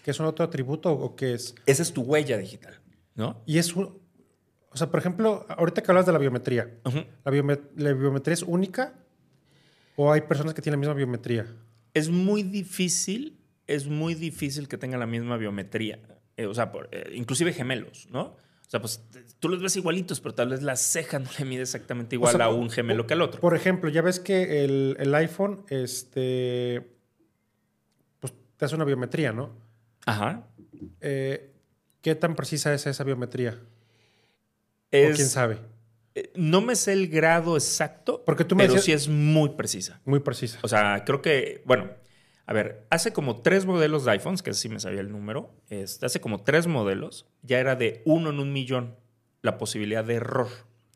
qué- 0.03 0.09
es 0.11 0.19
un 0.19 0.25
otro 0.25 0.43
atributo 0.45 0.91
o 0.91 1.15
qué 1.15 1.33
es? 1.35 1.53
Esa 1.67 1.83
es 1.83 1.93
tu 1.93 2.01
huella 2.01 2.37
digital, 2.37 2.79
¿no? 3.15 3.43
Y 3.45 3.59
es 3.59 3.75
un, 3.75 3.99
o 4.71 4.77
sea, 4.77 4.89
por 4.89 4.99
ejemplo, 4.99 5.45
ahorita 5.49 5.83
que 5.83 5.91
hablas 5.91 6.05
de 6.07 6.13
la 6.13 6.17
biometría. 6.17 6.71
¿la, 6.85 7.59
la 7.75 7.93
biometría 7.93 8.33
es 8.33 8.41
única 8.43 8.95
o 9.95 10.11
hay 10.11 10.21
personas 10.21 10.53
que 10.55 10.61
tienen 10.63 10.79
la 10.79 10.81
misma 10.87 10.95
biometría? 10.95 11.45
Es 11.93 12.09
muy 12.09 12.41
difícil, 12.41 13.37
es 13.67 13.85
muy 13.85 14.15
difícil 14.15 14.67
que 14.67 14.77
tengan 14.79 14.99
la 15.01 15.05
misma 15.07 15.37
biometría. 15.37 15.99
Eh, 16.41 16.45
o 16.47 16.53
sea, 16.53 16.71
por- 16.71 16.89
eh, 16.91 17.11
inclusive 17.13 17.53
gemelos, 17.53 18.07
¿no? 18.11 18.21
O 18.21 18.69
sea, 18.71 18.79
pues 18.79 19.03
tú 19.39 19.49
los 19.49 19.61
ves 19.61 19.75
igualitos, 19.75 20.21
pero 20.21 20.33
tal 20.33 20.49
vez 20.49 20.61
la 20.61 20.75
ceja 20.77 21.19
no 21.19 21.29
le 21.37 21.45
mide 21.45 21.61
exactamente 21.63 22.15
igual 22.15 22.35
sea, 22.35 22.45
a 22.45 22.49
un 22.49 22.69
gemelo 22.69 23.05
que 23.05 23.13
al 23.13 23.21
otro. 23.21 23.41
Por 23.41 23.55
ejemplo, 23.55 23.89
ya 23.89 24.01
ves 24.01 24.19
que 24.19 24.63
el, 24.63 24.95
el 24.99 25.13
iPhone, 25.15 25.65
este, 25.69 26.89
pues 28.19 28.33
te 28.57 28.65
hace 28.65 28.75
una 28.75 28.85
biometría, 28.85 29.33
¿no? 29.33 29.51
Ajá. 30.05 30.47
Eh, 31.01 31.51
¿Qué 32.01 32.15
tan 32.15 32.35
precisa 32.35 32.73
es 32.73 32.87
esa 32.87 33.03
biometría? 33.03 33.59
¿O 33.59 33.59
Es- 34.91 35.15
quién 35.17 35.27
sabe? 35.29 35.59
eh, 36.15 36.31
No 36.35 36.61
me 36.61 36.75
sé 36.75 36.93
el 36.93 37.07
grado 37.09 37.55
exacto, 37.55 38.23
Porque 38.25 38.43
tú 38.45 38.55
me 38.55 38.63
pero 38.63 38.73
decías- 38.75 39.03
sí 39.03 39.09
es 39.11 39.15
muy 39.15 39.49
precisa. 39.49 40.01
Muy 40.05 40.19
precisa. 40.21 40.59
O 40.63 40.67
sea, 40.67 41.03
creo 41.05 41.21
que, 41.21 41.61
bueno, 41.65 41.91
a 42.45 42.53
ver, 42.53 42.85
hace 42.89 43.13
como 43.13 43.41
tres 43.41 43.65
modelos 43.65 44.05
de 44.05 44.11
iPhones, 44.11 44.41
que 44.41 44.53
sí 44.53 44.69
me 44.69 44.79
sabía 44.79 45.01
el 45.01 45.11
número, 45.11 45.51
este, 45.69 46.05
hace 46.05 46.19
como 46.19 46.43
tres 46.43 46.67
modelos, 46.67 47.27
ya 47.43 47.59
era 47.59 47.75
de 47.75 48.01
uno 48.05 48.29
en 48.29 48.39
un 48.39 48.51
millón 48.53 48.95
la 49.41 49.57
posibilidad 49.57 50.03
de 50.03 50.15
error. 50.15 50.47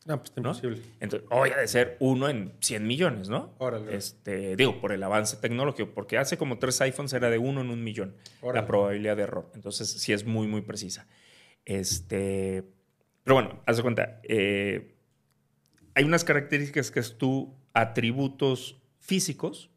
No, 0.04 0.18
pues 0.18 0.30
está 0.30 0.40
¿no? 0.40 0.50
imposible. 0.50 0.82
Entonces, 1.00 1.28
hoy 1.32 1.50
ha 1.50 1.58
de 1.58 1.66
ser 1.66 1.96
uno 1.98 2.28
en 2.28 2.52
100 2.60 2.86
millones, 2.86 3.28
¿no? 3.28 3.54
Órale. 3.58 3.96
Este, 3.96 4.54
digo, 4.54 4.80
por 4.80 4.92
el 4.92 5.02
avance 5.02 5.36
tecnológico, 5.36 5.90
porque 5.94 6.16
hace 6.16 6.38
como 6.38 6.58
tres 6.58 6.80
iPhones 6.80 7.12
era 7.12 7.28
de 7.28 7.38
uno 7.38 7.60
en 7.60 7.70
un 7.70 7.82
millón 7.82 8.14
Órale. 8.40 8.60
la 8.60 8.66
probabilidad 8.66 9.16
de 9.16 9.24
error. 9.24 9.50
Entonces, 9.54 9.90
sí 9.90 10.12
es 10.12 10.24
muy, 10.24 10.46
muy 10.46 10.60
precisa. 10.60 11.08
Este, 11.64 12.62
pero 13.24 13.34
bueno, 13.34 13.60
haz 13.66 13.78
de 13.78 13.82
cuenta, 13.82 14.20
eh, 14.22 14.94
hay 15.96 16.04
unas 16.04 16.22
características 16.22 16.92
que 16.92 17.00
es 17.00 17.18
tu 17.18 17.56
atributos 17.72 18.80
físicos, 19.00 19.70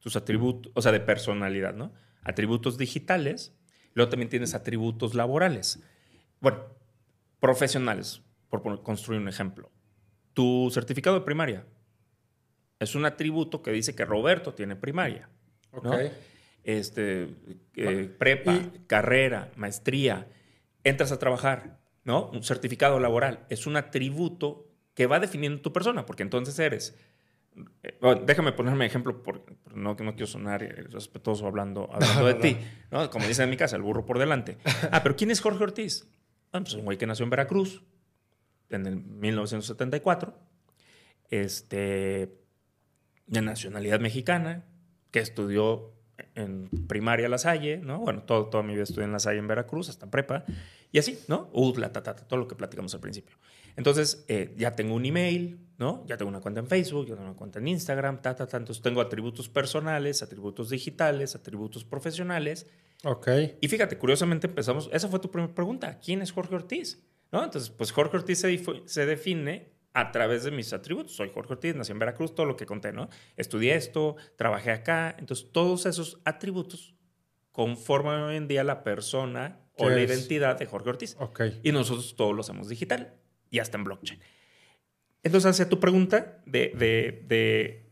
tus 0.00 0.16
atributos, 0.16 0.72
o 0.74 0.82
sea, 0.82 0.92
de 0.92 1.00
personalidad, 1.00 1.74
¿no? 1.74 1.92
Atributos 2.22 2.78
digitales, 2.78 3.54
luego 3.94 4.10
también 4.10 4.28
tienes 4.28 4.54
atributos 4.54 5.14
laborales. 5.14 5.80
Bueno, 6.40 6.64
profesionales, 7.40 8.22
por 8.48 8.82
construir 8.82 9.20
un 9.20 9.28
ejemplo. 9.28 9.70
Tu 10.34 10.70
certificado 10.72 11.18
de 11.18 11.24
primaria 11.24 11.66
es 12.78 12.94
un 12.94 13.04
atributo 13.04 13.62
que 13.62 13.72
dice 13.72 13.94
que 13.94 14.04
Roberto 14.04 14.54
tiene 14.54 14.76
primaria. 14.76 15.28
¿no? 15.72 15.78
Ok. 15.90 16.12
Este, 16.64 17.28
eh, 17.76 18.14
prepa, 18.18 18.54
Y- 18.54 18.80
carrera, 18.86 19.50
maestría, 19.56 20.28
entras 20.84 21.12
a 21.12 21.18
trabajar, 21.18 21.78
¿no? 22.04 22.30
Un 22.30 22.42
certificado 22.42 23.00
laboral 23.00 23.46
es 23.48 23.66
un 23.66 23.76
atributo 23.76 24.66
que 24.94 25.06
va 25.06 25.18
definiendo 25.20 25.60
tu 25.62 25.72
persona, 25.72 26.04
porque 26.06 26.22
entonces 26.22 26.58
eres. 26.58 26.96
Eh, 27.82 27.98
bueno, 28.00 28.22
déjame 28.24 28.52
ponerme 28.52 28.86
ejemplo, 28.86 29.22
por, 29.22 29.42
por 29.42 29.76
no, 29.76 29.94
no 29.94 30.12
quiero 30.12 30.26
sonar 30.26 30.62
eh, 30.62 30.84
respetuoso 30.90 31.46
hablando, 31.46 31.88
hablando 31.92 32.26
de 32.26 32.34
ti, 32.34 32.56
¿no? 32.90 33.08
Como 33.10 33.26
dicen 33.26 33.44
en 33.44 33.50
mi 33.50 33.56
casa, 33.56 33.76
el 33.76 33.82
burro 33.82 34.04
por 34.04 34.18
delante. 34.18 34.58
Ah, 34.90 35.02
pero 35.02 35.16
¿quién 35.16 35.30
es 35.30 35.40
Jorge 35.40 35.62
Ortiz? 35.64 36.08
Ah, 36.52 36.60
pues 36.60 36.74
un 36.74 36.84
güey 36.84 36.98
que 36.98 37.06
nació 37.06 37.24
en 37.24 37.30
Veracruz 37.30 37.82
en 38.70 38.86
el 38.86 38.96
1974, 38.96 40.38
este, 41.30 42.34
de 43.26 43.42
nacionalidad 43.42 44.00
mexicana, 44.00 44.64
que 45.10 45.20
estudió 45.20 45.94
en 46.34 46.68
primaria 46.86 47.28
La 47.28 47.38
Salle, 47.38 47.78
¿no? 47.78 48.00
Bueno, 48.00 48.22
todo, 48.22 48.46
toda 48.46 48.62
mi 48.62 48.74
vida 48.74 48.82
estudié 48.82 49.04
en 49.04 49.12
La 49.12 49.20
Salle 49.20 49.38
en 49.38 49.48
Veracruz, 49.48 49.88
hasta 49.88 50.10
prepa, 50.10 50.44
y 50.92 50.98
así, 50.98 51.18
¿no? 51.28 51.50
UDLA, 51.52 51.92
ta, 51.92 52.02
ta, 52.02 52.16
ta, 52.16 52.26
todo 52.26 52.40
lo 52.40 52.48
que 52.48 52.54
platicamos 52.54 52.94
al 52.94 53.00
principio. 53.00 53.36
Entonces, 53.78 54.24
eh, 54.26 54.52
ya 54.56 54.74
tengo 54.74 54.96
un 54.96 55.04
email, 55.06 55.60
¿no? 55.78 56.04
Ya 56.08 56.16
tengo 56.16 56.28
una 56.28 56.40
cuenta 56.40 56.58
en 56.58 56.66
Facebook, 56.66 57.06
ya 57.06 57.14
tengo 57.14 57.28
una 57.28 57.36
cuenta 57.38 57.60
en 57.60 57.68
Instagram, 57.68 58.20
ta, 58.20 58.34
ta, 58.34 58.44
ta. 58.48 58.56
Entonces, 58.56 58.82
tengo 58.82 59.00
atributos 59.00 59.48
personales, 59.48 60.20
atributos 60.20 60.70
digitales, 60.70 61.36
atributos 61.36 61.84
profesionales. 61.84 62.66
Ok. 63.04 63.28
Y 63.60 63.68
fíjate, 63.68 63.96
curiosamente 63.96 64.48
empezamos, 64.48 64.90
esa 64.92 65.06
fue 65.06 65.20
tu 65.20 65.30
primera 65.30 65.54
pregunta, 65.54 66.00
¿quién 66.00 66.22
es 66.22 66.32
Jorge 66.32 66.56
Ortiz? 66.56 67.04
¿No? 67.30 67.44
Entonces, 67.44 67.70
pues 67.70 67.92
Jorge 67.92 68.16
Ortiz 68.16 68.40
se, 68.40 68.60
se 68.86 69.06
define 69.06 69.70
a 69.92 70.10
través 70.10 70.42
de 70.42 70.50
mis 70.50 70.72
atributos. 70.72 71.14
Soy 71.14 71.30
Jorge 71.32 71.52
Ortiz, 71.52 71.76
nací 71.76 71.92
en 71.92 72.00
Veracruz, 72.00 72.34
todo 72.34 72.46
lo 72.46 72.56
que 72.56 72.66
conté, 72.66 72.92
¿no? 72.92 73.08
Estudié 73.36 73.76
esto, 73.76 74.16
trabajé 74.34 74.72
acá. 74.72 75.14
Entonces, 75.20 75.52
todos 75.52 75.86
esos 75.86 76.18
atributos 76.24 76.96
conforman 77.52 78.22
hoy 78.22 78.34
en 78.34 78.48
día 78.48 78.64
la 78.64 78.82
persona 78.82 79.60
o 79.74 79.84
¿Qué 79.84 79.94
la 79.94 80.00
es? 80.00 80.10
identidad 80.10 80.58
de 80.58 80.66
Jorge 80.66 80.90
Ortiz. 80.90 81.16
Ok. 81.20 81.42
Y 81.62 81.70
nosotros 81.70 82.16
todo 82.16 82.32
lo 82.32 82.40
hacemos 82.40 82.68
digital 82.68 83.14
y 83.50 83.58
hasta 83.58 83.78
en 83.78 83.84
blockchain. 83.84 84.20
Entonces, 85.22 85.50
hacia 85.50 85.68
tu 85.68 85.80
pregunta 85.80 86.40
de, 86.46 86.72
de- 86.76 87.24
de 87.26 87.90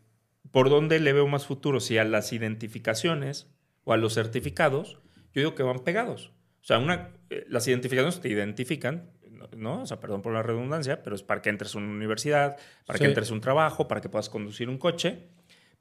por 0.53 0.71
dónde 0.71 1.01
le 1.01 1.13
veo 1.13 1.27
más 1.27 1.47
futuro, 1.47 1.81
si 1.81 1.99
a 1.99 2.05
las 2.05 2.33
identificaciones 2.33 3.49
o 3.85 3.93
a 3.93 3.97
los 3.97 4.15
certificados, 4.15 4.99
yo 5.35 5.41
digo 5.43 5.55
que 5.55 5.63
van 5.63 5.81
pegados. 5.81 6.33
O 6.63 6.65
sea, 6.65 6.79
una, 6.79 7.13
eh, 7.31 7.45
las 7.49 7.67
identificaciones 7.69 8.21
te 8.21 8.29
identifican, 8.29 9.11
¿no? 9.57 9.83
O 9.83 9.87
sea, 9.87 10.01
perdón 10.01 10.23
por 10.23 10.33
la 10.33 10.43
redundancia, 10.43 11.03
pero 11.03 11.15
es 11.15 11.23
para 11.23 11.43
que 11.43 11.51
entres 11.51 11.75
a 11.75 11.79
una 11.79 11.89
universidad, 11.93 12.57
para 12.87 12.99
que 12.99 13.05
entres 13.05 13.31
a 13.31 13.35
un 13.35 13.41
trabajo, 13.41 13.87
para 13.87 14.01
que 14.01 14.09
puedas 14.09 14.29
conducir 14.31 14.69
un 14.69 14.79
coche. 14.79 15.29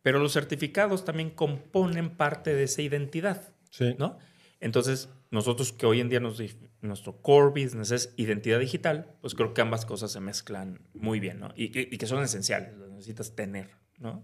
Pero 0.01 0.19
los 0.19 0.33
certificados 0.33 1.03
también 1.05 1.31
componen 1.31 2.11
parte 2.11 2.53
de 2.53 2.63
esa 2.63 2.81
identidad. 2.81 3.53
Sí. 3.71 3.95
¿no? 3.97 4.17
Entonces, 4.59 5.09
nosotros 5.31 5.71
que 5.73 5.85
hoy 5.87 5.99
en 6.01 6.09
día 6.09 6.19
nos 6.19 6.37
nuestro 6.87 7.21
core 7.21 7.49
business 7.63 7.91
es 7.91 8.13
identidad 8.17 8.59
digital, 8.59 9.07
pues 9.21 9.35
creo 9.35 9.53
que 9.53 9.61
ambas 9.61 9.85
cosas 9.85 10.11
se 10.11 10.19
mezclan 10.19 10.79
muy 10.93 11.19
bien, 11.19 11.39
¿no? 11.39 11.49
Y, 11.55 11.65
y- 11.77 11.89
y 11.91 11.97
que 11.97 12.05
son 12.07 12.23
esenciales, 12.23 12.77
las 12.77 12.89
necesitas 12.89 13.35
tener, 13.35 13.69
¿no? 13.99 14.23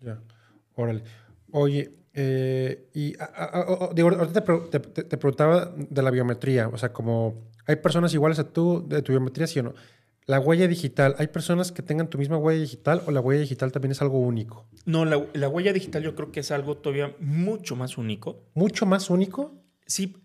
Ya. 0.00 0.20
Órale. 0.76 1.04
Oye, 1.52 1.94
eh, 2.12 2.88
y 2.94 3.16
a- 3.18 3.24
a- 3.24 3.44
a- 3.60 3.84
a- 3.90 3.94
digo, 3.94 4.08
ahorita 4.10 4.44
te, 4.70 4.78
te- 4.80 5.04
te- 5.04 5.16
preguntaba 5.16 5.74
de 5.76 6.02
la 6.02 6.10
biometría. 6.10 6.68
O 6.68 6.78
sea, 6.78 6.92
como 6.92 7.50
hay 7.66 7.76
personas 7.76 8.12
iguales 8.14 8.38
a 8.38 8.52
tú, 8.52 8.84
de 8.88 9.02
tu 9.02 9.12
biometría, 9.12 9.46
sí 9.46 9.58
o 9.60 9.62
no. 9.62 9.74
La 10.26 10.40
huella 10.40 10.66
digital, 10.68 11.14
¿hay 11.18 11.26
personas 11.28 11.70
que 11.70 11.82
tengan 11.82 12.08
tu 12.08 12.16
misma 12.16 12.38
huella 12.38 12.60
digital 12.60 13.02
o 13.06 13.10
la 13.10 13.20
huella 13.20 13.42
digital 13.42 13.72
también 13.72 13.92
es 13.92 14.00
algo 14.00 14.18
único? 14.20 14.66
No, 14.86 15.04
la, 15.04 15.22
la 15.34 15.48
huella 15.48 15.72
digital 15.74 16.02
yo 16.02 16.14
creo 16.14 16.32
que 16.32 16.40
es 16.40 16.50
algo 16.50 16.78
todavía 16.78 17.14
mucho 17.20 17.76
más 17.76 17.98
único. 17.98 18.42
¿Mucho 18.54 18.86
más 18.86 19.10
único? 19.10 19.54
Sí, 19.86 20.16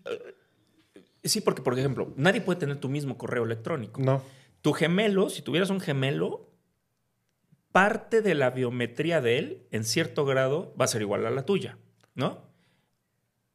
sí, 1.24 1.40
porque, 1.40 1.62
por 1.62 1.78
ejemplo, 1.78 2.12
nadie 2.16 2.40
puede 2.40 2.58
tener 2.60 2.76
tu 2.78 2.88
mismo 2.88 3.16
correo 3.18 3.44
electrónico. 3.44 4.00
No. 4.00 4.22
Tu 4.62 4.72
gemelo, 4.72 5.30
si 5.30 5.42
tuvieras 5.42 5.70
un 5.70 5.80
gemelo, 5.80 6.50
parte 7.72 8.20
de 8.20 8.34
la 8.34 8.50
biometría 8.50 9.20
de 9.20 9.38
él, 9.38 9.62
en 9.70 9.84
cierto 9.84 10.24
grado, 10.24 10.74
va 10.80 10.84
a 10.86 10.88
ser 10.88 11.02
igual 11.02 11.24
a 11.26 11.30
la 11.30 11.44
tuya, 11.44 11.78
¿no? 12.14 12.42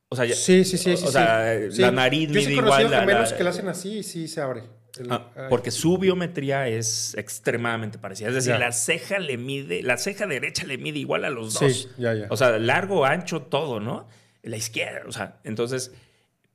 O 0.10 0.16
sea, 0.16 0.26
Sí, 0.34 0.64
sí, 0.64 0.78
sí. 0.78 0.94
o 0.94 0.98
sí, 0.98 1.08
sea, 1.08 1.58
sí. 1.72 1.82
la 1.82 1.90
Sí. 1.90 1.96
nariz 1.96 2.30
Yo 2.30 2.40
sí 2.40 2.48
mide 2.48 2.56
conocido 2.56 2.82
igual 2.88 2.94
a 2.94 3.00
gemelos 3.02 3.32
la- 3.32 3.38
que 3.38 3.44
la 3.44 3.50
hacen 3.50 3.68
así 3.68 3.98
y 4.00 4.04
sí 4.04 4.28
se 4.28 4.40
abre. 4.42 4.64
El- 4.98 5.12
Ah, 5.12 5.30
porque 5.50 5.72
su 5.72 5.98
biometría 5.98 6.70
es 6.70 7.16
extremadamente 7.18 7.98
parecida. 7.98 8.30
Es 8.30 8.36
decir, 8.36 8.54
Ya. 8.54 8.60
la 8.60 8.72
ceja 8.72 9.20
le 9.20 9.38
mide, 9.38 9.84
la 9.84 9.98
ceja 9.98 10.26
derecha 10.26 10.66
le 10.66 10.78
mide 10.78 11.00
igual 11.00 11.26
a 11.26 11.30
los 11.30 11.54
Sí, 11.56 11.66
dos. 11.66 11.90
ya, 11.98 12.14
ya. 12.14 12.28
O 12.30 12.38
sea, 12.38 12.58
largo, 12.60 13.04
ancho, 13.04 13.42
todo, 13.42 13.82
¿no? 13.82 14.08
La 14.42 14.56
izquierda, 14.56 15.02
o 15.06 15.12
sea, 15.12 15.40
entonces, 15.44 15.92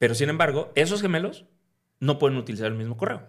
pero 0.01 0.15
sin 0.15 0.31
embargo, 0.31 0.73
esos 0.77 1.03
gemelos 1.03 1.45
no 1.99 2.19
pueden 2.19 2.39
utilizar 2.39 2.69
el 2.69 2.75
mismo 2.75 2.97
correo. 2.97 3.29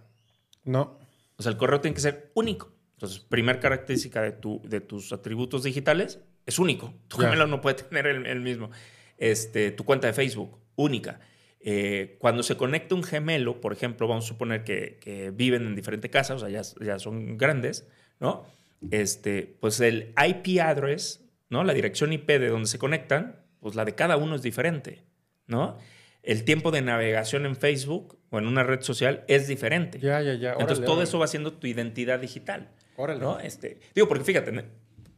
No. 0.64 0.98
O 1.36 1.44
sea, 1.44 1.52
el 1.52 1.58
correo 1.58 1.82
tiene 1.82 1.96
que 1.96 2.00
ser 2.00 2.32
único. 2.34 2.72
Entonces, 2.94 3.20
primer 3.20 3.60
característica 3.60 4.22
de, 4.22 4.32
tu, 4.32 4.62
de 4.64 4.80
tus 4.80 5.12
atributos 5.12 5.64
digitales 5.64 6.22
es 6.46 6.60
único. 6.60 6.94
Tu 7.10 7.18
gemelo 7.18 7.46
no 7.46 7.60
puede 7.60 7.76
tener 7.84 8.08
el, 8.08 8.26
el 8.26 8.40
mismo. 8.40 8.70
Este, 9.18 9.72
tu 9.72 9.84
cuenta 9.84 10.08
de 10.08 10.14
Facebook, 10.14 10.60
única. 10.78 11.20
Eh, 11.60 12.16
cuando 12.20 12.42
se 12.42 12.56
conecta 12.56 12.96
un 12.96 13.04
gemelo, 13.04 13.60
por 13.60 13.74
ejemplo, 13.74 14.08
vamos 14.08 14.24
a 14.24 14.28
suponer 14.30 14.64
que, 14.64 14.98
que 15.02 15.32
viven 15.32 15.64
en 15.64 15.76
diferente 15.76 16.10
casa, 16.10 16.36
o 16.36 16.40
sea, 16.40 16.48
ya, 16.48 16.62
ya 16.80 17.00
son 17.00 17.38
grandes, 17.38 17.86
¿no? 18.22 18.46
Este, 18.92 19.58
pues 19.60 19.82
el 19.82 20.14
IP 20.18 20.62
address, 20.62 21.22
¿no? 21.50 21.66
La 21.66 21.74
dirección 21.74 22.14
IP 22.14 22.28
de 22.28 22.48
donde 22.48 22.70
se 22.70 22.80
conectan, 22.80 23.44
pues 23.60 23.76
la 23.76 23.84
de 23.84 23.94
cada 23.94 24.16
uno 24.16 24.36
es 24.36 24.42
diferente, 24.42 25.04
¿no? 25.48 25.78
El 26.24 26.44
tiempo 26.46 26.72
de 26.72 26.82
navegación 26.82 27.46
en 27.46 27.56
Facebook 27.56 28.20
o 28.30 28.38
en 28.38 28.48
una 28.48 28.64
red 28.64 28.82
social 28.82 29.24
es 29.28 29.48
diferente. 29.48 30.00
Ya, 30.00 30.22
ya, 30.22 30.36
ya. 30.36 30.52
Entonces 30.52 30.78
Órale, 30.78 30.86
todo 30.86 30.96
órale. 30.98 31.04
eso 31.10 31.20
va 31.20 31.28
siendo 31.28 31.54
tu 31.54 31.68
identidad 31.68 32.20
digital. 32.20 32.70
Órale. 32.96 33.20
¿no? 33.20 33.40
Este, 33.40 33.80
digo, 33.96 34.08
porque 34.08 34.24
fíjate, 34.24 34.52
¿no? 34.52 34.64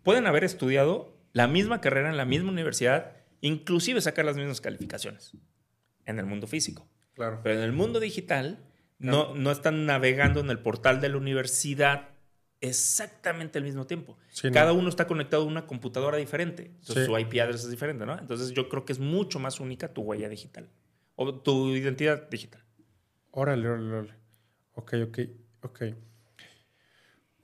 pueden 0.04 0.28
haber 0.28 0.44
estudiado 0.44 1.18
la 1.34 1.48
misma 1.48 1.82
carrera 1.82 2.10
en 2.10 2.18
la 2.18 2.26
misma 2.26 2.52
universidad, 2.52 3.12
inclusive 3.42 4.00
sacar 4.02 4.24
las 4.26 4.38
mismas 4.38 4.62
calificaciones 4.62 5.32
en 6.06 6.20
el 6.20 6.26
mundo 6.26 6.48
físico. 6.48 6.88
Claro. 7.16 7.42
Pero 7.44 7.56
en 7.58 7.64
el 7.64 7.72
mundo 7.74 8.00
digital 8.00 8.60
no, 9.00 9.34
no 9.36 9.52
están 9.52 9.86
navegando 9.86 10.40
en 10.40 10.50
el 10.50 10.60
portal 10.60 11.02
de 11.02 11.10
la 11.10 11.18
universidad 11.18 12.10
exactamente 12.62 13.58
al 13.60 13.66
mismo 13.66 13.86
tiempo. 13.86 14.18
Sí, 14.32 14.48
¿no? 14.48 14.54
Cada 14.54 14.72
uno 14.74 14.88
está 14.90 15.06
conectado 15.06 15.44
a 15.44 15.46
una 15.46 15.68
computadora 15.68 16.18
diferente. 16.18 16.68
Entonces 16.80 17.06
Sí. 17.06 17.12
su 17.12 17.20
IP 17.20 17.42
address 17.42 17.64
es 17.66 17.70
diferente, 17.70 18.06
¿no? 18.06 18.18
Entonces 18.18 18.52
yo 18.52 18.70
creo 18.70 18.86
que 18.86 18.94
es 18.94 19.00
mucho 19.00 19.38
más 19.40 19.60
única 19.60 19.94
tu 19.94 20.02
huella 20.02 20.30
digital 20.30 20.70
o 21.16 21.34
tu 21.42 21.70
identidad 21.76 22.30
digital. 22.30 22.62
Órale, 23.32 23.68
órale, 23.68 23.90
órale. 23.94 24.14
Ok, 24.76 24.94
ok, 25.08 25.20
ok. 25.64 25.82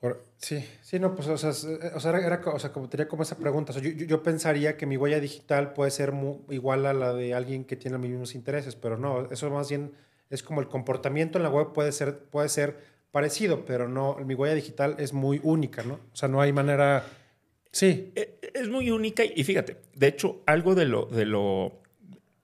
Ahora, 0.01 0.15
sí, 0.37 0.63
sí, 0.81 0.97
no, 0.97 1.13
pues, 1.13 1.27
o 1.27 1.37
sea, 1.37 1.49
eh, 1.51 1.91
o 1.93 1.99
sea, 1.99 2.11
era, 2.17 2.41
o 2.45 2.57
sea, 2.59 2.71
como 2.71 2.87
tenía 2.87 3.07
como 3.09 3.23
esa 3.23 3.37
pregunta. 3.37 3.71
O 3.71 3.73
sea, 3.73 3.83
yo, 3.83 3.91
yo- 3.91 4.23
pensaría 4.23 4.77
que 4.77 4.85
mi 4.85 4.95
huella 4.95 5.19
digital 5.19 5.73
puede 5.73 5.91
ser 5.91 6.13
mu- 6.13 6.39
igual 6.49 6.85
a 6.85 6.93
la 6.93 7.13
de 7.13 7.33
alguien 7.33 7.65
que 7.65 7.75
tiene 7.75 7.97
los 7.97 8.07
mismos 8.07 8.33
intereses, 8.35 8.75
pero 8.77 8.97
no, 8.97 9.29
eso 9.29 9.49
más 9.49 9.69
bien 9.69 9.91
es 10.29 10.41
como 10.41 10.61
el 10.61 10.67
comportamiento 10.69 11.37
en 11.37 11.43
la 11.43 11.49
web 11.49 11.73
puede 11.73 11.91
ser, 11.91 12.17
puede 12.19 12.47
ser 12.47 12.77
parecido, 13.11 13.65
pero 13.65 13.89
no, 13.89 14.15
mi 14.25 14.35
huella 14.35 14.55
digital 14.55 14.95
es 14.99 15.11
muy 15.11 15.41
única, 15.43 15.83
¿no? 15.83 15.95
O 16.13 16.15
sea, 16.15 16.29
no 16.29 16.39
hay 16.39 16.53
manera. 16.53 17.03
Sí, 17.71 18.13
Eh, 18.15 18.37
Es 18.53 18.69
muy 18.69 18.89
única 18.91 19.23
y 19.25 19.43
fíjate, 19.43 19.77
de 19.95 20.07
hecho, 20.07 20.41
algo 20.45 20.75
de 20.75 20.85
lo, 20.85 21.05
de 21.07 21.25
lo, 21.25 21.81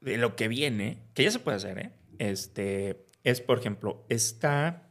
de 0.06 0.18
lo 0.18 0.36
que 0.36 0.48
viene, 0.48 1.00
que 1.14 1.24
ya 1.24 1.32
se 1.32 1.40
puede 1.40 1.58
hacer, 1.58 1.78
¿eh? 1.80 1.92
este, 2.20 3.06
es, 3.24 3.42
por 3.42 3.60
ejemplo, 3.60 4.06
está 4.10 4.88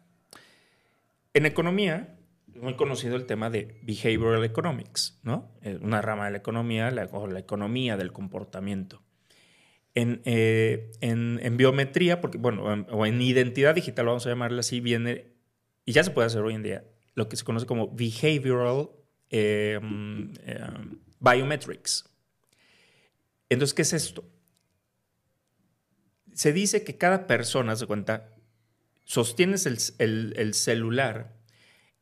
en 1.33 1.47
economía, 1.47 2.19
es 2.55 2.61
muy 2.61 2.75
conocido 2.75 3.17
el 3.17 3.25
tema 3.27 3.49
de 3.49 3.81
behavioral 3.83 4.45
economics, 4.45 5.19
¿no? 5.23 5.53
Es 5.63 5.81
una 5.81 6.03
rama 6.03 6.27
de 6.27 6.33
la 6.33 6.39
economía, 6.39 6.93
o 7.13 7.27
la 7.27 7.39
economía 7.39 7.97
del 7.97 8.13
comportamiento. 8.13 9.03
En, 9.95 10.21
eh, 10.25 10.91
en, 11.01 11.57
biometría, 11.57 12.21
porque, 12.21 12.39
bueno, 12.39 12.73
en- 12.73 12.87
o 12.91 13.07
en 13.07 13.23
identidad 13.23 13.75
digital, 13.75 14.07
vamos 14.07 14.27
a 14.27 14.31
llamarla 14.31 14.61
así, 14.61 14.81
viene, 14.81 15.33
y 15.85 15.93
ya 15.93 16.03
se 16.03 16.11
puede 16.11 16.27
hacer 16.27 16.43
hoy 16.43 16.55
en 16.55 16.65
día, 16.65 16.85
lo 17.15 17.29
que 17.29 17.37
se 17.37 17.45
conoce 17.45 17.67
como 17.67 17.95
behavioral 17.95 18.91
eh, 19.31 19.79
mm, 19.81 20.23
eh, 20.47 20.61
biometrics. 21.21 22.09
Entonces, 23.49 23.75
¿qué 23.75 23.83
es 23.83 23.93
esto? 23.93 24.25
Se 26.35 26.53
dice 26.53 26.85
que 26.85 26.97
cada 26.99 27.27
persona, 27.27 27.77
se 27.77 27.87
cuenta, 27.87 28.31
sostienes 29.05 29.67
el, 29.67 29.79
el- 29.99 30.35
el 30.37 30.55
celular 30.55 31.35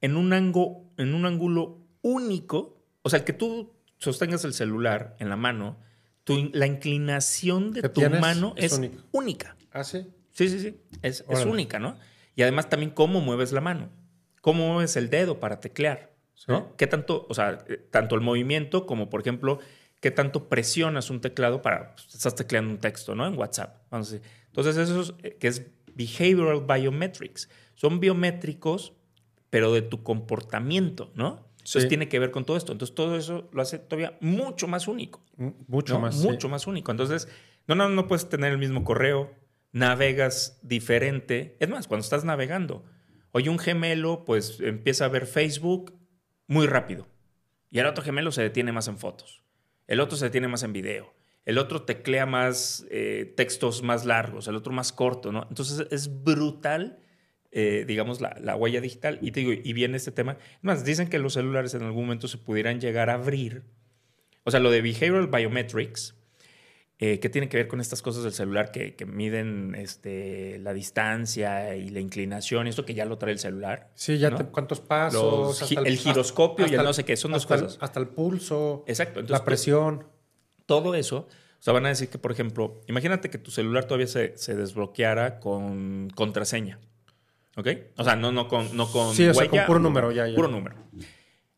en 0.01 0.17
un, 0.17 0.33
ango- 0.33 0.91
en 0.97 1.15
un 1.15 1.27
ángulo 1.27 1.79
único, 2.03 2.83
o 3.03 3.11
sea, 3.11 3.21
el 3.21 3.25
que 3.25 3.33
tú 3.33 3.73
sostengas 3.99 4.45
el 4.45 4.53
celular 4.55 5.17
en 5.21 5.29
la 5.29 5.37
mano, 5.37 5.79
tu 6.25 6.51
la 6.53 6.67
inclinación 6.67 7.73
de 7.73 7.89
tu 7.89 8.01
mano 8.09 8.55
es 8.57 8.73
es, 8.73 8.91
única. 9.13 9.57
ah, 9.73 9.85
sí. 9.85 10.07
Sí, 10.33 10.49
sí, 10.49 10.61
sí. 10.61 10.77
Es, 11.03 11.25
es 11.29 11.45
única, 11.45 11.79
¿no? 11.79 11.97
Y 12.35 12.43
además 12.43 12.69
también 12.71 12.91
cómo 12.91 13.21
mueves 13.21 13.53
la 13.53 13.61
mano. 13.61 13.91
Cómo 14.41 14.73
mueves 14.73 14.97
el 14.97 15.11
dedo 15.11 15.39
para 15.41 15.61
teclear. 15.61 16.11
¿no? 16.49 16.59
Sí. 16.59 16.65
¿Qué 16.79 16.87
tanto, 16.87 17.27
o 17.29 17.35
sea, 17.35 17.63
eh, 17.69 17.77
tanto 17.91 18.15
el 18.15 18.23
movimiento 18.23 18.87
como, 18.87 19.11
por 19.11 19.21
ejemplo, 19.21 19.59
qué 20.03 20.11
tanto 20.11 20.51
presionas 20.51 21.09
un 21.09 21.23
teclado 21.23 21.63
para, 21.63 21.95
pues, 21.95 22.15
estás 22.15 22.35
tecleando 22.35 22.71
un 22.73 22.79
texto, 22.79 23.15
¿no? 23.15 23.27
En 23.27 23.39
WhatsApp. 23.39 23.83
Vamos 23.91 24.11
a 24.11 24.15
decir. 24.17 24.29
Entonces, 24.49 24.77
eso 24.77 25.01
es, 25.01 25.15
eh, 25.23 25.37
que 25.41 25.47
es 25.49 25.67
behavioral 25.95 26.61
biometrics. 26.67 27.49
Son 27.77 28.01
biométricos, 28.01 28.93
pero 29.49 29.73
de 29.73 29.81
tu 29.83 30.03
comportamiento, 30.03 31.11
¿no? 31.15 31.49
Entonces 31.59 31.85
Sí. 31.85 31.89
tiene 31.89 32.09
que 32.09 32.19
ver 32.19 32.33
con 32.33 32.45
todo 32.45 32.57
esto. 32.57 32.73
Entonces 32.73 32.95
todo 32.95 33.17
eso 33.17 33.49
lo 33.53 33.63
hace 33.63 33.79
todavía 33.79 34.19
mucho 34.21 34.67
más 34.67 34.89
único. 34.89 35.25
M- 35.39 35.55
Mucho 35.69 35.95
¿no? 35.95 36.01
más. 36.01 36.21
sí. 36.21 36.27
Mucho 36.27 36.49
más 36.49 36.67
único. 36.67 36.91
Entonces, 36.91 37.29
no, 37.69 37.75
no, 37.77 37.89
no 37.89 38.09
puedes 38.09 38.29
tener 38.29 38.51
el 38.53 38.59
mismo 38.59 38.83
correo, 38.85 39.31
navegas 39.71 40.59
diferente. 40.63 41.57
Es 41.61 41.69
más, 41.69 41.87
cuando 41.87 42.03
estás 42.03 42.25
navegando, 42.25 42.85
oye, 43.31 43.49
un 43.51 43.59
gemelo, 43.61 44.25
pues 44.25 44.59
empieza 44.61 45.05
a 45.05 45.09
ver 45.09 45.27
Facebook 45.27 45.95
muy 46.49 46.67
rápido. 46.67 47.07
Y 47.71 47.79
el 47.79 47.87
otro 47.87 48.03
gemelo 48.05 48.33
se 48.33 48.43
detiene 48.43 48.73
más 48.73 48.89
en 48.89 48.99
fotos. 48.99 49.42
El 49.93 50.01
otro 50.01 50.17
se 50.17 50.25
detiene 50.25 50.49
más 50.49 50.63
en 50.63 50.73
video. 50.73 51.13
El 51.45 51.59
otro 51.59 51.83
teclea 51.83 52.25
más 52.25 52.87
eh, 52.91 53.31
textos 53.37 53.83
más 53.83 54.07
largos, 54.07 54.49
el 54.49 54.57
otro 54.57 54.73
más 54.73 54.91
corto, 54.91 55.33
¿no? 55.33 55.47
Entonces 55.51 55.87
es 55.91 56.25
brutal, 56.25 56.99
eh, 57.51 57.85
digamos, 57.87 58.23
la, 58.23 58.35
la 58.41 58.57
huella 58.57 58.81
digital. 58.81 59.19
Y 59.21 59.33
te 59.33 59.41
digo, 59.41 59.53
y 59.53 59.73
viene 59.75 59.99
este 59.99 60.11
tema. 60.11 60.39
Más, 60.63 60.87
dicen 60.87 61.11
que 61.11 61.19
los 61.19 61.35
celulares 61.35 61.75
en 61.75 61.83
algún 61.83 62.05
momento 62.05 62.27
se 62.27 62.39
pudieran 62.39 62.81
llegar 62.81 63.11
a 63.11 63.15
abrir. 63.17 63.65
O 64.45 64.51
sea, 64.51 64.61
lo 64.61 64.71
de 64.71 64.81
behavioral 64.81 65.27
biometrics, 65.27 66.15
eh, 66.99 67.19
que 67.19 67.29
tiene 67.29 67.49
que 67.49 67.57
ver 67.57 67.67
con 67.69 67.81
estas 67.81 68.01
cosas 68.01 68.23
del 68.23 68.33
celular 68.33 68.71
que, 68.71 68.95
que 68.95 69.07
miden 69.07 69.75
este, 69.77 70.59
la 70.61 70.73
distancia 70.73 71.75
y 71.75 71.89
la 71.89 71.99
inclinación, 72.01 72.67
esto 72.69 72.85
que 72.85 72.95
ya 72.95 73.05
lo 73.05 73.19
trae 73.19 73.33
el 73.33 73.39
celular. 73.41 73.91
Sí, 73.95 74.19
ya 74.19 74.31
¿no? 74.31 74.37
te- 74.37 74.45
cuántos 74.47 74.81
pasos. 74.81 75.61
Los 75.61 75.69
gi- 75.69 75.77
el 75.85 75.97
giroscopio 75.97 76.67
y 76.69 76.75
el 76.75 76.83
no 76.85 76.93
sé 76.93 77.05
qué, 77.05 77.17
son 77.17 77.33
dos 77.33 77.43
hasta 77.43 77.55
el- 77.57 77.61
cosas. 77.63 77.79
hasta 77.83 78.01
el 78.01 78.09
pulso, 78.09 78.85
Exacto. 78.87 79.21
Entonces, 79.21 79.41
la 79.41 79.45
presión. 79.45 80.07
todo 80.67 80.95
eso, 80.95 81.27
o 81.29 81.63
sea, 81.63 81.73
van 81.73 81.87
a 81.87 81.89
decir 81.89 82.09
que, 82.09 82.19
por 82.19 82.31
ejemplo, 82.31 82.81
imagínate 82.87 83.31
que 83.31 83.39
tu 83.39 83.51
celular 83.51 83.85
todavía 83.85 84.07
se, 84.07 84.37
se 84.39 84.55
desbloqueara 84.55 85.41
con 85.41 86.09
contraseña. 86.15 86.79
¿Ok? 87.57 87.69
O 87.99 88.05
sea, 88.05 88.17
no, 88.17 88.33
no 88.33 88.49
con, 88.49 88.75
no 88.77 88.91
con 88.91 89.15
Sí, 89.15 89.27
o 89.27 89.35
sea, 89.35 89.49
con 89.49 89.65
puro 89.67 89.79
número, 89.79 90.11
ya, 90.13 90.27
ya. 90.27 90.35
Puro 90.37 90.49
número. 90.49 90.77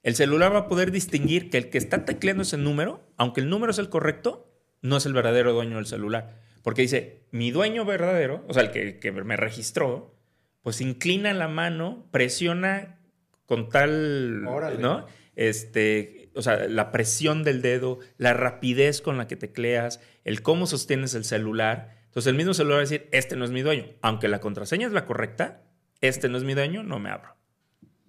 El 0.03 0.14
celular 0.16 0.53
va 0.55 0.61
a 0.61 0.68
poder 0.68 0.91
distinguir 0.91 1.51
que 1.51 1.57
el 1.59 1.70
que 1.70 1.78
está 1.78 2.05
tecleando 2.05 2.43
ese 2.43 2.57
número, 2.59 3.07
aunque 3.16 3.41
el 3.41 3.49
número 3.49 3.70
es 3.70 3.78
el 3.78 3.89
correcto, 3.91 4.53
no 4.85 4.99
es 4.99 5.07
el 5.07 5.14
verdadero 5.14 5.55
dueño 5.55 5.76
del 5.76 5.87
celular. 5.87 6.37
Porque 6.62 6.82
dice, 6.82 7.22
mi 7.30 7.51
dueño 7.51 7.87
verdadero, 7.87 8.45
o 8.49 8.55
sea, 8.55 8.62
el 8.62 8.70
que, 8.70 8.99
que 8.99 9.12
me 9.12 9.37
registró, 9.37 10.14
pues 10.62 10.82
inclina 10.82 11.32
la 11.32 11.49
mano, 11.49 12.07
presiona 12.11 12.99
con 13.47 13.70
tal, 13.70 14.47
Órale. 14.47 14.78
¿no? 14.78 15.07
Este, 15.37 16.30
o 16.35 16.43
sea, 16.43 16.68
la 16.68 16.93
presión 16.93 17.45
del 17.45 17.62
dedo, 17.62 17.99
la 18.18 18.35
rapidez 18.35 19.01
con 19.01 19.16
la 19.16 19.26
que 19.26 19.37
tecleas, 19.37 20.01
el 20.22 20.43
cómo 20.43 20.66
sostienes 20.66 21.14
el 21.14 21.24
celular. 21.24 21.97
Entonces 22.07 22.30
el 22.30 22.37
mismo 22.37 22.53
celular 22.53 22.76
va 22.76 22.80
a 22.80 22.89
decir, 22.89 23.09
este 23.11 23.37
no 23.37 23.47
es 23.47 23.51
mi 23.51 23.62
dueño. 23.62 23.87
Aunque 24.03 24.28
la 24.28 24.41
contraseña 24.41 24.87
es 24.87 24.93
la 24.93 25.07
correcta, 25.07 25.62
este 26.03 26.28
no 26.28 26.37
es 26.37 26.45
mi 26.45 26.53
dueño, 26.53 26.82
no 26.82 26.99
me 26.99 27.09
abro. 27.09 27.37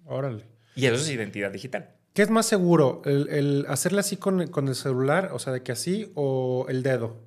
Órale. 0.04 0.44
Y 0.74 0.84
eso 0.84 0.96
es 0.96 1.08
identidad 1.08 1.50
digital. 1.50 1.95
¿Qué 2.16 2.22
es 2.22 2.30
más 2.30 2.46
seguro? 2.46 3.02
¿El, 3.04 3.28
el 3.28 3.66
hacerle 3.68 4.00
así 4.00 4.16
con, 4.16 4.46
con 4.46 4.68
el 4.68 4.74
celular? 4.74 5.32
O 5.34 5.38
sea, 5.38 5.52
de 5.52 5.62
que 5.62 5.72
así 5.72 6.10
o 6.14 6.64
el 6.70 6.82
dedo. 6.82 7.18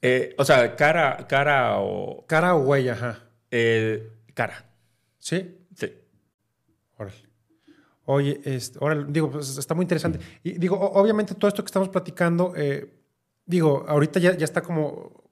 Eh, 0.00 0.36
o 0.38 0.44
sea, 0.44 0.76
cara, 0.76 1.26
cara 1.28 1.80
o 1.80 2.24
Cara 2.28 2.54
o 2.54 2.60
huella, 2.60 2.92
ajá. 2.92 3.24
eh, 3.50 4.12
cara. 4.32 4.64
¿Sí? 5.18 5.58
Sí. 5.74 5.92
Órale. 6.98 7.16
Oye, 8.04 8.40
este, 8.44 8.78
órale, 8.80 9.06
digo, 9.08 9.28
pues 9.28 9.58
está 9.58 9.74
muy 9.74 9.82
interesante. 9.82 10.20
Y 10.44 10.52
digo, 10.52 10.78
obviamente 10.78 11.34
todo 11.34 11.48
esto 11.48 11.64
que 11.64 11.66
estamos 11.68 11.88
platicando, 11.88 12.52
eh, 12.56 12.88
digo, 13.44 13.84
ahorita 13.88 14.20
ya, 14.20 14.36
ya 14.36 14.44
está 14.44 14.62
como, 14.62 15.24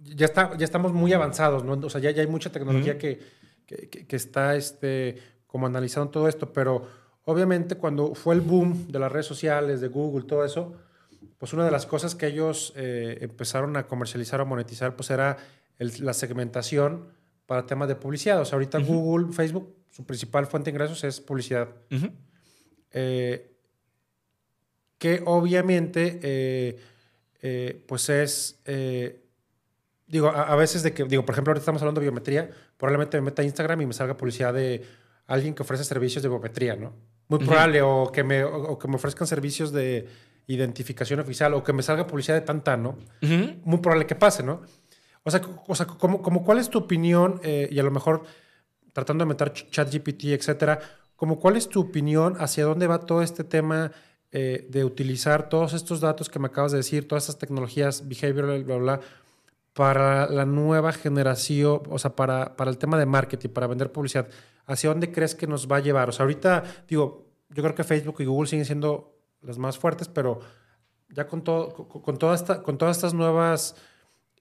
ya, 0.00 0.26
está, 0.26 0.56
ya 0.58 0.64
estamos 0.64 0.92
muy 0.92 1.12
avanzados, 1.12 1.62
¿no? 1.64 1.74
O 1.74 1.88
sea, 1.90 2.00
ya, 2.00 2.10
ya 2.10 2.22
hay 2.22 2.28
mucha 2.28 2.50
tecnología 2.50 2.98
que- 2.98 3.20
que 3.66 4.16
está 4.16 4.56
este, 4.56 5.16
como 5.46 5.66
analizando 5.68 6.10
todo 6.10 6.26
esto, 6.28 6.52
pero 6.52 6.97
obviamente 7.30 7.76
cuando 7.76 8.14
fue 8.14 8.34
el 8.34 8.40
boom 8.40 8.88
de 8.90 8.98
las 8.98 9.10
redes 9.12 9.26
sociales, 9.26 9.80
de 9.80 9.88
Google, 9.88 10.24
todo 10.26 10.44
eso, 10.44 10.74
pues 11.38 11.52
una 11.52 11.64
de 11.64 11.70
las 11.70 11.86
cosas 11.86 12.14
que 12.14 12.26
ellos 12.26 12.72
eh, 12.76 13.18
empezaron 13.20 13.76
a 13.76 13.86
comercializar 13.86 14.40
o 14.40 14.46
monetizar, 14.46 14.96
pues 14.96 15.10
era 15.10 15.36
el- 15.78 15.92
la 16.04 16.12
segmentación 16.14 17.08
para 17.46 17.64
temas 17.66 17.88
de 17.88 17.94
publicidad. 17.96 18.40
O 18.40 18.44
sea, 18.44 18.56
ahorita. 18.56 18.78
Google, 18.78 19.32
Facebook, 19.32 19.74
su 19.90 20.04
principal 20.04 20.46
fuente 20.46 20.70
de 20.70 20.74
ingresos 20.76 21.02
es 21.04 21.20
publicidad. 21.20 21.68
Eh, 22.92 23.54
que 24.98 25.22
obviamente, 25.26 26.18
eh, 26.22 26.78
eh, 27.42 27.84
pues 27.86 28.08
es, 28.08 28.58
digo, 30.06 30.28
a, 30.28 30.42
a 30.52 30.56
veces 30.56 30.82
de 30.82 30.92
que, 30.92 31.04
digo, 31.04 31.24
por 31.24 31.34
ejemplo, 31.34 31.52
ahorita 31.52 31.62
estamos 31.62 31.82
hablando 31.82 32.00
de 32.00 32.06
biometría, 32.06 32.50
probablemente 32.76 33.16
me 33.18 33.26
meta 33.26 33.42
a 33.42 33.44
Instagram 33.44 33.80
y 33.82 33.86
me 33.86 33.92
salga 33.92 34.16
publicidad 34.16 34.52
de 34.54 34.84
alguien 35.26 35.54
que 35.54 35.62
ofrece 35.62 35.84
servicios 35.84 36.22
de 36.22 36.28
biometría, 36.28 36.74
¿no? 36.74 36.92
Muy 37.28 37.38
probable, 37.46 37.82
o, 37.82 38.10
que 38.12 38.24
me, 38.24 38.42
o, 38.44 38.78
que 38.78 38.88
me 38.88 38.94
ofrezcan 38.96 39.26
servicios 39.26 39.70
de 39.72 40.08
identificación 40.46 41.20
oficial, 41.20 41.52
o 41.54 41.62
que 41.62 41.72
me 41.72 41.82
salga 41.82 42.06
publicidad 42.06 42.36
de 42.36 42.40
tanta, 42.42 42.76
¿no? 42.76 42.96
Muy 43.64 43.78
probable 43.78 44.06
que 44.06 44.14
pase, 44.14 44.42
¿no? 44.42 44.62
O 45.24 45.30
sea, 45.30 45.42
o 45.66 45.74
sea 45.74 45.86
como, 45.86 46.22
como 46.22 46.42
cuál 46.42 46.58
es 46.58 46.70
tu 46.70 46.78
opinión, 46.78 47.40
eh, 47.42 47.68
y 47.70 47.78
a 47.78 47.82
lo 47.82 47.90
mejor 47.90 48.22
tratando 48.94 49.24
de 49.24 49.28
meter 49.28 49.52
ch- 49.52 49.68
ChatGPT, 49.70 50.24
etcétera, 50.26 50.78
como 51.16 51.38
cuál 51.38 51.56
es 51.56 51.68
tu 51.68 51.80
opinión 51.80 52.36
hacia 52.38 52.64
dónde 52.64 52.86
va 52.86 53.00
todo 53.00 53.20
este 53.22 53.44
tema 53.44 53.92
eh, 54.32 54.66
de 54.70 54.84
utilizar 54.84 55.48
todos 55.48 55.74
estos 55.74 56.00
datos 56.00 56.28
que 56.30 56.38
me 56.38 56.46
acabas 56.46 56.72
de 56.72 56.78
decir, 56.78 57.06
todas 57.06 57.24
estas 57.24 57.38
tecnologías 57.38 58.08
behavioral, 58.08 58.64
bla, 58.64 58.76
bla, 58.76 58.96
bla, 58.96 59.00
para 59.74 60.28
la 60.28 60.44
nueva 60.46 60.92
generación, 60.92 61.82
o 61.90 61.98
sea, 61.98 62.16
para, 62.16 62.56
para 62.56 62.70
el 62.70 62.78
tema 62.78 62.98
de 62.98 63.06
marketing, 63.06 63.50
para 63.50 63.66
vender 63.66 63.92
publicidad, 63.92 64.28
¿hacia 64.68 64.90
dónde 64.90 65.10
crees 65.10 65.34
que 65.34 65.48
nos 65.48 65.66
va 65.66 65.78
a 65.78 65.80
llevar? 65.80 66.08
O 66.08 66.12
sea, 66.12 66.22
ahorita, 66.22 66.62
digo, 66.86 67.26
yo 67.50 67.62
creo 67.62 67.74
que 67.74 67.82
Facebook 67.82 68.20
y 68.20 68.26
Google 68.26 68.48
siguen 68.48 68.64
siendo 68.64 69.18
las 69.42 69.58
más 69.58 69.78
fuertes, 69.78 70.08
pero 70.08 70.40
ya 71.08 71.26
con, 71.26 71.42
todo, 71.42 71.88
con, 71.88 72.18
todas 72.18 72.42
estas 72.42 73.14
nuevas 73.14 73.74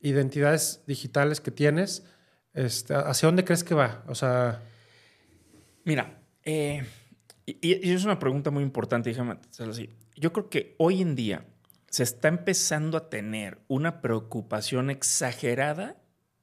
identidades 0.01 0.84
digitales 0.86 1.41
que 1.41 1.49
tienes, 1.49 2.05
este, 2.53 2.93
¿hacia 2.93 3.28
dónde 3.28 3.43
crees 3.43 3.63
que 3.63 3.73
va? 3.73 4.03
O 4.07 4.13
sea, 4.13 4.61
Mira, 5.88 6.19
eh, 6.43 6.86
Y, 7.45 7.93
es 7.93 8.03
una 8.03 8.19
pregunta 8.19 8.51
muy 8.51 8.61
importante, 8.61 9.09
déjame 9.09 9.38
así. 9.69 9.89
Yo 10.17 10.34
creo 10.34 10.49
que 10.49 10.75
hoy 10.78 11.01
en 11.01 11.15
día 11.15 11.45
se 11.89 12.03
está 12.03 12.28
empezando 12.28 12.97
a 12.97 13.09
tener 13.09 13.59
una 13.69 14.01
preocupación 14.01 14.89
exagerada, 14.89 15.95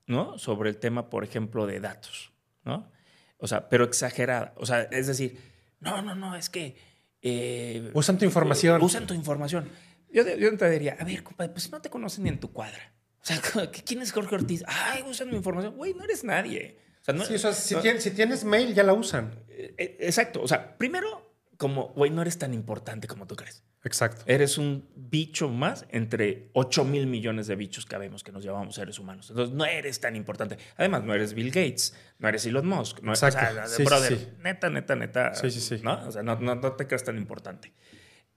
¿no? 0.06 0.38
Sobre 0.38 0.70
el 0.70 0.78
tema, 0.78 1.10
por 1.10 1.24
ejemplo, 1.24 1.66
de 1.66 1.78
datos, 1.78 2.32
¿no? 2.64 2.90
O 3.38 3.46
sea, 3.46 3.68
pero 3.68 3.84
exagerada. 3.84 4.54
O 4.56 4.66
sea, 4.66 4.82
es 4.82 5.06
decir, 5.06 5.40
no, 5.80 6.02
no, 6.02 6.14
no, 6.14 6.34
es 6.34 6.50
que... 6.50 6.76
Eh, 7.22 7.90
usan 7.94 8.18
tu 8.18 8.24
información. 8.24 8.80
Eh, 8.80 8.84
usan 8.84 9.06
tu 9.06 9.14
información. 9.14 9.68
Yo, 10.12 10.22
yo 10.36 10.56
te 10.56 10.70
diría, 10.70 10.96
a 10.98 11.04
ver, 11.04 11.22
compadre, 11.22 11.52
pues 11.52 11.70
no 11.70 11.80
te 11.80 11.90
conocen 11.90 12.24
ni 12.24 12.30
en 12.30 12.38
tu 12.38 12.52
cuadra. 12.52 12.94
O 13.22 13.26
sea, 13.26 13.40
¿quién 13.84 14.02
es 14.02 14.12
Jorge 14.12 14.34
Ortiz? 14.34 14.62
Ay, 14.66 15.02
usan 15.08 15.30
mi 15.30 15.36
información. 15.36 15.74
Güey, 15.76 15.94
no 15.94 16.04
eres 16.04 16.24
nadie. 16.24 16.78
O 17.00 17.04
sea, 17.04 17.14
no, 17.14 17.24
sí, 17.24 17.34
o 17.34 17.38
sea, 17.38 17.52
si, 17.52 17.74
tienes, 17.76 18.02
si, 18.02 18.10
tienes, 18.10 18.44
mail, 18.44 18.74
ya 18.74 18.82
la 18.82 18.92
usan. 18.92 19.44
Eh, 19.48 19.96
exacto. 20.00 20.42
O 20.42 20.48
sea, 20.48 20.76
primero, 20.76 21.34
como, 21.56 21.88
güey, 21.88 22.10
no 22.10 22.22
eres 22.22 22.38
tan 22.38 22.54
importante 22.54 23.08
como 23.08 23.26
tú 23.26 23.36
crees. 23.36 23.64
Exacto. 23.84 24.24
Eres 24.26 24.56
un 24.56 24.88
bicho 24.96 25.48
más 25.50 25.86
entre 25.90 26.48
8 26.54 26.84
mil 26.84 27.06
millones 27.06 27.46
de 27.46 27.54
bichos 27.54 27.84
que 27.84 27.98
vemos 27.98 28.24
que 28.24 28.32
nos 28.32 28.42
llamamos 28.42 28.74
seres 28.74 28.98
humanos. 28.98 29.28
Entonces, 29.28 29.54
no 29.54 29.66
eres 29.66 30.00
tan 30.00 30.16
importante. 30.16 30.56
Además, 30.76 31.04
no 31.04 31.14
eres 31.14 31.34
Bill 31.34 31.50
Gates, 31.50 31.94
no 32.18 32.28
eres 32.28 32.46
Elon 32.46 32.66
Musk. 32.66 33.02
No 33.02 33.12
Exacto. 33.12 33.38
O 33.62 33.66
sea, 33.66 33.84
brother, 33.84 34.34
neta, 34.42 34.70
neta, 34.70 34.96
neta. 34.96 35.34
Sí, 35.34 35.50
sí, 35.50 35.60
sí. 35.60 35.80
¿no? 35.82 36.02
O 36.06 36.10
sea, 36.10 36.22
no, 36.22 36.36
no, 36.36 36.72
te 36.72 36.86
creas 36.86 37.04
tan 37.04 37.18
importante. 37.18 37.74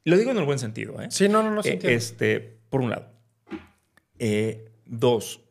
Lo 0.03 0.17
digo 0.17 0.31
en 0.31 0.37
el 0.37 0.43
buen 0.43 0.59
sentido, 0.59 1.01
¿eh? 1.01 1.07
Sí, 1.11 1.29
no, 1.29 1.41
no, 1.41 1.51
no. 1.51 1.61
Eh, 1.63 1.79
este, 1.83 2.59
por 2.69 2.81
un 2.81 2.89
lado. 2.89 3.09
Eh, 4.19 4.69
dos, 4.85 5.41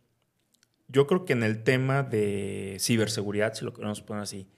yo 0.88 1.07
creo 1.07 1.24
que 1.24 1.32
en 1.32 1.42
el 1.42 1.62
tema 1.62 2.03
de 2.03 2.76
ciberseguridad, 2.80 3.55
si 3.55 3.64
lo 3.64 3.72
queremos 3.72 4.03
poner 4.03 4.24
así, 4.24 4.49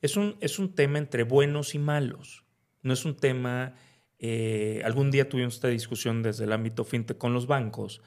es 0.00 0.16
un, 0.16 0.36
es 0.40 0.58
un 0.58 0.74
tema 0.74 0.98
entre 0.98 1.22
buenos 1.22 1.74
y 1.74 1.78
malos. 1.78 2.44
No 2.82 2.92
es 2.92 3.04
un 3.04 3.16
tema 3.16 3.74
eh, 4.18 4.82
algún 4.84 5.10
día 5.10 5.28
tuvimos 5.28 5.54
esta 5.54 5.68
discusión 5.68 6.22
desde 6.22 6.44
el 6.44 6.52
ámbito 6.52 6.84
fintech 6.84 7.18
con 7.18 7.32
los 7.32 7.46
bancos. 7.46 8.00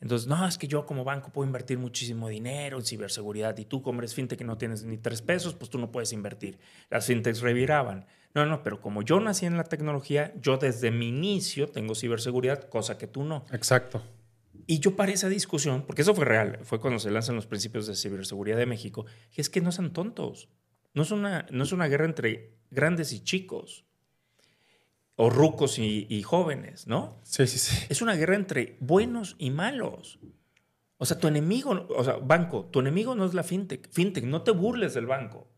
Entonces, 0.00 0.28
no, 0.28 0.46
es 0.46 0.58
que 0.58 0.68
yo 0.68 0.84
como 0.84 1.04
banco 1.04 1.32
puedo 1.32 1.46
invertir 1.46 1.78
muchísimo 1.78 2.28
dinero 2.28 2.78
en 2.78 2.84
ciberseguridad 2.84 3.56
y 3.56 3.64
tú 3.64 3.82
como 3.82 4.00
eres 4.00 4.14
fintech 4.14 4.38
que 4.38 4.44
no 4.44 4.58
tienes 4.58 4.84
ni 4.84 4.98
tres 4.98 5.22
pesos, 5.22 5.54
pues 5.54 5.70
tú 5.70 5.78
no 5.78 5.90
puedes 5.90 6.12
invertir. 6.12 6.58
Las 6.90 7.06
fintechs 7.06 7.40
reviraban. 7.40 8.06
No, 8.34 8.44
no, 8.44 8.62
pero 8.62 8.82
como 8.82 9.00
yo 9.02 9.18
nací 9.20 9.46
en 9.46 9.56
la 9.56 9.64
tecnología, 9.64 10.34
yo 10.40 10.58
desde 10.58 10.90
mi 10.90 11.08
inicio 11.08 11.68
tengo 11.68 11.94
ciberseguridad, 11.94 12.68
cosa 12.68 12.98
que 12.98 13.06
tú 13.06 13.24
no. 13.24 13.46
Exacto. 13.50 14.02
Y 14.66 14.80
yo 14.80 14.96
para 14.96 15.12
esa 15.12 15.30
discusión, 15.30 15.84
porque 15.86 16.02
eso 16.02 16.14
fue 16.14 16.26
real, 16.26 16.58
fue 16.62 16.80
cuando 16.80 16.98
se 16.98 17.10
lanzan 17.10 17.36
los 17.36 17.46
principios 17.46 17.86
de 17.86 17.94
ciberseguridad 17.94 18.58
de 18.58 18.66
México, 18.66 19.06
que 19.32 19.40
es 19.40 19.48
que 19.48 19.62
no 19.62 19.72
sean 19.72 19.92
tontos. 19.92 20.50
No 20.92 21.02
es 21.02 21.10
una, 21.10 21.46
no 21.50 21.64
es 21.64 21.72
una 21.72 21.88
guerra 21.88 22.04
entre 22.04 22.58
grandes 22.70 23.12
y 23.12 23.20
chicos 23.22 23.85
o 25.16 25.30
rucos 25.30 25.78
y, 25.78 26.22
jóvenes, 26.22 26.86
¿no? 26.86 27.18
Sí, 27.22 27.46
sí, 27.46 27.58
sí. 27.58 27.86
Es 27.88 28.02
una 28.02 28.14
guerra 28.14 28.36
entre 28.36 28.76
buenos 28.80 29.34
y 29.38 29.50
malos. 29.50 30.18
O 30.98 31.06
sea, 31.06 31.18
tu 31.18 31.26
enemigo, 31.26 31.86
o 31.90 32.04
sea, 32.04 32.14
banco, 32.14 32.66
tu 32.66 32.80
enemigo 32.80 33.14
no 33.14 33.24
es 33.24 33.34
la 33.34 33.42
fintech. 33.42 33.90
Fintech, 33.90 34.24
no 34.24 34.42
te 34.42 34.50
burles 34.50 34.94
del 34.94 35.06
banco. 35.06 35.48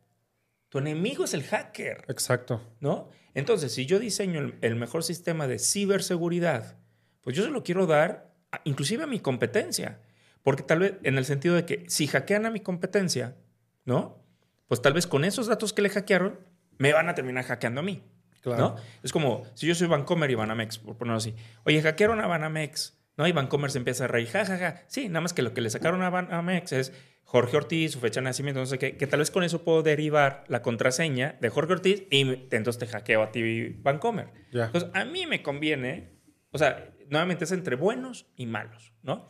Tu 0.69 0.79
enemigo 0.79 1.25
es 1.25 1.35
el 1.35 1.43
hacker. 1.43 2.05
Exacto. 2.09 2.61
¿No? 2.81 3.09
Entonces, 3.35 3.73
si 3.73 3.87
yo 3.87 3.99
diseño 3.99 4.53
el, 4.61 4.77
mejor 4.77 5.03
sistema 5.03 5.47
de 5.47 5.59
ciberseguridad, 5.59 6.77
pues 7.21 7.37
yo 7.37 7.45
se 7.45 7.51
lo 7.51 7.63
quiero 7.63 7.87
dar 7.87 8.35
inclusive 8.65 9.05
a 9.05 9.07
mi 9.07 9.21
competencia. 9.21 10.01
Porque 10.43 10.63
tal 10.63 10.81
vez, 10.81 10.95
en 11.03 11.19
el 11.19 11.25
sentido 11.25 11.57
de 11.57 11.65
que 11.65 11.85
si 11.89 12.07
hackean 12.07 12.47
a 12.47 12.51
mi 12.51 12.61
competencia, 12.61 13.37
¿no? 13.85 14.25
Pues 14.67 14.83
tal 14.83 14.93
vez 14.93 15.07
con 15.07 15.25
esos 15.25 15.47
datos 15.47 15.73
que 15.73 15.83
le 15.83 15.91
hackearon, 15.91 16.39
me 16.79 16.93
van 16.93 17.09
a 17.09 17.15
terminar 17.15 17.45
hackeando 17.45 17.81
a 17.81 17.85
mí. 17.85 18.03
¿No? 18.45 18.77
Es 19.03 19.13
como 19.13 19.45
si 19.55 19.67
yo 19.67 19.75
soy 19.75 19.89
Vancomer 19.89 20.31
y 20.31 20.35
Banamex, 20.35 20.79
por 20.79 20.97
ponerlo 20.97 21.19
así. 21.19 21.35
Oye, 21.65 21.83
hackearon 21.83 22.21
a 22.21 22.27
Banamex, 22.27 22.99
¿no? 23.17 23.27
Y 23.27 23.33
Vancomer 23.33 23.71
se 23.71 23.79
empieza 23.79 24.05
a 24.05 24.07
reír, 24.09 24.29
jajaja. 24.29 24.83
Sí, 24.87 25.09
nada 25.09 25.21
más 25.21 25.33
que 25.33 25.43
lo 25.43 25.55
que 25.55 25.61
le 25.61 25.71
sacaron 25.71 26.03
a 26.03 26.11
Banamex 26.11 26.73
es 26.73 26.93
Jorge 27.25 27.59
Ortiz, 27.59 27.93
su 27.93 28.01
fecha 28.01 28.21
de 28.21 28.25
nacimiento, 28.25 28.59
no 28.59 28.65
sé 28.67 28.79
qué, 28.79 28.97
que 28.97 29.07
tal 29.07 29.19
vez 29.19 29.31
con 29.31 29.45
eso 29.45 29.63
puedo 29.63 29.83
derivar 29.83 30.45
la 30.49 30.63
contraseña 30.63 31.37
de 31.43 31.51
Jorge 31.51 31.75
Ortiz 31.75 32.05
y 32.11 32.21
entonces 32.51 32.79
te 32.79 32.87
hackeo 32.87 33.23
a 33.23 33.33
ti 33.33 33.77
Vancomer. 33.81 34.31
Entonces, 34.51 34.89
a 34.95 35.05
mí 35.05 35.27
me 35.27 35.43
conviene, 35.43 36.19
o 36.53 36.59
sea, 36.59 36.95
nuevamente 37.11 37.45
es 37.45 37.53
entre 37.53 37.77
buenos 37.77 38.31
y 38.35 38.47
malos, 38.47 38.95
¿no? 39.03 39.29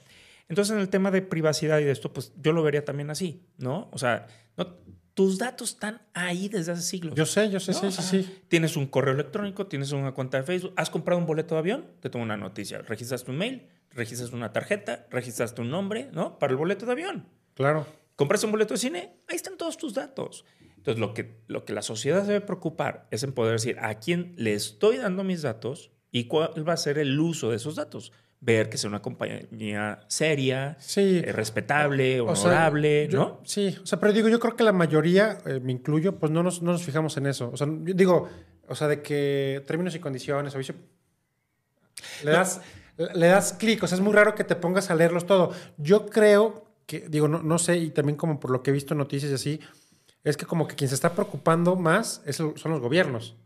Entonces, 0.48 0.76
en 0.76 0.80
el 0.80 0.88
tema 0.88 1.10
de 1.10 1.22
privacidad 1.22 1.80
y 1.80 1.84
de 1.84 1.90
esto, 1.90 2.12
pues 2.12 2.32
yo 2.36 2.52
lo 2.52 2.62
vería 2.62 2.84
también 2.84 3.10
así, 3.10 3.48
¿no? 3.58 3.88
O 3.92 3.98
sea, 3.98 4.28
no, 4.56 4.76
tus 5.18 5.36
datos 5.36 5.70
están 5.70 6.00
ahí 6.14 6.48
desde 6.48 6.70
hace 6.70 6.82
siglos. 6.82 7.16
Yo 7.16 7.26
sé, 7.26 7.50
yo 7.50 7.58
sé, 7.58 7.74
sí, 7.74 7.90
sí, 7.90 8.02
sí. 8.02 8.40
Tienes 8.46 8.76
un 8.76 8.86
correo 8.86 9.14
electrónico, 9.14 9.66
tienes 9.66 9.90
una 9.90 10.12
cuenta 10.12 10.36
de 10.36 10.44
Facebook, 10.44 10.72
has 10.76 10.90
comprado 10.90 11.18
un 11.18 11.26
boleto 11.26 11.56
de 11.56 11.58
avión, 11.58 11.86
te 11.98 12.08
tengo 12.08 12.24
una 12.24 12.36
noticia. 12.36 12.82
Registras 12.82 13.24
tu 13.24 13.32
mail, 13.32 13.66
registras 13.90 14.30
una 14.30 14.52
tarjeta, 14.52 15.08
registras 15.10 15.56
tu 15.56 15.64
nombre, 15.64 16.08
¿no? 16.12 16.38
Para 16.38 16.52
el 16.52 16.56
boleto 16.56 16.86
de 16.86 16.92
avión. 16.92 17.26
Claro. 17.54 17.84
Compras 18.14 18.44
un 18.44 18.52
boleto 18.52 18.74
de 18.74 18.78
cine, 18.78 19.16
ahí 19.26 19.34
están 19.34 19.56
todos 19.56 19.76
tus 19.76 19.92
datos. 19.94 20.44
Entonces, 20.76 21.00
lo 21.00 21.14
que, 21.14 21.40
lo 21.48 21.64
que 21.64 21.72
la 21.72 21.82
sociedad 21.82 22.22
debe 22.22 22.40
preocupar 22.40 23.08
es 23.10 23.24
en 23.24 23.32
poder 23.32 23.54
decir 23.54 23.76
a 23.80 23.98
quién 23.98 24.34
le 24.36 24.54
estoy 24.54 24.98
dando 24.98 25.24
mis 25.24 25.42
datos 25.42 25.90
y 26.12 26.28
cuál 26.28 26.68
va 26.68 26.74
a 26.74 26.76
ser 26.76 26.96
el 26.96 27.18
uso 27.18 27.50
de 27.50 27.56
esos 27.56 27.74
datos 27.74 28.12
ver 28.40 28.68
que 28.68 28.78
sea 28.78 28.88
una 28.88 29.02
compañía 29.02 30.00
seria, 30.06 30.76
eh, 30.96 31.32
respetable, 31.32 32.20
honorable, 32.20 33.08
¿no? 33.08 33.40
Sí, 33.44 33.76
o 33.82 33.86
sea, 33.86 33.98
pero 33.98 34.12
digo, 34.12 34.28
yo 34.28 34.38
creo 34.38 34.54
que 34.54 34.62
la 34.62 34.72
mayoría, 34.72 35.38
eh, 35.44 35.60
me 35.60 35.72
incluyo, 35.72 36.16
pues 36.18 36.30
no 36.30 36.42
nos, 36.42 36.62
no 36.62 36.72
nos, 36.72 36.82
fijamos 36.82 37.16
en 37.16 37.26
eso. 37.26 37.50
O 37.52 37.56
sea, 37.56 37.66
yo 37.66 37.94
digo, 37.94 38.28
o 38.68 38.74
sea, 38.74 38.86
de 38.88 39.02
que 39.02 39.62
términos 39.66 39.94
y 39.94 39.98
condiciones, 39.98 40.54
o 40.54 40.58
le 42.24 42.30
das, 42.30 42.60
le 42.96 43.26
das 43.26 43.54
clic, 43.54 43.82
o 43.82 43.86
sea, 43.86 43.96
es 43.96 44.02
muy 44.02 44.12
raro 44.12 44.34
que 44.34 44.44
te 44.44 44.54
pongas 44.54 44.90
a 44.90 44.94
leerlos 44.94 45.26
todo. 45.26 45.52
Yo 45.76 46.06
creo 46.06 46.64
que, 46.86 47.08
digo, 47.08 47.26
no, 47.26 47.42
no 47.42 47.58
sé, 47.58 47.76
y 47.76 47.90
también 47.90 48.16
como 48.16 48.38
por 48.38 48.50
lo 48.50 48.62
que 48.62 48.70
he 48.70 48.72
visto 48.72 48.94
noticias 48.94 49.32
y 49.32 49.34
así, 49.34 49.60
es 50.22 50.36
que 50.36 50.46
como 50.46 50.68
que 50.68 50.76
quien 50.76 50.88
se 50.88 50.94
está 50.94 51.12
preocupando 51.12 51.74
más 51.74 52.22
es, 52.24 52.36
son 52.36 52.54
los 52.64 52.80
gobiernos. 52.80 53.36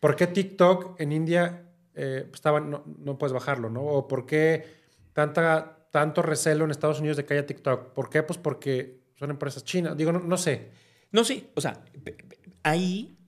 ¿Por 0.00 0.16
qué 0.16 0.26
TikTok 0.26 1.00
en 1.00 1.12
India 1.12 1.65
eh, 1.96 2.28
estaba, 2.32 2.60
no, 2.60 2.84
no, 2.98 3.18
puedes 3.18 3.32
bajarlo, 3.32 3.70
¿no? 3.70 3.82
O 3.82 4.06
por 4.06 4.26
qué 4.26 4.64
tanta, 5.12 5.88
tanto 5.90 6.22
recelo 6.22 6.64
en 6.64 6.70
Estados 6.70 7.00
Unidos 7.00 7.16
de 7.16 7.24
que 7.24 7.34
haya 7.34 7.46
TikTok. 7.46 7.92
¿Por 7.94 8.10
qué? 8.10 8.22
Pues 8.22 8.38
porque 8.38 9.00
son 9.14 9.30
empresas 9.30 9.64
chinas. 9.64 9.96
Digo, 9.96 10.12
no, 10.12 10.20
no 10.20 10.36
sé. 10.36 10.70
No, 11.10 11.24
sí, 11.24 11.50
o 11.54 11.60
sea, 11.60 11.82
ahí 12.62 13.18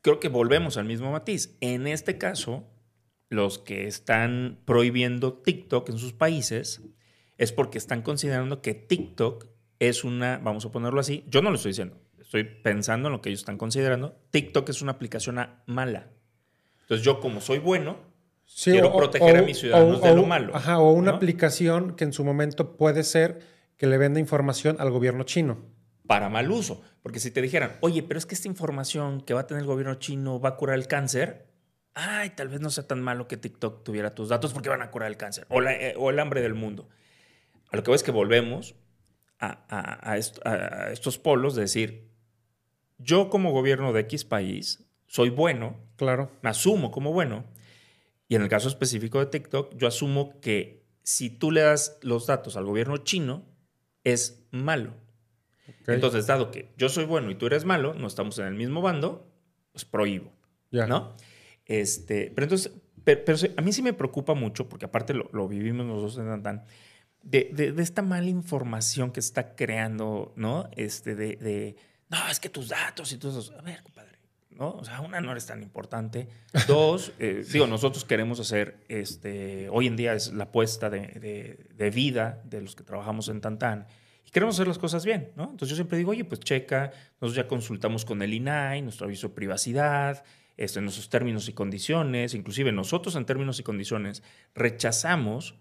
creo 0.00 0.18
que 0.18 0.28
volvemos 0.28 0.76
al 0.78 0.86
mismo 0.86 1.12
matiz. 1.12 1.56
En 1.60 1.86
este 1.86 2.16
caso, 2.16 2.64
los 3.28 3.58
que 3.58 3.86
están 3.86 4.60
prohibiendo 4.64 5.34
TikTok 5.34 5.90
en 5.90 5.98
sus 5.98 6.12
países 6.12 6.80
es 7.38 7.52
porque 7.52 7.78
están 7.78 8.02
considerando 8.02 8.62
que 8.62 8.74
TikTok 8.74 9.46
es 9.78 10.04
una, 10.04 10.38
vamos 10.38 10.64
a 10.64 10.72
ponerlo 10.72 11.00
así, 11.00 11.24
yo 11.28 11.42
no 11.42 11.50
lo 11.50 11.56
estoy 11.56 11.70
diciendo, 11.70 12.00
estoy 12.18 12.44
pensando 12.44 13.08
en 13.08 13.12
lo 13.12 13.20
que 13.20 13.28
ellos 13.28 13.40
están 13.40 13.58
considerando, 13.58 14.16
TikTok 14.30 14.68
es 14.70 14.80
una 14.80 14.92
aplicación 14.92 15.38
mala. 15.66 16.10
Entonces 16.86 17.04
yo 17.04 17.18
como 17.18 17.40
soy 17.40 17.58
bueno, 17.58 17.96
quiero 18.62 18.94
proteger 18.94 19.38
a 19.38 19.42
mis 19.42 19.58
ciudadanos 19.58 20.00
de 20.00 20.14
lo 20.14 20.24
malo. 20.24 20.54
Ajá, 20.54 20.78
o 20.78 20.92
una 20.92 21.10
aplicación 21.10 21.96
que 21.96 22.04
en 22.04 22.12
su 22.12 22.24
momento 22.24 22.76
puede 22.76 23.02
ser 23.02 23.40
que 23.76 23.88
le 23.88 23.98
venda 23.98 24.20
información 24.20 24.76
al 24.78 24.92
gobierno 24.92 25.24
chino. 25.24 25.58
Para 26.06 26.28
mal 26.28 26.48
uso. 26.48 26.82
Porque 27.02 27.18
si 27.18 27.32
te 27.32 27.42
dijeran, 27.42 27.76
oye, 27.80 28.04
pero 28.04 28.18
es 28.18 28.26
que 28.26 28.36
esta 28.36 28.46
información 28.46 29.20
que 29.20 29.34
va 29.34 29.40
a 29.40 29.46
tener 29.48 29.62
el 29.62 29.66
gobierno 29.66 29.96
chino 29.96 30.40
va 30.40 30.50
a 30.50 30.56
curar 30.56 30.78
el 30.78 30.86
cáncer, 30.86 31.48
ay, 31.94 32.30
tal 32.30 32.46
vez 32.46 32.60
no 32.60 32.70
sea 32.70 32.86
tan 32.86 33.02
malo 33.02 33.26
que 33.26 33.36
TikTok 33.36 33.82
tuviera 33.82 34.14
tus 34.14 34.28
datos 34.28 34.52
porque 34.52 34.68
van 34.68 34.82
a 34.82 34.92
curar 34.92 35.10
el 35.10 35.16
cáncer 35.16 35.44
o, 35.48 35.60
eh, 35.62 35.96
el 35.98 36.18
hambre 36.20 36.40
del 36.40 36.54
mundo. 36.54 36.88
A 37.72 37.76
lo 37.76 37.82
que 37.82 37.90
ves 37.90 38.02
es 38.02 38.04
que 38.04 38.12
volvemos 38.12 38.76
a, 39.40 39.64
a 39.68 40.92
estos 40.92 41.18
polos 41.18 41.56
de 41.56 41.62
decir, 41.62 42.08
yo 42.98 43.28
como 43.28 43.50
gobierno 43.50 43.92
de 43.92 44.02
X 44.02 44.24
país 44.24 44.84
soy 45.08 45.30
bueno, 45.30 45.85
claro. 45.96 46.30
me 46.42 46.50
asumo 46.50 46.90
como 46.90 47.12
bueno, 47.12 47.44
y 48.28 48.34
en 48.34 48.42
el 48.42 48.48
caso 48.48 48.68
específico 48.68 49.18
de 49.20 49.26
TikTok, 49.26 49.76
yo 49.76 49.86
asumo 49.86 50.40
que 50.40 50.84
si 51.02 51.30
tú 51.30 51.50
le 51.50 51.60
das 51.60 51.98
los 52.02 52.26
datos 52.26 52.56
al 52.56 52.64
gobierno 52.64 52.96
chino, 52.98 53.44
es 54.02 54.46
malo. 54.50 54.94
Entonces, 55.86 56.26
dado 56.26 56.50
que 56.50 56.72
yo 56.76 56.88
soy 56.88 57.04
bueno 57.04 57.30
y 57.30 57.36
tú 57.36 57.46
eres 57.46 57.64
malo, 57.64 57.94
no 57.94 58.06
estamos 58.06 58.38
en 58.38 58.46
el 58.46 58.54
mismo 58.54 58.82
bando, 58.82 59.32
pues 59.72 59.84
prohíbo. 59.84 60.32
¿No? 60.70 61.14
Este, 61.64 62.32
pero 62.34 62.44
entonces, 62.44 62.72
pero, 63.04 63.38
a 63.56 63.62
mí 63.62 63.72
sí 63.72 63.82
me 63.82 63.92
preocupa 63.92 64.34
mucho, 64.34 64.68
porque 64.68 64.84
aparte 64.84 65.14
lo, 65.14 65.48
vivimos 65.48 65.86
nosotros 65.86 66.18
en 66.18 66.26
Tantan, 66.26 66.64
de, 67.22 67.50
de, 67.52 67.82
esta 67.82 68.02
mala 68.02 68.28
información 68.28 69.10
que 69.10 69.22
se 69.22 69.28
está 69.28 69.54
creando, 69.54 70.32
¿no? 70.36 70.68
Este, 70.76 71.14
de, 71.14 71.36
de, 71.36 71.76
no, 72.08 72.18
es 72.28 72.38
que 72.38 72.48
tus 72.48 72.68
datos 72.68 73.10
y 73.12 73.18
todo 73.18 73.40
eso. 73.40 73.56
A 73.58 73.62
ver, 73.62 73.82
compadre 73.82 74.15
O 74.58 74.84
sea, 74.84 75.00
una, 75.00 75.20
no 75.20 75.32
eres 75.32 75.46
tan 75.46 75.62
importante. 75.62 76.28
Dos, 76.68 77.12
eh, 77.18 77.44
digo, 77.52 77.66
nosotros 77.66 78.04
queremos 78.04 78.40
hacer, 78.40 78.78
este, 78.88 79.68
hoy 79.70 79.86
en 79.86 79.96
día 79.96 80.14
es 80.14 80.32
la 80.32 80.44
apuesta 80.44 80.90
de, 80.90 81.66
de, 81.74 81.90
vida 81.90 82.42
de 82.44 82.60
los 82.60 82.76
que 82.76 82.84
trabajamos 82.84 83.28
en 83.28 83.40
Tantán 83.40 83.86
y 84.26 84.30
queremos 84.30 84.56
hacer 84.56 84.66
las 84.66 84.78
cosas 84.78 85.04
bien, 85.04 85.30
¿no? 85.36 85.44
Entonces 85.44 85.70
yo 85.70 85.76
siempre 85.76 85.98
digo, 85.98 86.10
oye, 86.10 86.24
pues 86.24 86.40
checa, 86.40 86.90
nosotros 87.20 87.34
ya 87.34 87.46
consultamos 87.46 88.04
con 88.04 88.22
el 88.22 88.34
INAI, 88.34 88.82
nuestro 88.82 89.06
aviso 89.06 89.28
de 89.28 89.34
privacidad, 89.34 90.24
este, 90.56 90.80
nuestros 90.80 91.08
términos 91.08 91.48
y 91.48 91.52
condiciones, 91.52 92.34
inclusive 92.34 92.72
nosotros 92.72 93.14
en 93.14 93.26
términos 93.26 93.60
y 93.60 93.62
condiciones 93.62 94.22
rechazamos, 94.54 95.54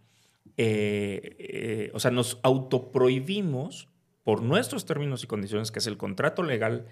eh, 0.57 1.35
eh, 1.37 1.91
o 1.93 1.99
sea, 1.99 2.11
nos 2.11 2.39
autoprohibimos 2.43 3.89
por 4.23 4.41
nuestros 4.41 4.85
términos 4.85 5.23
y 5.23 5.27
condiciones, 5.27 5.71
que 5.71 5.79
es 5.79 5.87
el 5.87 5.97
contrato 5.97 6.41
legal 6.43 6.87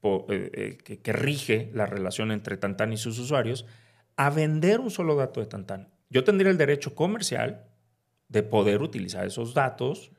que, 0.00 1.00
que, 1.02 1.12
rige 1.12 1.70
la 1.74 1.86
relación 1.86 2.30
entre 2.30 2.56
Tantan 2.56 2.92
y 2.92 2.96
sus 2.96 3.18
usuarios, 3.18 3.66
a 4.16 4.30
vender 4.30 4.80
un 4.80 4.90
solo 4.90 5.16
dato 5.16 5.40
de 5.40 5.46
Tantan. 5.46 5.88
Yo 6.10 6.24
tendría 6.24 6.50
el 6.50 6.58
derecho 6.58 6.94
comercial 6.94 7.66
de 8.28 8.42
poder 8.42 8.82
utilizar 8.82 9.26
esos 9.26 9.54
datos. 9.54 10.10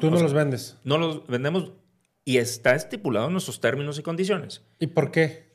Tú 0.00 0.10
no 0.10 0.20
los 0.20 0.32
vendes. 0.32 0.78
No 0.84 0.98
los 0.98 1.26
vendemos 1.26 1.72
y 2.24 2.38
está 2.38 2.74
estipulado 2.74 3.26
en 3.26 3.32
nuestros 3.32 3.60
términos 3.60 3.98
y 3.98 4.02
condiciones. 4.02 4.62
¿Y 4.78 4.88
por 4.88 5.10
qué? 5.10 5.46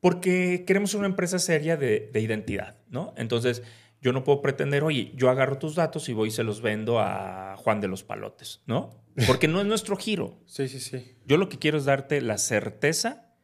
Porque 0.00 0.64
queremos 0.66 0.94
una 0.94 1.06
empresa 1.06 1.38
seria 1.38 1.76
de, 1.76 2.10
identidad, 2.14 2.76
¿no? 2.90 3.14
Entonces, 3.16 3.62
yo 4.04 4.12
no 4.12 4.22
puedo 4.22 4.42
pretender, 4.42 4.84
oye, 4.84 5.12
yo 5.16 5.30
agarro 5.30 5.56
tus 5.56 5.76
datos 5.76 6.10
y 6.10 6.12
voy 6.12 6.28
y 6.28 6.30
se 6.30 6.44
los 6.44 6.60
vendo 6.60 7.00
a 7.00 7.56
Juan 7.56 7.80
de 7.80 7.88
los 7.88 8.04
Palotes, 8.04 8.60
¿no? 8.66 8.90
Porque 9.26 9.48
no 9.48 9.62
es 9.62 9.66
nuestro 9.66 9.96
giro. 9.96 10.42
Sí, 10.44 10.68
sí, 10.68 10.78
sí. 10.78 11.16
Yo 11.24 11.38
lo 11.38 11.48
que 11.48 11.58
quiero 11.58 11.78
es 11.78 11.86
darte 11.86 12.20
la 12.20 12.36
certeza 12.36 13.34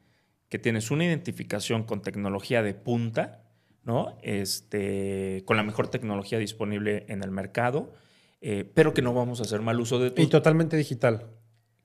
que 0.49 0.59
tienes 0.59 0.91
una 0.91 1.03
identificación 1.03 1.81
con 1.83 2.03
tecnología 2.03 2.61
de 2.61 2.75
punta, 2.75 3.43
¿no? 3.85 4.15
Este, 4.21 5.41
con 5.47 5.57
la 5.57 5.63
mejor 5.63 5.87
tecnología 5.87 6.37
disponible 6.37 7.07
en 7.09 7.23
el 7.23 7.31
mercado, 7.31 7.93
eh, 8.39 8.63
pero 8.63 8.93
que 8.93 9.01
no 9.01 9.15
vamos 9.15 9.39
a 9.39 9.43
hacer 9.43 9.61
mal 9.61 9.79
uso 9.79 9.97
de 9.97 10.11
tu... 10.11 10.21
Y 10.21 10.27
totalmente 10.27 10.77
digital. 10.77 11.25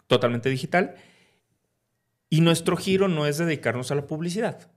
Totalmente 0.06 0.50
digital. 0.50 0.96
Y 2.28 2.42
nuestro 2.42 2.76
giro 2.76 3.08
no 3.08 3.24
es 3.24 3.38
dedicarnos 3.38 3.90
a 3.90 3.94
la 3.94 4.06
publicidad, 4.06 4.70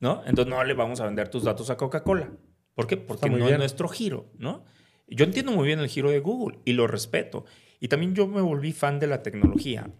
¿no? 0.00 0.22
Entonces 0.24 0.46
no 0.50 0.64
le 0.64 0.72
vamos 0.72 1.02
a 1.02 1.04
vender 1.04 1.28
tus 1.28 1.44
datos 1.44 1.68
a 1.68 1.76
Coca-Cola. 1.76 2.30
¿Por 2.74 2.86
qué? 2.86 2.96
Porque 2.96 3.30
no 3.30 3.48
es 3.48 3.58
nuestro 3.58 3.88
giro, 3.88 4.30
¿no? 4.38 4.64
Yo 5.06 5.24
entiendo 5.24 5.52
muy 5.52 5.66
bien 5.66 5.80
el 5.80 5.88
giro 5.88 6.10
de 6.10 6.20
Google 6.20 6.58
y 6.64 6.72
lo 6.72 6.86
respeto. 6.86 7.44
Y 7.80 7.88
también 7.88 8.14
yo 8.14 8.26
me 8.26 8.40
volví 8.40 8.72
fan 8.72 8.98
de 8.98 9.06
la 9.06 9.22
tecnología. 9.22 9.90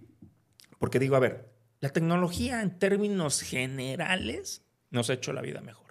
Porque 0.78 0.98
digo, 0.98 1.16
a 1.16 1.20
ver, 1.20 1.52
la 1.80 1.90
tecnología 1.90 2.62
en 2.62 2.78
términos 2.78 3.42
generales 3.42 4.66
nos 4.90 5.10
ha 5.10 5.14
hecho 5.14 5.32
la 5.32 5.42
vida 5.42 5.60
mejor. 5.60 5.84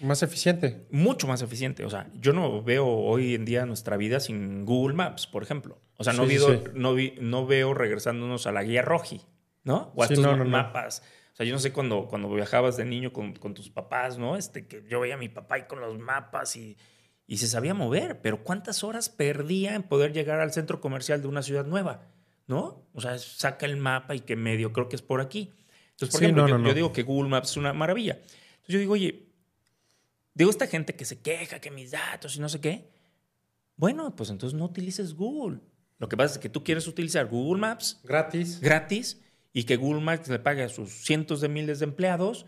Más 0.00 0.22
eficiente. 0.22 0.86
Mucho 0.90 1.26
más 1.26 1.40
eficiente. 1.40 1.84
O 1.84 1.90
sea, 1.90 2.10
yo 2.14 2.32
no 2.32 2.62
veo 2.62 2.86
hoy 2.86 3.34
en 3.34 3.44
día 3.44 3.64
nuestra 3.64 3.96
vida 3.96 4.20
sin 4.20 4.66
Google 4.66 4.94
Maps, 4.94 5.26
por 5.26 5.42
ejemplo. 5.42 5.80
O 5.96 6.04
sea, 6.04 6.12
no, 6.12 6.26
no, 6.74 6.94
vi, 6.94 7.14
no 7.20 7.46
veo 7.46 7.72
regresándonos 7.72 8.46
a 8.46 8.52
la 8.52 8.62
guía 8.62 8.82
roji, 8.82 9.22
¿no? 9.64 9.92
O 9.94 10.02
a 10.02 10.06
estos 10.06 10.46
mapas. 10.46 11.02
O 11.36 11.38
sea, 11.38 11.44
yo 11.44 11.52
no 11.52 11.58
sé 11.58 11.70
cuando, 11.70 12.06
cuando 12.08 12.32
viajabas 12.32 12.78
de 12.78 12.86
niño 12.86 13.12
con, 13.12 13.34
tus 13.34 13.68
papás, 13.68 14.16
¿no? 14.16 14.36
Este, 14.36 14.66
que 14.66 14.82
yo 14.88 15.00
veía 15.00 15.16
a 15.16 15.18
mi 15.18 15.28
papá 15.28 15.56
ahí 15.56 15.64
con 15.68 15.80
los 15.80 15.98
mapas 15.98 16.56
y, 16.56 16.78
y 17.26 17.36
se 17.36 17.46
sabía 17.46 17.74
mover, 17.74 18.22
pero 18.22 18.42
¿cuántas 18.42 18.82
horas 18.82 19.10
perdía 19.10 19.74
en 19.74 19.82
poder 19.82 20.14
llegar 20.14 20.40
al 20.40 20.54
centro 20.54 20.80
comercial 20.80 21.20
de 21.20 21.28
una 21.28 21.42
ciudad 21.42 21.66
nueva? 21.66 22.06
¿No? 22.46 22.88
O 22.94 23.02
sea, 23.02 23.18
saca 23.18 23.66
el 23.66 23.76
mapa 23.76 24.14
y 24.14 24.20
que 24.20 24.34
medio 24.34 24.72
creo 24.72 24.88
que 24.88 24.96
es 24.96 25.02
por 25.02 25.20
aquí. 25.20 25.52
Entonces, 25.90 26.14
por 26.14 26.22
ejemplo, 26.22 26.48
yo, 26.48 26.58
yo, 26.58 26.72
digo 26.72 26.92
que 26.94 27.02
Google 27.02 27.28
Maps 27.28 27.50
es 27.50 27.56
una 27.58 27.74
maravilla. 27.74 28.14
Entonces 28.14 28.68
yo 28.68 28.78
digo, 28.78 28.94
oye, 28.94 29.28
digo, 30.32 30.48
esta 30.48 30.66
gente 30.66 30.96
que 30.96 31.04
se 31.04 31.20
queja 31.20 31.60
que 31.60 31.70
mis 31.70 31.90
datos 31.90 32.34
y 32.34 32.40
no 32.40 32.48
sé 32.48 32.62
qué. 32.62 32.88
Bueno, 33.76 34.16
pues 34.16 34.30
entonces 34.30 34.58
no 34.58 34.64
utilices 34.64 35.12
Google. 35.12 35.60
Lo 35.98 36.08
que 36.08 36.16
pasa 36.16 36.36
es 36.36 36.38
que 36.38 36.48
tú 36.48 36.64
quieres 36.64 36.86
utilizar 36.86 37.26
Google 37.26 37.60
Maps. 37.60 38.00
Gratis. 38.04 38.58
Gratis. 38.58 39.20
Y 39.56 39.64
que 39.64 39.76
Google 39.76 40.02
Maps 40.02 40.28
le 40.28 40.38
pague 40.38 40.64
a 40.64 40.68
sus 40.68 40.90
cientos 40.90 41.40
de 41.40 41.48
miles 41.48 41.78
de 41.78 41.86
empleados 41.86 42.44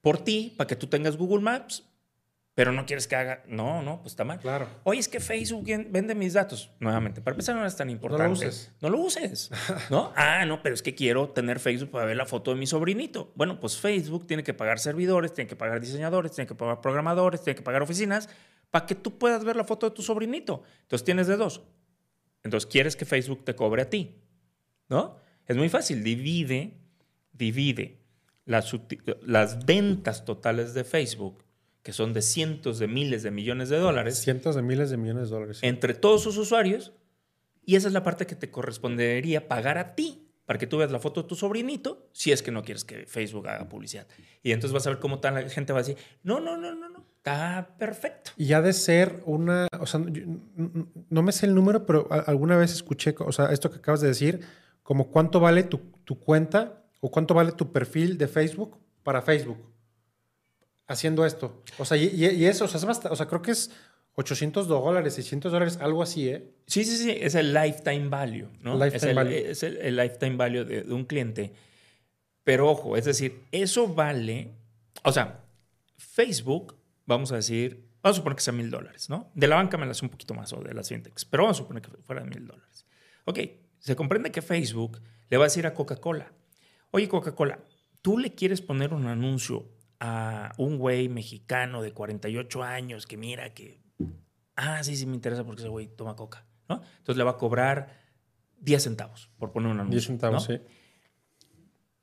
por 0.00 0.18
ti, 0.18 0.54
para 0.56 0.66
que 0.66 0.74
tú 0.74 0.88
tengas 0.88 1.16
Google 1.16 1.40
Maps, 1.40 1.84
pero 2.56 2.72
no 2.72 2.84
quieres 2.84 3.06
que 3.06 3.14
haga. 3.14 3.44
No, 3.46 3.80
no, 3.80 4.00
pues 4.00 4.14
está 4.14 4.24
mal. 4.24 4.40
Claro. 4.40 4.66
Oye, 4.82 4.98
es 4.98 5.06
que 5.06 5.20
Facebook 5.20 5.64
vende 5.88 6.16
mis 6.16 6.32
datos. 6.32 6.72
Nuevamente, 6.80 7.20
para 7.20 7.34
empezar, 7.34 7.54
no 7.54 7.64
es 7.64 7.76
tan 7.76 7.88
importante. 7.90 8.24
No 8.24 8.28
lo 8.28 8.32
uses. 8.32 8.72
No 8.80 8.88
lo 8.88 8.98
uses. 8.98 9.50
¿No? 9.88 10.12
ah, 10.16 10.44
no, 10.46 10.60
pero 10.60 10.74
es 10.74 10.82
que 10.82 10.96
quiero 10.96 11.28
tener 11.28 11.60
Facebook 11.60 11.92
para 11.92 12.06
ver 12.06 12.16
la 12.16 12.26
foto 12.26 12.50
de 12.50 12.56
mi 12.56 12.66
sobrinito. 12.66 13.30
Bueno, 13.36 13.60
pues 13.60 13.78
Facebook 13.78 14.26
tiene 14.26 14.42
que 14.42 14.52
pagar 14.52 14.80
servidores, 14.80 15.32
tiene 15.32 15.46
que 15.46 15.54
pagar 15.54 15.80
diseñadores, 15.80 16.32
tiene 16.32 16.48
que 16.48 16.56
pagar 16.56 16.80
programadores, 16.80 17.40
tiene 17.40 17.54
que 17.54 17.62
pagar 17.62 17.82
oficinas 17.82 18.28
para 18.72 18.84
que 18.84 18.96
tú 18.96 19.16
puedas 19.16 19.44
ver 19.44 19.54
la 19.54 19.62
foto 19.62 19.88
de 19.88 19.94
tu 19.94 20.02
sobrinito. 20.02 20.64
Entonces 20.82 21.04
tienes 21.04 21.28
de 21.28 21.36
dos. 21.36 21.62
Entonces 22.42 22.66
quieres 22.68 22.96
que 22.96 23.04
Facebook 23.04 23.44
te 23.44 23.54
cobre 23.54 23.82
a 23.82 23.88
ti. 23.88 24.20
¿No? 24.88 25.27
Es 25.48 25.56
muy 25.56 25.68
fácil. 25.68 26.04
Divide, 26.04 26.74
divide 27.32 27.98
las, 28.44 28.72
las 29.22 29.66
ventas 29.66 30.24
totales 30.24 30.74
de 30.74 30.84
Facebook 30.84 31.42
que 31.82 31.92
son 31.94 32.12
de 32.12 32.20
cientos 32.20 32.78
de 32.78 32.86
miles 32.86 33.22
de 33.22 33.30
millones 33.30 33.70
de 33.70 33.78
dólares. 33.78 34.18
Cientos 34.18 34.54
de 34.54 34.62
miles 34.62 34.90
de 34.90 34.98
millones 34.98 35.30
de 35.30 35.34
dólares. 35.34 35.58
Entre 35.62 35.94
todos 35.94 36.22
sus 36.22 36.36
usuarios. 36.36 36.92
Y 37.64 37.76
esa 37.76 37.88
es 37.88 37.94
la 37.94 38.02
parte 38.02 38.26
que 38.26 38.34
te 38.34 38.50
correspondería 38.50 39.48
pagar 39.48 39.78
a 39.78 39.94
ti 39.94 40.28
para 40.44 40.58
que 40.58 40.66
tú 40.66 40.78
veas 40.78 40.90
la 40.90 40.98
foto 40.98 41.22
de 41.22 41.28
tu 41.28 41.34
sobrinito, 41.34 42.08
si 42.12 42.32
es 42.32 42.42
que 42.42 42.50
no 42.50 42.62
quieres 42.62 42.82
que 42.82 43.04
Facebook 43.04 43.48
haga 43.48 43.68
publicidad. 43.68 44.06
Y 44.42 44.52
entonces 44.52 44.72
vas 44.72 44.86
a 44.86 44.90
ver 44.90 44.98
cómo 44.98 45.20
tal 45.20 45.34
la 45.34 45.46
gente 45.50 45.74
va 45.74 45.80
a 45.80 45.82
decir, 45.82 45.96
no, 46.22 46.40
no, 46.40 46.56
no, 46.56 46.74
no, 46.74 46.88
no, 46.88 47.04
está 47.18 47.74
perfecto. 47.78 48.30
Y 48.38 48.54
ha 48.54 48.62
de 48.62 48.72
ser 48.72 49.22
una, 49.26 49.68
o 49.78 49.84
sea, 49.86 50.00
no 50.00 51.22
me 51.22 51.32
sé 51.32 51.44
el 51.44 51.54
número, 51.54 51.84
pero 51.84 52.08
alguna 52.10 52.56
vez 52.56 52.72
escuché, 52.72 53.14
o 53.18 53.32
sea, 53.32 53.52
esto 53.52 53.70
que 53.70 53.76
acabas 53.76 54.00
de 54.00 54.08
decir, 54.08 54.40
como 54.88 55.10
cuánto 55.10 55.38
vale 55.38 55.64
tu, 55.64 55.76
tu 56.06 56.18
cuenta 56.18 56.82
o 57.00 57.10
cuánto 57.10 57.34
vale 57.34 57.52
tu 57.52 57.70
perfil 57.72 58.16
de 58.16 58.26
Facebook 58.26 58.78
para 59.02 59.20
Facebook 59.20 59.58
haciendo 60.86 61.26
esto. 61.26 61.62
O 61.76 61.84
sea, 61.84 61.98
y, 61.98 62.46
eso, 62.46 62.64
o 62.64 62.68
sea, 62.68 62.90
o 63.10 63.16
sea, 63.16 63.26
creo 63.26 63.42
que 63.42 63.50
es 63.50 63.70
800 64.14 64.66
dólares, 64.66 65.12
600 65.12 65.52
dólares, 65.52 65.78
algo 65.82 66.02
así, 66.02 66.30
¿eh? 66.30 66.54
Sí, 66.66 66.84
sí, 66.84 66.96
sí, 66.96 67.10
es 67.10 67.34
el 67.34 67.52
lifetime 67.52 68.08
value, 68.08 68.48
¿no? 68.62 68.82
Lifetime 68.82 68.96
es, 68.96 69.02
el, 69.04 69.14
value. 69.14 69.50
es 69.50 69.62
el, 69.62 69.96
lifetime 69.96 70.36
value 70.36 70.64
de, 70.64 70.80
un 70.90 71.04
cliente. 71.04 71.52
Pero 72.42 72.70
ojo, 72.70 72.96
es 72.96 73.04
decir, 73.04 73.42
eso 73.52 73.88
vale, 73.88 74.52
o 75.04 75.12
sea, 75.12 75.44
Facebook, 75.98 76.76
vamos 77.04 77.30
a 77.32 77.36
decir, 77.36 77.90
vamos 78.02 78.16
a 78.16 78.20
suponer 78.20 78.36
que 78.36 78.42
sea 78.42 78.54
mil 78.54 78.70
dólares, 78.70 79.10
¿no? 79.10 79.30
De 79.34 79.48
la 79.48 79.56
banca 79.56 79.76
me 79.76 79.84
la 79.84 79.92
hace 79.92 80.06
un 80.06 80.10
poquito 80.10 80.32
más 80.32 80.50
o 80.54 80.62
de 80.62 80.72
las 80.72 80.88
fintechs, 80.88 81.26
pero 81.26 81.42
vamos 81.42 81.58
a 81.58 81.62
suponer 81.62 81.82
que 81.82 81.90
fuera 81.98 82.24
mil 82.24 82.46
dólares. 82.46 82.86
Ok, 83.26 83.40
se 83.78 83.96
comprende 83.96 84.30
que 84.30 84.42
Facebook 84.42 85.00
le 85.30 85.36
va 85.36 85.44
a 85.44 85.46
decir 85.46 85.66
a 85.66 85.74
Coca-Cola, 85.74 86.32
oye 86.90 87.08
Coca-Cola, 87.08 87.60
tú 88.02 88.18
le 88.18 88.34
quieres 88.34 88.60
poner 88.60 88.94
un 88.94 89.06
anuncio 89.06 89.68
a 90.00 90.52
un 90.58 90.78
güey 90.78 91.08
mexicano 91.08 91.82
de 91.82 91.92
48 91.92 92.62
años 92.62 93.06
que 93.06 93.16
mira 93.16 93.52
que, 93.52 93.80
ah, 94.56 94.82
sí, 94.82 94.96
sí 94.96 95.06
me 95.06 95.14
interesa 95.14 95.44
porque 95.44 95.62
ese 95.62 95.68
güey 95.68 95.88
toma 95.88 96.14
coca, 96.16 96.46
¿no? 96.68 96.76
Entonces 96.98 97.16
le 97.16 97.24
va 97.24 97.32
a 97.32 97.36
cobrar 97.36 97.98
10 98.60 98.82
centavos 98.82 99.30
por 99.38 99.52
poner 99.52 99.70
un 99.70 99.80
anuncio. 99.80 99.98
10 99.98 100.06
centavos, 100.06 100.44
sí. 100.44 100.60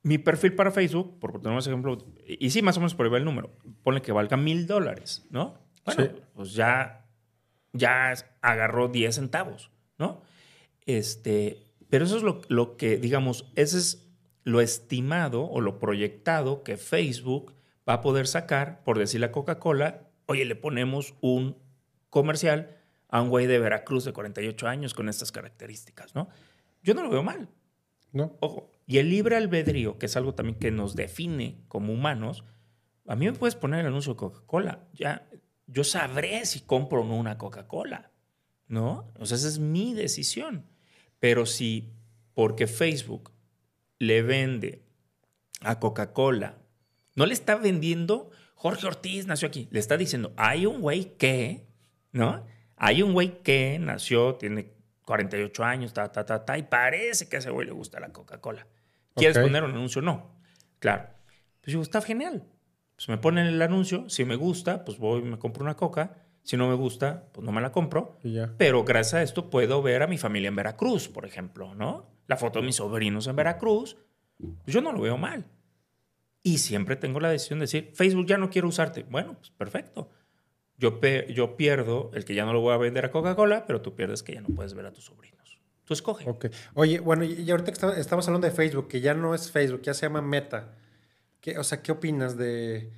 Mi 0.03 0.19
perfil 0.19 0.53
para 0.53 0.69
Facebook, 0.71 1.19
por 1.19 1.31
poner 1.31 1.53
un 1.53 1.57
ejemplo, 1.59 1.97
y 2.27 2.49
sí, 2.51 2.61
más 2.61 2.77
o 2.77 2.79
menos 2.79 2.93
por 2.93 3.07
ahí 3.07 3.13
el 3.15 3.25
número, 3.25 3.57
pone 3.81 4.01
que 4.01 4.11
valga 4.11 4.37
mil 4.37 4.67
dólares, 4.67 5.25
¿no? 5.31 5.57
Bueno, 5.83 6.11
pues 6.35 6.53
ya, 6.53 7.07
ya 7.73 8.13
agarró 8.41 8.87
10 8.87 9.15
centavos, 9.15 9.71
¿no? 9.97 10.21
Este, 10.85 11.64
pero 11.95 12.03
eso 12.03 12.17
es 12.17 12.23
lo, 12.23 12.41
lo 12.49 12.75
que, 12.75 12.97
digamos, 12.97 13.49
ese 13.55 13.77
es 13.77 14.05
lo 14.43 14.59
estimado 14.59 15.45
o 15.45 15.61
lo 15.61 15.79
proyectado 15.79 16.61
que 16.61 16.75
Facebook 16.75 17.53
va 17.87 17.93
a 17.93 18.01
poder 18.01 18.27
sacar, 18.27 18.83
por 18.83 18.99
decirle 18.99 19.27
a 19.27 19.31
Coca-Cola, 19.31 20.09
oye, 20.25 20.43
le 20.43 20.57
ponemos 20.57 21.13
un 21.21 21.55
comercial 22.09 22.75
a 23.07 23.21
un 23.21 23.29
güey 23.29 23.47
de 23.47 23.59
Veracruz 23.59 24.03
de 24.03 24.11
48 24.11 24.67
años 24.67 24.93
con 24.93 25.07
estas 25.07 25.31
características, 25.31 26.15
¿no? 26.15 26.27
Yo 26.83 26.95
no 26.95 27.01
lo 27.01 27.09
veo 27.09 27.23
mal. 27.23 27.47
No. 28.11 28.35
Ojo. 28.41 28.73
Y 28.85 28.97
el 28.97 29.09
libre 29.09 29.37
albedrío, 29.37 29.97
que 29.97 30.07
es 30.07 30.17
algo 30.17 30.35
también 30.35 30.59
que 30.59 30.71
nos 30.71 30.97
define 30.97 31.63
como 31.69 31.93
humanos, 31.93 32.43
a 33.07 33.15
mí 33.15 33.25
me 33.25 33.31
puedes 33.31 33.55
poner 33.55 33.79
el 33.79 33.87
anuncio 33.87 34.15
de 34.15 34.17
Coca-Cola. 34.17 34.85
Ya, 34.91 35.29
yo 35.65 35.85
sabré 35.85 36.45
si 36.45 36.59
compro 36.59 37.03
o 37.03 37.05
no 37.05 37.15
una 37.15 37.37
Coca-Cola, 37.37 38.11
¿no? 38.67 39.13
O 39.17 39.25
sea, 39.25 39.37
esa 39.37 39.47
es 39.47 39.59
mi 39.59 39.93
decisión. 39.93 40.74
Pero 41.25 41.47
si 41.47 41.91
porque 42.35 42.67
Facebook 42.67 43.31
le 43.97 44.21
vende 44.21 44.83
a 45.61 45.79
Coca-Cola 45.79 46.59
no 47.15 47.25
le 47.25 47.33
está 47.33 47.55
vendiendo 47.55 48.29
Jorge 48.53 48.85
Ortiz 48.85 49.25
nació 49.25 49.47
aquí. 49.47 49.67
Le 49.71 49.79
está 49.79 49.97
diciendo, 49.97 50.33
hay 50.37 50.67
un 50.67 50.81
güey 50.81 51.17
que, 51.17 51.65
¿no? 52.11 52.45
Hay 52.75 53.01
un 53.01 53.13
güey 53.13 53.41
que 53.41 53.79
nació, 53.79 54.35
tiene 54.35 54.71
48 55.05 55.63
años, 55.63 55.93
ta, 55.93 56.11
ta, 56.11 56.27
ta, 56.27 56.45
ta, 56.45 56.59
y 56.59 56.61
parece 56.61 57.27
que 57.27 57.37
a 57.37 57.39
ese 57.39 57.49
güey 57.49 57.65
le 57.65 57.73
gusta 57.73 57.99
la 57.99 58.09
Coca-Cola. 58.09 58.67
¿Quieres 59.15 59.39
poner 59.39 59.63
un 59.63 59.71
anuncio? 59.71 60.03
No. 60.03 60.29
Claro. 60.77 61.07
Pues 61.61 61.71
digo, 61.71 61.81
está 61.81 62.01
genial. 62.01 62.43
Pues 62.95 63.09
me 63.09 63.17
ponen 63.17 63.47
el 63.47 63.61
anuncio. 63.63 64.07
Si 64.11 64.25
me 64.25 64.35
gusta, 64.35 64.85
pues 64.85 64.99
voy 64.99 65.21
y 65.21 65.23
me 65.25 65.39
compro 65.39 65.63
una 65.63 65.75
coca. 65.75 66.24
Si 66.45 66.57
no 66.57 66.69
me 66.69 66.75
gusta, 66.75 67.27
pues 67.31 67.43
no 67.43 67.51
me 67.51 67.59
la 67.59 67.71
compro. 67.71 68.19
Pero 68.57 68.83
gracias 68.83 69.13
a 69.15 69.23
esto 69.23 69.49
puedo 69.49 69.81
ver 69.81 70.03
a 70.03 70.07
mi 70.07 70.19
familia 70.19 70.47
en 70.47 70.55
Veracruz, 70.55 71.07
por 71.07 71.25
ejemplo, 71.25 71.73
¿no? 71.73 72.05
La 72.27 72.37
foto 72.37 72.59
de 72.59 72.67
mis 72.67 72.75
sobrinos 72.75 73.25
en 73.25 73.35
Veracruz. 73.35 73.97
Pues 74.37 74.73
yo 74.73 74.79
no 74.79 74.91
lo 74.91 75.01
veo 75.01 75.17
mal. 75.17 75.45
Y 76.43 76.59
siempre 76.59 76.97
tengo 76.97 77.19
la 77.19 77.31
decisión 77.31 77.57
de 77.57 77.63
decir, 77.63 77.89
Facebook 77.95 78.27
ya 78.27 78.37
no 78.37 78.51
quiero 78.51 78.67
usarte. 78.67 79.03
Bueno, 79.09 79.33
pues 79.33 79.49
perfecto. 79.49 80.11
Yo, 80.77 80.99
yo 81.29 81.57
pierdo 81.57 82.11
el 82.13 82.25
que 82.25 82.35
ya 82.35 82.45
no 82.45 82.53
lo 82.53 82.61
voy 82.61 82.75
a 82.75 82.77
vender 82.77 83.05
a 83.05 83.11
Coca-Cola, 83.11 83.65
pero 83.65 83.81
tú 83.81 83.95
pierdes 83.95 84.21
que 84.21 84.35
ya 84.35 84.41
no 84.41 84.49
puedes 84.49 84.75
ver 84.75 84.85
a 84.85 84.93
tus 84.93 85.05
sobrinos. 85.05 85.59
Tú 85.83 85.95
escoge. 85.95 86.29
Ok. 86.29 86.45
Oye, 86.75 86.99
bueno, 86.99 87.23
y 87.23 87.49
ahorita 87.49 87.71
que 87.71 87.99
estamos 87.99 88.27
hablando 88.27 88.45
de 88.45 88.53
Facebook, 88.53 88.87
que 88.87 89.01
ya 89.01 89.15
no 89.15 89.33
es 89.33 89.49
Facebook, 89.51 89.81
ya 89.81 89.95
se 89.95 90.05
llama 90.05 90.21
Meta. 90.21 90.75
¿Qué, 91.41 91.57
o 91.57 91.63
sea, 91.63 91.81
¿qué 91.81 91.91
opinas 91.91 92.37
de...? 92.37 92.91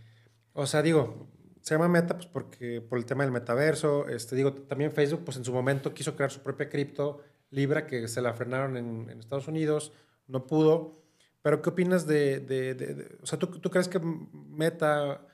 O 0.52 0.66
sea, 0.66 0.82
digo, 0.82 1.30
se 1.68 1.76
llama 1.76 1.90
Meta 1.90 2.14
pues 2.16 2.28
porque 2.28 2.80
por 2.80 2.98
el 2.98 3.06
tema 3.06 3.26
del 3.26 3.34
metaverso. 3.34 4.08
Este, 4.08 4.38
digo, 4.38 4.54
también 4.54 4.94
Facebook, 4.94 5.26
pues 5.26 5.36
en 5.36 5.44
su 5.44 5.52
momento 5.52 5.94
quiso 5.94 6.16
crear 6.16 6.32
su 6.32 6.40
propia 6.40 6.70
cripto, 6.70 7.22
Libra, 7.52 7.86
que 7.86 8.08
se 8.08 8.22
la 8.22 8.34
frenaron 8.34 8.78
en, 8.78 9.10
en 9.10 9.20
Estados 9.20 9.50
Unidos, 9.50 9.92
no 10.28 10.48
pudo. 10.48 11.02
Pero 11.42 11.62
¿qué 11.62 11.70
opinas 11.70 12.08
de... 12.08 12.40
de, 12.40 12.74
de, 12.74 13.18
o 13.22 13.26
sea, 13.26 13.38
¿tú, 13.38 13.48
¿tú 13.48 13.70
crees 13.70 13.90
que 13.90 14.00
Meta 14.00 15.28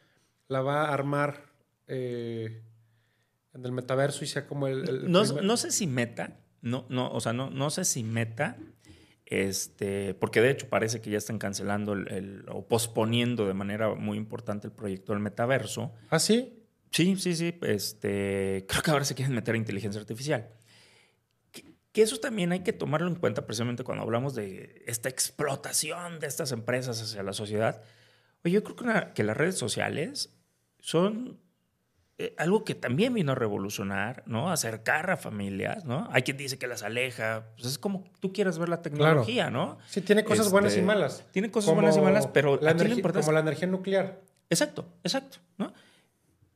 la 0.48 0.62
va 0.62 0.86
a 0.86 0.94
armar 0.94 1.52
eh, 1.86 2.64
en 3.54 3.64
el 3.64 3.72
metaverso 3.72 4.24
y 4.24 4.28
sea 4.28 4.48
como 4.48 4.66
el... 4.66 5.12
no, 5.12 5.24
no, 5.24 5.56
sé 5.56 5.70
si 5.70 5.86
meta, 5.86 6.40
no, 6.64 6.88
no, 6.90 7.12
o 7.12 7.22
sea, 7.22 7.34
no, 7.34 7.52
no 7.52 7.70
sé 7.70 7.86
si 7.86 8.04
meta, 8.04 8.58
este, 9.42 10.14
porque 10.14 10.42
de 10.42 10.52
hecho 10.52 10.70
parece 10.70 11.02
que 11.02 11.10
ya 11.10 11.18
están 11.18 11.40
cancelando 11.40 11.94
el, 11.94 12.46
o 12.50 12.68
posponiendo 12.68 13.48
de 13.48 13.54
manera 13.54 13.94
muy 13.96 14.18
importante 14.18 14.68
el 14.68 14.74
proyecto 14.74 15.14
del 15.14 15.22
metaverso. 15.22 15.94
¿Ah, 16.10 16.20
sí? 16.20 16.64
Sí, 16.92 17.16
sí, 17.18 17.36
sí. 17.36 17.58
Este, 17.62 18.66
creo 18.68 18.84
que 18.84 18.92
ahora 18.92 19.06
se 19.06 19.16
quieren 19.16 19.34
meter 19.34 19.56
inteligencia 19.56 20.00
artificial. 20.00 20.50
Que, 21.52 21.64
que, 21.92 22.02
eso 22.02 22.18
también 22.20 22.52
hay 22.52 22.62
que 22.62 22.74
tomarlo 22.74 23.08
en 23.08 23.16
cuenta 23.16 23.46
precisamente 23.46 23.84
cuando 23.84 24.04
hablamos 24.04 24.36
de 24.36 24.84
esta 24.88 25.10
explotación 25.10 26.20
de 26.20 26.28
estas 26.28 26.52
empresas 26.52 27.02
hacia 27.02 27.24
la 27.24 27.34
sociedad. 27.34 27.82
Oye, 28.46 28.54
yo 28.54 28.64
creo 28.64 28.76
que, 28.76 29.14
que 29.14 29.24
las 29.24 29.38
redes 29.38 29.58
sociales 29.58 30.36
son 30.80 31.40
eh, 32.20 32.36
algo 32.38 32.64
que 32.64 32.76
también 32.76 33.14
vino 33.16 33.32
a 33.32 33.36
revolucionar, 33.36 34.22
¿no? 34.28 34.52
Acercar 34.52 35.10
a 35.10 35.18
familias, 35.18 35.84
¿no? 35.84 36.08
Hay 36.12 36.22
quien 36.22 36.38
dice 36.38 36.60
que 36.60 36.68
las 36.68 36.84
aleja. 36.84 37.48
Pues 37.56 37.68
es 37.68 37.78
como 37.80 38.04
tú 38.20 38.32
quieres 38.32 38.60
ver 38.60 38.70
la 38.70 38.84
tecnología, 38.84 39.50
¿no? 39.50 39.80
Sí, 39.88 40.02
tiene 40.02 40.24
cosas 40.24 40.52
buenas 40.52 40.74
y 40.74 40.76
este, 40.76 40.86
malas. 40.86 41.26
Tiene 41.32 41.50
cosas 41.50 41.74
buenas 41.74 41.98
y 41.98 42.02
malas, 42.02 42.28
pero 42.28 42.60
la 42.62 42.72
energía, 42.72 43.02
como 43.02 43.32
la 43.32 43.40
energía 43.40 43.68
nuclear. 43.68 44.22
Exacto, 44.50 44.86
exacto, 45.04 45.40
¿no? 45.58 45.74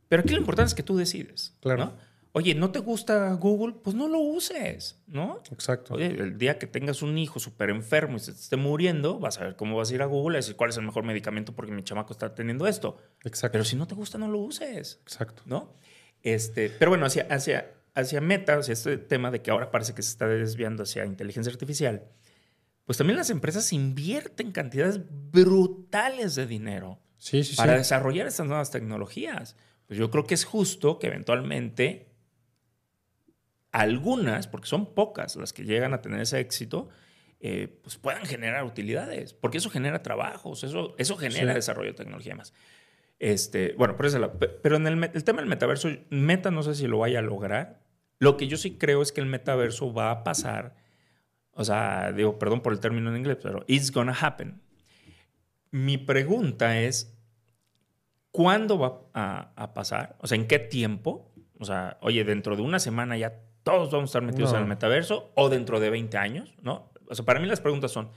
Pero 0.08 0.22
aquí 0.22 0.34
lo 0.34 0.40
importante 0.40 0.70
es 0.70 0.76
que 0.76 0.84
tú 0.84 0.96
decides, 0.96 1.56
claro. 1.60 1.86
¿no? 1.86 1.94
Oye, 2.38 2.54
¿no 2.54 2.70
te 2.70 2.78
gusta 2.78 3.34
Google? 3.34 3.78
Pues 3.84 3.96
no 3.96 4.08
lo 4.08 4.20
uses, 4.20 5.02
¿no? 5.08 5.42
Exacto. 5.52 5.96
Oye, 5.96 6.06
el 6.06 6.38
día 6.38 6.60
que 6.60 6.68
tengas 6.68 7.02
un 7.02 7.18
hijo 7.18 7.40
súper 7.40 7.72
enfermo 7.72 8.18
y 8.18 8.20
se 8.20 8.30
esté 8.30 8.58
muriendo, 8.58 9.18
vas 9.18 9.40
a 9.40 9.46
ver 9.46 9.56
cómo 9.56 9.76
vas 9.76 9.90
a 9.90 9.96
ir 9.96 10.04
a 10.04 10.06
Google 10.06 10.38
y 10.38 10.40
decir 10.42 10.56
cuál 10.56 10.70
es 10.70 10.78
el 10.78 10.84
mejor 10.84 11.04
medicamento 11.04 11.56
porque 11.56 11.72
mi 11.72 11.84
chamaco 11.84 12.14
está 12.14 12.36
teniendo 12.36 12.68
esto. 12.68 13.00
Exacto. 13.24 13.54
Pero 13.54 13.66
si 13.66 13.76
no 13.76 13.88
te 13.88 13.96
gusta, 13.96 14.20
no 14.20 14.28
lo 14.28 14.38
uses. 14.38 15.00
Exacto. 15.02 15.42
¿No? 15.48 15.74
Este, 16.22 16.70
pero 16.70 16.92
bueno, 16.92 17.08
hacia, 17.08 17.24
hacia, 17.24 17.74
hacia 17.96 18.22
Meta, 18.22 18.60
hacia 18.60 18.74
este 18.74 19.00
tema 19.00 19.32
de 19.32 19.42
que 19.42 19.50
ahora 19.50 19.72
parece 19.72 19.96
que 19.96 20.04
se 20.04 20.12
está 20.12 20.28
desviando 20.28 20.84
hacia 20.84 21.06
inteligencia 21.06 21.52
artificial, 21.52 22.04
pues 22.86 23.00
también 23.00 23.18
las 23.18 23.32
empresas 23.32 23.74
invierten 23.74 24.52
cantidades 24.52 25.02
brutales 25.10 26.36
de 26.36 26.46
dinero 26.46 27.00
para 27.56 27.78
desarrollar 27.78 28.28
estas 28.28 28.46
nuevas 28.46 28.70
tecnologías. 28.70 29.56
Pues 29.88 29.98
yo 29.98 30.12
creo 30.12 30.26
que 30.26 30.36
es 30.36 30.46
justo 30.46 31.00
que 31.00 31.08
eventualmente 31.08 32.08
algunas, 33.82 34.48
porque 34.48 34.68
son 34.68 34.94
pocas 34.94 35.36
las 35.36 35.54
que 35.54 35.64
llegan 35.64 35.94
a 35.94 36.02
tener 36.02 36.20
ese 36.20 36.40
éxito, 36.40 36.90
eh, 37.40 37.80
pues 37.84 37.98
puedan 37.98 38.26
generar 38.26 38.64
utilidades, 38.64 39.34
porque 39.34 39.60
eso 39.60 39.70
genera 39.70 40.02
trabajos, 40.02 40.64
eso, 40.64 40.96
eso 40.98 41.16
genera 41.18 41.54
desarrollo 41.54 41.92
de 41.92 41.98
tecnología 41.98 42.36
más. 42.36 42.54
Este, 43.20 43.76
bueno, 43.78 43.96
pero 43.98 44.78
en 44.78 44.88
el, 44.88 45.24
tema 45.24 45.42
del 45.42 45.50
metaverso, 45.50 45.90
Meta 46.10 46.50
no 46.50 46.64
sé 46.64 46.74
si 46.74 46.88
lo 46.88 47.00
vaya 47.00 47.20
a 47.20 47.22
lograr. 47.22 47.82
Lo 48.20 48.36
que 48.38 48.48
yo 48.48 48.58
sí 48.58 48.78
creo 48.78 49.04
es 49.04 49.12
que 49.12 49.22
el 49.22 49.28
metaverso 49.28 49.94
va 49.94 50.10
a 50.10 50.24
pasar, 50.24 50.76
o 51.52 51.64
sea, 51.64 52.12
digo, 52.12 52.40
perdón 52.40 52.62
por 52.62 52.74
el 52.74 52.80
término 52.80 53.12
en 53.12 53.18
inglés, 53.18 53.38
pero 53.42 53.64
it's 53.68 53.92
gonna 53.92 54.16
happen. 54.20 54.60
Mi 55.70 56.00
pregunta 56.00 56.80
es, 56.80 57.16
¿cuándo 58.32 58.80
va 58.80 59.02
a, 59.14 59.52
a 59.56 59.74
pasar? 59.76 60.16
O 60.20 60.26
sea, 60.26 60.36
¿en 60.36 60.48
qué 60.48 60.58
tiempo? 60.58 61.32
O 61.60 61.66
sea, 61.66 61.98
oye, 62.02 62.24
dentro 62.24 62.56
de 62.56 62.64
una 62.64 62.80
semana 62.80 63.18
ya 63.18 63.47
todos 63.72 63.92
vamos 63.92 64.10
a 64.10 64.12
estar 64.12 64.22
metidos 64.22 64.54
en 64.54 64.60
el 64.60 64.66
metaverso 64.66 65.32
o 65.36 65.50
dentro 65.50 65.80
de 65.80 65.90
20 65.90 66.18
años, 66.18 66.56
¿no? 66.62 66.92
O 67.10 67.16
sea, 67.16 67.26
para 67.26 67.40
mí 67.40 67.48
las 67.48 67.62
preguntas 67.62 67.92
son, 67.92 68.10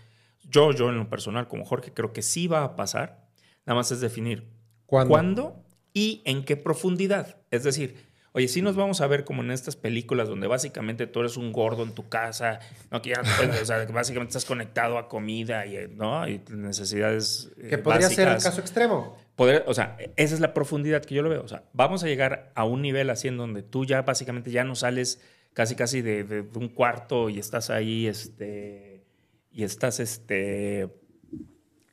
yo, 0.49 0.73
yo 0.73 0.89
en 0.89 0.99
lo 0.99 1.09
personal, 1.09 1.49
como 1.49 1.65
Jorge, 1.65 1.93
creo 1.93 2.13
que 2.13 2.23
sí 2.23 2.47
va 2.47 2.65
a 2.65 2.77
pasar. 2.77 3.29
Nada 3.67 3.77
más 3.77 3.91
es 3.93 4.01
definir 4.01 4.49
cuándo, 4.87 5.65
y 5.93 6.23
en 6.25 6.45
qué 6.45 6.57
profundidad. 6.57 7.37
Es 7.51 7.65
decir, 7.65 7.97
oye, 8.33 8.49
sí 8.49 8.63
nos 8.63 8.77
vamos 8.77 9.01
a 9.01 9.07
ver 9.07 9.25
como 9.25 9.43
en 9.43 9.51
estas 9.51 9.77
películas 9.77 10.29
donde 10.29 10.47
básicamente 10.47 11.07
tú 11.07 11.21
eres 11.21 11.37
un 11.37 11.53
gordo 11.53 11.83
en 11.83 11.95
tu 11.95 12.09
casa, 12.09 12.61
¿no? 12.91 13.03
Que 13.03 13.11
ya, 13.11 13.23
o 13.61 13.65
sea, 13.65 13.85
básicamente 13.87 14.31
estás 14.31 14.45
conectado 14.45 14.99
a 14.99 15.09
comida 15.09 15.67
y, 15.67 15.89
¿no? 15.89 16.29
y 16.29 16.41
necesidades. 16.51 17.51
Eh, 17.59 17.69
que 17.71 17.79
podría 17.79 18.09
ser 18.09 18.29
el 18.29 18.43
caso 18.43 18.61
extremo. 18.61 19.17
Poder, 19.37 19.65
o 19.67 19.75
sea, 19.75 19.97
esa 20.17 20.35
es 20.35 20.41
la 20.41 20.53
profundidad 20.53 21.05
que 21.05 21.15
yo 21.15 21.23
lo 21.23 21.31
veo. 21.31 21.43
O 21.43 21.49
sea, 21.49 21.65
vamos 21.73 22.05
a 22.05 22.07
llegar 22.07 22.53
a 22.55 22.65
un 22.65 22.83
nivel 22.83 23.11
así 23.11 23.29
en 23.29 23.37
donde 23.37 23.63
tú 23.63 23.85
ya 23.85 24.03
básicamente 24.03 24.51
ya 24.51 24.65
no 24.65 24.75
sales 24.75 25.21
casi 25.55 25.75
casi 25.75 26.03
de, 26.03 26.45
un 26.55 26.69
cuarto 26.69 27.29
y 27.29 27.39
estás 27.39 27.71
ahí, 27.71 28.07
este, 28.07 29.05
y 29.51 29.65
estás, 29.65 30.01
este, 30.01 30.89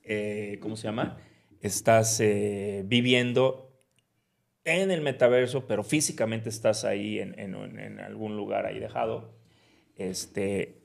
eh, 0.04 0.58
¿cómo 0.62 0.76
se 0.76 0.84
llama? 0.84 1.18
Estás 1.62 2.20
eh, 2.20 2.84
viviendo 2.86 3.68
en 4.64 4.92
el 4.92 5.02
metaverso, 5.02 5.66
pero 5.66 5.84
físicamente 5.84 6.50
estás 6.50 6.84
ahí 6.84 7.20
en, 7.20 7.40
en, 7.40 8.00
algún 8.00 8.36
lugar 8.36 8.66
ahí 8.66 8.80
dejado. 8.80 9.34
Este, 9.96 10.84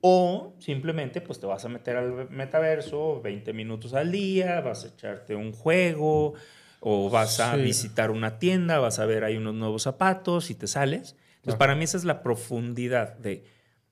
o 0.00 0.54
simplemente 0.60 1.20
pues 1.20 1.40
te 1.40 1.46
vas 1.46 1.64
a 1.64 1.68
meter 1.68 1.96
al 1.96 2.30
metaverso 2.30 3.20
20 3.20 3.52
minutos 3.52 3.92
al 3.92 4.12
día, 4.12 4.60
vas 4.60 4.84
a 4.84 4.88
echarte 4.88 5.34
un 5.34 5.52
juego 5.52 6.34
o 6.80 7.10
vas 7.10 7.40
a 7.40 7.56
visitar 7.56 8.10
una 8.10 8.38
tienda, 8.38 8.78
vas 8.78 8.98
a 8.98 9.06
ver 9.06 9.24
ahí 9.24 9.36
unos 9.36 9.54
nuevos 9.54 9.82
zapatos 9.82 10.50
y 10.50 10.54
te 10.54 10.66
sales. 10.66 11.16
Entonces, 11.40 11.58
para 11.58 11.74
mí 11.74 11.84
esa 11.84 11.96
es 11.96 12.04
la 12.04 12.22
profundidad 12.22 13.16
de, 13.16 13.46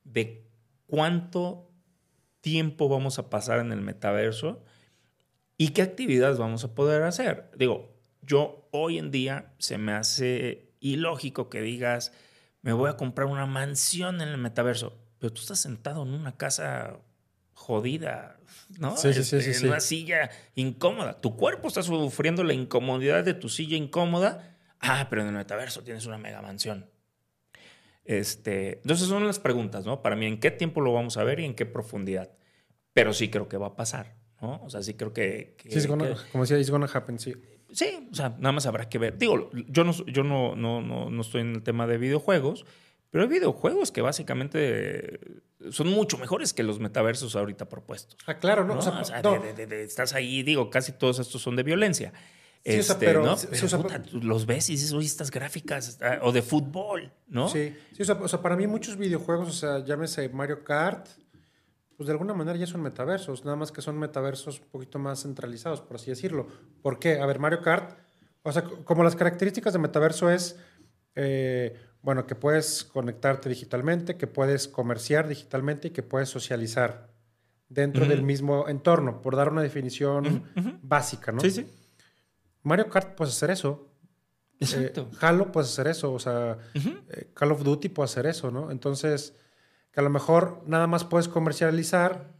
de 0.04 0.46
cuánto 0.86 1.70
tiempo 2.42 2.90
vamos 2.90 3.18
a 3.18 3.30
pasar 3.30 3.60
en 3.60 3.72
el 3.72 3.80
metaverso 3.80 4.62
y 5.56 5.68
qué 5.68 5.80
actividades 5.80 6.36
vamos 6.36 6.62
a 6.64 6.74
poder 6.74 7.02
hacer. 7.02 7.50
Digo, 7.56 7.98
yo 8.20 8.68
hoy 8.70 8.98
en 8.98 9.10
día 9.10 9.54
se 9.58 9.78
me 9.78 9.92
hace 9.92 10.74
ilógico 10.80 11.48
que 11.48 11.62
digas, 11.62 12.12
me 12.60 12.74
voy 12.74 12.90
a 12.90 12.96
comprar 12.96 13.28
una 13.28 13.46
mansión 13.46 14.20
en 14.20 14.28
el 14.28 14.38
metaverso, 14.38 14.98
pero 15.18 15.32
tú 15.32 15.40
estás 15.40 15.58
sentado 15.58 16.02
en 16.02 16.12
una 16.12 16.36
casa 16.36 16.98
jodida, 17.54 18.38
¿no? 18.78 18.94
Sí, 18.96 19.14
sí, 19.14 19.24
sí, 19.24 19.36
este, 19.36 19.54
sí, 19.54 19.64
En 19.64 19.70
una 19.70 19.80
silla 19.80 20.30
incómoda. 20.54 21.18
Tu 21.20 21.34
cuerpo 21.34 21.68
está 21.68 21.82
sufriendo 21.82 22.44
la 22.44 22.52
incomodidad 22.52 23.24
de 23.24 23.32
tu 23.32 23.48
silla 23.48 23.76
incómoda. 23.76 24.56
Ah, 24.80 25.06
pero 25.10 25.22
en 25.22 25.28
el 25.28 25.34
metaverso 25.34 25.82
tienes 25.82 26.06
una 26.06 26.18
mega 26.18 26.40
mansión. 26.40 26.88
Este, 28.08 28.78
entonces 28.78 29.06
son 29.06 29.26
las 29.26 29.38
preguntas, 29.38 29.84
¿no? 29.84 30.00
Para 30.00 30.16
mí, 30.16 30.24
¿en 30.24 30.40
qué 30.40 30.50
tiempo 30.50 30.80
lo 30.80 30.94
vamos 30.94 31.18
a 31.18 31.24
ver 31.24 31.40
y 31.40 31.44
en 31.44 31.54
qué 31.54 31.66
profundidad? 31.66 32.30
Pero 32.94 33.12
sí 33.12 33.28
creo 33.28 33.50
que 33.50 33.58
va 33.58 33.66
a 33.66 33.76
pasar, 33.76 34.16
¿no? 34.40 34.62
O 34.64 34.70
sea, 34.70 34.82
sí 34.82 34.94
creo 34.94 35.12
que... 35.12 35.58
sí, 35.68 35.86
como 35.86 36.06
decía, 36.44 36.58
it's 36.58 36.70
gonna 36.70 36.88
happen, 36.90 37.18
sí. 37.18 37.34
Sí, 37.70 38.08
o 38.10 38.14
sea, 38.14 38.30
nada 38.38 38.52
más 38.52 38.64
habrá 38.64 38.88
que 38.88 38.96
ver. 38.96 39.18
Digo, 39.18 39.50
yo 39.52 39.84
no, 39.84 39.92
yo 40.06 40.24
no, 40.24 40.56
no, 40.56 40.80
no, 40.80 41.20
estoy 41.20 41.42
en 41.42 41.56
el 41.56 41.62
tema 41.62 41.86
de 41.86 41.98
videojuegos, 41.98 42.64
pero 43.10 43.24
hay 43.24 43.28
videojuegos 43.28 43.92
que 43.92 44.00
básicamente 44.00 45.20
son 45.70 45.88
mucho 45.88 46.16
mejores 46.16 46.54
que 46.54 46.62
los 46.62 46.80
metaversos 46.80 47.36
ahorita 47.36 47.68
propuestos. 47.68 48.16
Ah, 48.26 48.38
claro, 48.38 48.64
¿no? 48.64 48.78
O 48.78 48.80
sea, 48.80 49.02
estás 49.02 50.14
ahí, 50.14 50.42
digo, 50.42 50.70
casi 50.70 50.92
todos 50.92 51.18
estos 51.18 51.42
son 51.42 51.56
de 51.56 51.62
violencia. 51.62 52.14
Sí, 52.64 52.78
o 52.78 52.82
sea, 52.82 52.94
este, 52.94 53.06
pero, 53.06 53.36
los 54.20 54.46
ves 54.46 54.68
y 54.68 54.72
dices, 54.72 54.92
oye, 54.92 55.06
estas 55.06 55.30
gráficas, 55.30 55.98
ah, 56.02 56.18
o 56.22 56.32
de 56.32 56.42
fútbol, 56.42 57.10
¿no? 57.28 57.48
Sí, 57.48 57.74
sí 57.92 58.02
o, 58.02 58.28
sea, 58.28 58.42
para 58.42 58.56
mí 58.56 58.66
muchos 58.66 58.96
videojuegos, 58.96 59.48
o 59.48 59.52
sea, 59.52 59.84
llámese 59.84 60.28
Mario 60.28 60.64
Kart, 60.64 61.08
pues 61.96 62.06
de 62.06 62.12
alguna 62.12 62.34
manera 62.34 62.58
ya 62.58 62.66
son 62.66 62.82
metaversos, 62.82 63.44
nada 63.44 63.56
más 63.56 63.72
que 63.72 63.80
son 63.80 63.98
metaversos 63.98 64.60
un 64.60 64.66
poquito 64.68 64.98
más 64.98 65.22
centralizados, 65.22 65.80
por 65.80 65.96
así 65.96 66.10
decirlo. 66.10 66.46
¿Por 66.82 66.98
qué? 66.98 67.20
A 67.20 67.26
ver, 67.26 67.38
Mario 67.38 67.62
Kart, 67.62 67.98
o 68.42 68.52
sea, 68.52 68.62
como 68.62 69.02
las 69.02 69.16
características 69.16 69.72
de 69.72 69.78
metaverso 69.78 70.30
es, 70.30 70.56
eh, 71.14 71.76
bueno, 72.02 72.26
que 72.26 72.34
puedes 72.34 72.84
conectarte 72.84 73.48
digitalmente, 73.48 74.16
que 74.16 74.26
puedes 74.26 74.68
comerciar 74.68 75.26
digitalmente 75.26 75.88
y 75.88 75.90
que 75.90 76.02
puedes 76.02 76.28
socializar 76.28 77.08
dentro 77.68 78.06
del 78.06 78.22
mismo 78.22 78.68
entorno, 78.68 79.20
por 79.20 79.36
dar 79.36 79.50
una 79.50 79.62
definición 79.62 80.44
básica, 80.82 81.32
¿no? 81.32 81.40
Sí, 81.40 81.50
sí. 81.50 81.66
Mario 82.68 82.88
Kart 82.88 83.14
puede 83.14 83.30
hacer 83.30 83.50
eso. 83.50 83.88
Exacto. 84.60 85.08
Eh, 85.12 85.16
Halo 85.20 85.50
puede 85.52 85.66
hacer 85.66 85.86
eso. 85.88 86.12
O 86.12 86.18
sea, 86.18 86.58
eh, 86.74 87.30
Call 87.34 87.52
of 87.52 87.62
Duty 87.62 87.88
puede 87.88 88.04
hacer 88.04 88.26
eso, 88.26 88.50
¿no? 88.50 88.70
Entonces, 88.70 89.34
que 89.90 90.00
a 90.00 90.02
lo 90.02 90.10
mejor 90.10 90.62
nada 90.66 90.86
más 90.86 91.04
puedes 91.04 91.28
comercializar, 91.28 92.32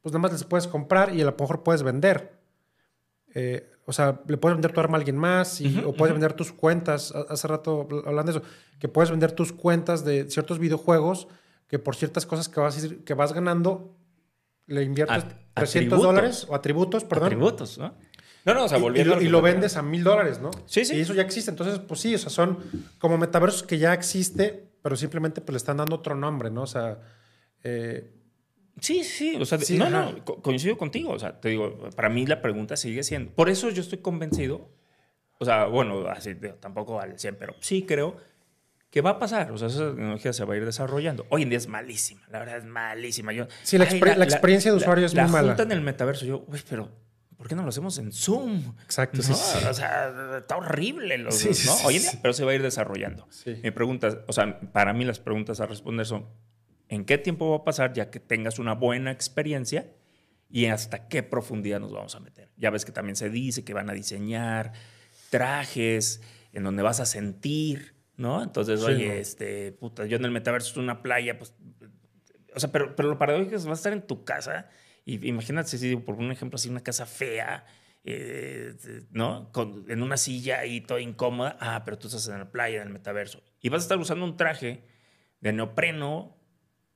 pues 0.00 0.12
nada 0.12 0.22
más 0.22 0.32
les 0.32 0.44
puedes 0.44 0.66
comprar 0.66 1.14
y 1.14 1.20
a 1.20 1.24
lo 1.24 1.36
mejor 1.38 1.62
puedes 1.62 1.82
vender. 1.82 2.38
eh, 3.34 3.66
o 3.86 3.92
sea, 3.92 4.20
le 4.28 4.36
puedes 4.36 4.56
vender 4.56 4.72
tu 4.72 4.78
arma 4.78 4.96
a 4.96 4.98
alguien 5.00 5.16
más 5.16 5.60
y, 5.60 5.82
o 5.84 5.92
puedes 5.92 6.14
vender 6.14 6.32
tus 6.34 6.52
cuentas. 6.52 7.12
Hace 7.28 7.48
rato 7.48 7.88
hablando 8.06 8.32
de 8.32 8.38
eso, 8.38 8.48
que 8.78 8.86
puedes 8.86 9.10
vender 9.10 9.32
tus 9.32 9.52
cuentas 9.52 10.04
de 10.04 10.30
ciertos 10.30 10.60
videojuegos 10.60 11.26
que 11.66 11.80
por 11.80 11.96
ciertas 11.96 12.24
cosas 12.24 12.48
que 12.48 12.60
vas, 12.60 12.88
que 13.04 13.14
vas 13.14 13.32
ganando 13.32 13.96
le 14.66 14.84
inviertes 14.84 15.24
300 15.54 16.02
dólares 16.02 16.46
o 16.48 16.54
atributos, 16.54 17.02
perdón. 17.02 17.26
Atributos, 17.26 17.78
¿no? 17.78 17.94
No, 18.44 18.54
no, 18.54 18.64
o 18.64 18.68
sea, 18.68 18.78
volviendo. 18.78 19.20
Y, 19.20 19.28
lo, 19.28 19.42
vendes 19.42 19.76
a 19.76 19.82
mil 19.82 20.02
dólares, 20.02 20.40
¿no? 20.40 20.50
Sí, 20.66 20.84
sí. 20.84 20.96
Y 20.96 21.00
eso 21.00 21.14
ya 21.14 21.22
existe. 21.22 21.50
Entonces, 21.50 21.78
pues 21.78 22.00
sí, 22.00 22.14
o 22.14 22.18
sea, 22.18 22.30
son 22.30 22.58
como 22.98 23.18
metaversos 23.18 23.62
que 23.62 23.78
ya 23.78 23.92
existe, 23.92 24.68
pero 24.82 24.96
simplemente 24.96 25.40
pues, 25.40 25.54
le 25.54 25.56
están 25.58 25.76
dando 25.76 25.96
otro 25.96 26.14
nombre, 26.14 26.50
¿no? 26.50 26.62
O 26.62 26.66
sea. 26.66 26.98
Eh, 27.62 28.10
sí, 28.80 29.04
sí, 29.04 29.36
o 29.38 29.44
sea, 29.44 29.58
no, 29.76 29.90
no, 29.90 30.24
coincido 30.24 30.78
contigo. 30.78 31.12
O 31.12 31.18
sea, 31.18 31.40
te 31.40 31.50
digo, 31.50 31.90
para 31.94 32.08
mí 32.08 32.26
la 32.26 32.40
pregunta 32.40 32.76
sigue 32.76 33.02
siendo. 33.02 33.32
Por 33.32 33.50
eso 33.50 33.68
yo 33.70 33.82
estoy 33.82 33.98
convencido, 33.98 34.70
o 35.38 35.44
sea, 35.44 35.66
bueno, 35.66 36.08
así 36.08 36.34
tampoco 36.60 37.00
al 37.00 37.18
100, 37.18 37.36
pero 37.36 37.54
sí 37.60 37.82
creo 37.82 38.16
que 38.90 39.02
va 39.02 39.10
a 39.10 39.18
pasar. 39.18 39.52
O 39.52 39.58
sea, 39.58 39.68
esa 39.68 39.90
tecnología 39.90 40.32
se 40.32 40.44
va 40.44 40.54
a 40.54 40.56
ir 40.56 40.64
desarrollando. 40.64 41.26
Hoy 41.28 41.42
en 41.42 41.50
día 41.50 41.58
es 41.58 41.68
malísima, 41.68 42.22
la 42.30 42.38
verdad 42.38 42.56
es 42.56 42.64
malísima. 42.64 43.32
Yo, 43.32 43.46
sí, 43.62 43.78
la, 43.78 43.84
experiencia 43.84 44.70
de 44.70 44.78
usuario 44.78 45.06
es 45.06 45.14
muy 45.14 45.24
mala. 45.24 45.42
La 45.42 45.48
junta 45.48 45.62
en 45.62 45.72
el 45.72 45.80
metaverso, 45.82 46.24
yo, 46.24 46.44
uy, 46.48 46.60
pero 46.68 46.90
¿por 47.40 47.48
qué 47.48 47.54
no 47.54 47.62
lo 47.62 47.70
hacemos 47.70 47.96
en 47.96 48.12
Zoom? 48.12 48.74
Exacto, 48.84 49.22
sí, 49.22 49.32
O 49.32 49.72
sea, 49.72 50.36
está 50.40 50.58
horrible. 50.58 51.16
Los, 51.16 51.36
sí, 51.36 51.48
¿no? 51.64 51.74
Hoy 51.86 51.96
en 51.96 52.02
día, 52.02 52.10
pero 52.20 52.34
se 52.34 52.44
va 52.44 52.50
a 52.50 52.54
ir 52.54 52.60
desarrollando. 52.60 53.26
Mi 53.62 53.70
pregunta, 53.70 54.26
o 54.28 54.32
sea, 54.34 54.60
para 54.72 54.92
mí 54.92 55.06
las 55.06 55.20
preguntas 55.20 55.58
a 55.60 55.64
responder 55.64 56.04
son, 56.04 56.26
¿en 56.90 57.06
qué 57.06 57.16
tiempo 57.16 57.48
va 57.48 57.56
a 57.56 57.64
pasar 57.64 57.94
ya 57.94 58.10
que 58.10 58.20
tengas 58.20 58.58
una 58.58 58.74
buena 58.74 59.10
experiencia? 59.10 59.90
Y 60.50 60.66
hasta 60.66 61.08
qué 61.08 61.22
profundidad 61.22 61.80
nos 61.80 61.92
vamos 61.92 62.14
a 62.14 62.20
meter. 62.20 62.50
Ya 62.58 62.68
ves 62.68 62.84
que 62.84 62.92
también 62.92 63.16
se 63.16 63.30
dice 63.30 63.64
que 63.64 63.72
van 63.72 63.88
a 63.88 63.94
diseñar 63.94 64.72
trajes 65.30 66.20
en 66.52 66.62
donde 66.62 66.82
vas 66.82 67.00
a 67.00 67.06
sentir, 67.06 67.94
¿no? 68.18 68.42
Entonces, 68.42 68.82
oye, 68.82 69.18
este, 69.18 69.72
puta, 69.72 70.04
yo 70.04 70.18
en 70.18 70.26
el 70.26 70.30
metaverso 70.30 70.72
es 70.72 70.76
una 70.76 71.00
playa, 71.02 71.38
pues, 71.38 71.54
o 72.54 72.60
sea, 72.60 72.70
pero, 72.70 72.94
pero 72.94 73.08
lo 73.08 73.18
paradójico 73.18 73.56
es 73.56 73.62
que 73.62 73.68
vas 73.70 73.78
a 73.78 73.80
estar 73.80 73.92
en 73.94 74.06
tu 74.06 74.24
casa 74.24 74.68
y 75.10 75.28
imagínate, 75.28 75.76
si 75.76 75.96
por 75.96 76.16
un 76.16 76.30
ejemplo, 76.30 76.56
así 76.56 76.68
una 76.68 76.82
casa 76.82 77.06
fea, 77.06 77.64
eh, 78.04 78.74
¿no? 79.10 79.50
en 79.88 80.02
una 80.02 80.16
silla 80.16 80.64
y 80.64 80.80
toda 80.80 81.00
incómoda. 81.00 81.56
Ah, 81.60 81.82
pero 81.84 81.98
tú 81.98 82.06
estás 82.06 82.28
en 82.28 82.38
la 82.38 82.50
playa, 82.50 82.80
en 82.80 82.88
el 82.88 82.92
metaverso. 82.92 83.42
Y 83.60 83.68
vas 83.68 83.82
a 83.82 83.84
estar 83.84 83.98
usando 83.98 84.24
un 84.24 84.36
traje 84.36 84.84
de 85.40 85.52
neopreno 85.52 86.36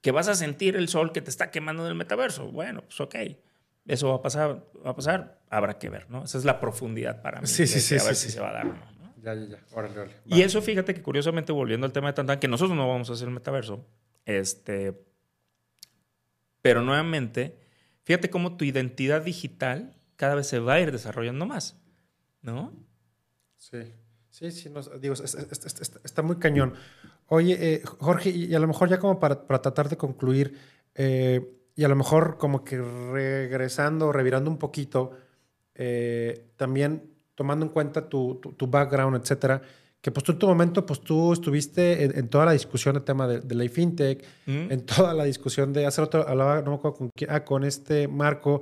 que 0.00 0.10
vas 0.10 0.28
a 0.28 0.34
sentir 0.34 0.76
el 0.76 0.88
sol 0.88 1.12
que 1.12 1.20
te 1.20 1.30
está 1.30 1.50
quemando 1.50 1.84
en 1.84 1.90
el 1.90 1.94
metaverso. 1.94 2.50
Bueno, 2.50 2.82
pues 2.82 3.00
ok. 3.00 3.14
Eso 3.86 4.08
va 4.08 4.16
a 4.16 4.22
pasar, 4.22 4.64
va 4.84 4.90
a 4.90 4.96
pasar, 4.96 5.40
habrá 5.50 5.78
que 5.78 5.90
ver, 5.90 6.08
¿no? 6.10 6.24
Esa 6.24 6.38
es 6.38 6.44
la 6.44 6.58
profundidad 6.58 7.20
para 7.20 7.40
mí. 7.40 7.46
Sí, 7.46 7.66
sí, 7.66 7.80
sí. 7.80 7.98
A 7.98 8.04
ver 8.04 8.14
si 8.14 8.30
se 8.30 8.40
va 8.40 8.50
a 8.50 8.52
dar 8.52 8.66
o 8.66 8.72
no. 8.72 8.94
Ya, 9.22 9.34
ya, 9.34 9.46
ya. 9.46 9.58
Órale, 9.72 9.98
órale. 9.98 10.14
Y 10.26 10.42
eso, 10.42 10.62
fíjate 10.62 10.94
que 10.94 11.02
curiosamente, 11.02 11.52
volviendo 11.52 11.86
al 11.86 11.92
tema 11.92 12.08
de 12.08 12.14
Tantan, 12.14 12.38
que 12.38 12.48
nosotros 12.48 12.76
no 12.76 12.88
vamos 12.88 13.10
a 13.10 13.14
hacer 13.14 13.28
el 13.28 13.34
metaverso, 13.34 13.86
este, 14.24 15.02
pero 16.62 16.82
nuevamente 16.82 17.63
Fíjate 18.04 18.30
cómo 18.30 18.56
tu 18.56 18.64
identidad 18.64 19.22
digital 19.22 19.96
cada 20.16 20.34
vez 20.34 20.46
se 20.46 20.58
va 20.58 20.74
a 20.74 20.80
ir 20.80 20.92
desarrollando 20.92 21.46
más, 21.46 21.76
¿no? 22.42 22.72
Sí, 23.56 23.92
sí, 24.30 24.50
sí, 24.50 24.70
digo, 25.00 25.14
está, 25.14 26.22
muy 26.22 26.36
cañón. 26.36 26.74
Oye, 27.26 27.56
eh, 27.60 27.82
Jorge, 27.84 28.30
y 28.30 28.54
a 28.54 28.58
lo 28.58 28.66
mejor 28.66 28.88
ya 28.90 28.98
como 28.98 29.18
para, 29.18 29.46
tratar 29.46 29.88
de 29.88 29.96
concluir, 29.96 30.58
eh, 30.94 31.50
y 31.74 31.84
a 31.84 31.88
lo 31.88 31.96
mejor 31.96 32.36
como 32.36 32.62
que 32.62 32.80
regresando, 32.80 34.12
revirando 34.12 34.50
un 34.50 34.58
poquito, 34.58 35.12
eh, 35.74 36.52
también 36.56 37.10
tomando 37.34 37.66
en 37.66 37.72
cuenta 37.72 38.08
tu, 38.08 38.36
tu, 38.36 38.66
background, 38.66 39.16
etcétera, 39.16 39.62
que 40.04 40.10
pues 40.10 40.22
tú 40.22 40.32
en 40.32 40.38
tu 40.38 40.46
momento, 40.46 40.84
pues 40.84 41.00
tú 41.00 41.32
estuviste 41.32 42.04
en, 42.04 42.28
toda 42.28 42.44
la 42.44 42.52
discusión 42.52 42.92
del 42.92 43.04
tema 43.04 43.26
de, 43.26 43.54
la 43.54 43.66
fintech, 43.70 44.22
en 44.44 44.84
toda 44.84 45.14
la 45.14 45.24
discusión 45.24 45.72
de 45.72 45.86
hacer 45.86 46.04
otro, 46.04 46.28
hablaba, 46.28 46.60
no 46.60 46.72
me 46.72 46.76
acuerdo 46.76 46.98
con 46.98 47.08
quién, 47.08 47.30
ah, 47.30 47.42
con 47.42 47.64
este 47.64 48.06
Marco, 48.06 48.60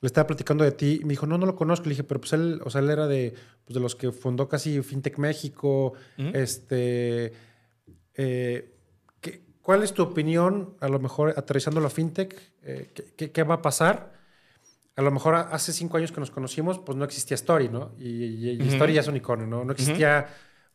le 0.00 0.06
estaba 0.06 0.28
platicando 0.28 0.62
de 0.62 0.70
ti, 0.70 1.00
y 1.02 1.04
me 1.04 1.10
dijo, 1.10 1.26
no, 1.26 1.38
no 1.38 1.46
lo 1.46 1.56
conozco, 1.56 1.86
le 1.86 1.90
dije, 1.90 2.04
pero 2.04 2.20
pues 2.20 2.34
él, 2.34 2.60
o 2.64 2.70
sea, 2.70 2.82
él 2.82 2.90
era 2.90 3.08
de, 3.08 3.34
pues, 3.64 3.74
de 3.74 3.80
los 3.80 3.96
que 3.96 4.12
fundó 4.12 4.48
casi 4.48 4.80
Fintech 4.80 5.18
México, 5.18 5.94
este, 6.16 7.32
eh, 8.14 8.72
¿cuál 9.62 9.82
es 9.82 9.92
tu 9.92 10.04
opinión, 10.04 10.76
a 10.78 10.88
lo 10.88 11.00
mejor 11.00 11.34
aterrizando 11.36 11.80
la 11.80 11.90
fintech, 11.90 12.40
eh, 12.62 12.92
¿qué, 13.16 13.42
va 13.42 13.54
a 13.54 13.62
pasar? 13.62 14.12
A 14.94 15.02
lo 15.02 15.10
mejor 15.10 15.34
hace 15.34 15.72
cinco 15.72 15.96
años 15.96 16.12
que 16.12 16.20
nos 16.20 16.30
conocimos, 16.30 16.78
pues 16.78 16.96
no 16.96 17.04
existía 17.04 17.34
Story, 17.34 17.70
¿no? 17.70 17.90
Y, 17.98 18.62
Story 18.68 18.92
ya 18.92 19.00
es 19.00 19.08
un 19.08 19.16
icono, 19.16 19.48
¿no? 19.48 19.64
No 19.64 19.72
existía 19.72 20.28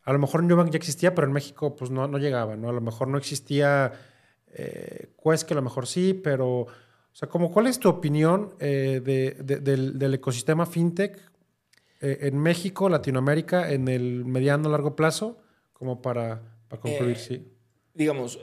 a 0.04 0.12
lo 0.12 0.18
mejor 0.18 0.42
Newbank 0.42 0.70
ya 0.70 0.76
existía, 0.76 1.14
pero 1.14 1.26
en 1.26 1.32
México 1.32 1.76
pues 1.76 1.90
no, 1.90 2.08
no 2.08 2.18
llegaba, 2.18 2.56
¿no? 2.56 2.68
A 2.68 2.72
lo 2.72 2.80
mejor 2.80 3.08
no 3.08 3.18
existía 3.18 3.92
eh, 4.54 5.10
Quest, 5.22 5.46
que 5.46 5.54
a 5.54 5.56
lo 5.56 5.62
mejor 5.62 5.86
sí, 5.86 6.14
pero, 6.14 6.48
o 6.48 6.68
sea, 7.12 7.28
como, 7.28 7.52
¿cuál 7.52 7.66
es 7.68 7.78
tu 7.78 7.88
opinión 7.88 8.54
eh, 8.58 9.00
del, 9.02 10.14
ecosistema 10.14 10.66
fintech 10.66 11.18
eh, 12.00 12.18
en 12.22 12.38
México, 12.38 12.88
Latinoamérica, 12.88 13.70
en 13.70 13.88
el 13.88 14.24
mediano 14.24 14.68
largo 14.68 14.96
plazo? 14.96 15.38
Como 15.72 16.02
para, 16.02 16.42
para 16.68 16.82
concluir, 16.82 17.16
sí. 17.16 17.52
Digamos, 17.94 18.40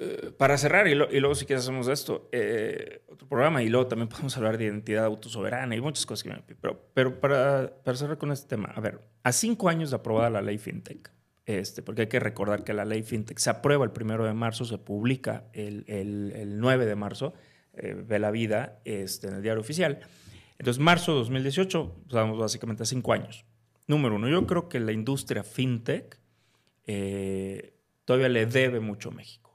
eh, 0.00 0.30
para 0.38 0.56
cerrar, 0.58 0.86
y, 0.86 0.94
luego 0.94 1.34
si 1.34 1.44
quieres 1.44 1.64
hacemos 1.64 1.88
esto, 1.88 2.28
eh, 2.30 3.02
otro 3.08 3.26
programa, 3.26 3.64
y 3.64 3.68
luego 3.68 3.88
también 3.88 4.08
podemos 4.08 4.36
hablar 4.36 4.56
de 4.56 4.64
identidad 4.66 5.04
autosoberana 5.04 5.74
y 5.74 5.80
muchas 5.80 6.06
cosas 6.06 6.22
que 6.22 6.30
me 6.30 6.80
Pero, 6.94 7.20
para, 7.20 7.72
cerrar 7.96 8.16
con 8.16 8.30
este 8.30 8.48
tema, 8.48 8.72
a 8.74 8.80
ver, 8.80 9.00
a 9.24 9.32
cinco 9.32 9.68
años 9.68 9.90
de 9.90 9.96
aprobada 9.96 10.30
la 10.30 10.40
ley 10.40 10.58
FinTech, 10.58 11.10
este, 11.46 11.82
porque 11.82 12.02
hay 12.02 12.08
que 12.08 12.20
recordar 12.20 12.62
que 12.62 12.74
la 12.74 12.84
ley 12.84 13.02
FinTech 13.02 13.38
se 13.38 13.50
aprueba 13.50 13.84
el 13.84 13.90
primero 13.90 14.24
de 14.24 14.34
marzo, 14.34 14.64
se 14.64 14.78
publica 14.78 15.46
el, 15.52 15.84
el, 15.88 16.32
el 16.36 16.60
9 16.60 16.86
de 16.86 16.94
marzo, 16.94 17.34
eh, 17.72 18.04
la 18.08 18.30
vida 18.30 18.80
este, 18.84 19.28
en 19.28 19.34
el 19.34 19.42
diario 19.42 19.60
oficial. 19.60 19.98
Entonces, 20.58 20.80
marzo 20.80 21.12
de 21.12 21.18
2018, 21.18 22.02
estamos 22.06 22.38
básicamente 22.38 22.84
a 22.84 22.86
cinco 22.86 23.12
años. 23.12 23.46
Número 23.88 24.16
uno, 24.16 24.28
yo 24.28 24.46
creo 24.46 24.68
que 24.68 24.78
la 24.78 24.92
industria 24.92 25.42
FinTech 25.42 26.20
todavía 28.04 28.28
le 28.28 28.46
debe 28.46 28.80
mucho 28.80 29.08
a 29.08 29.12
México. 29.12 29.47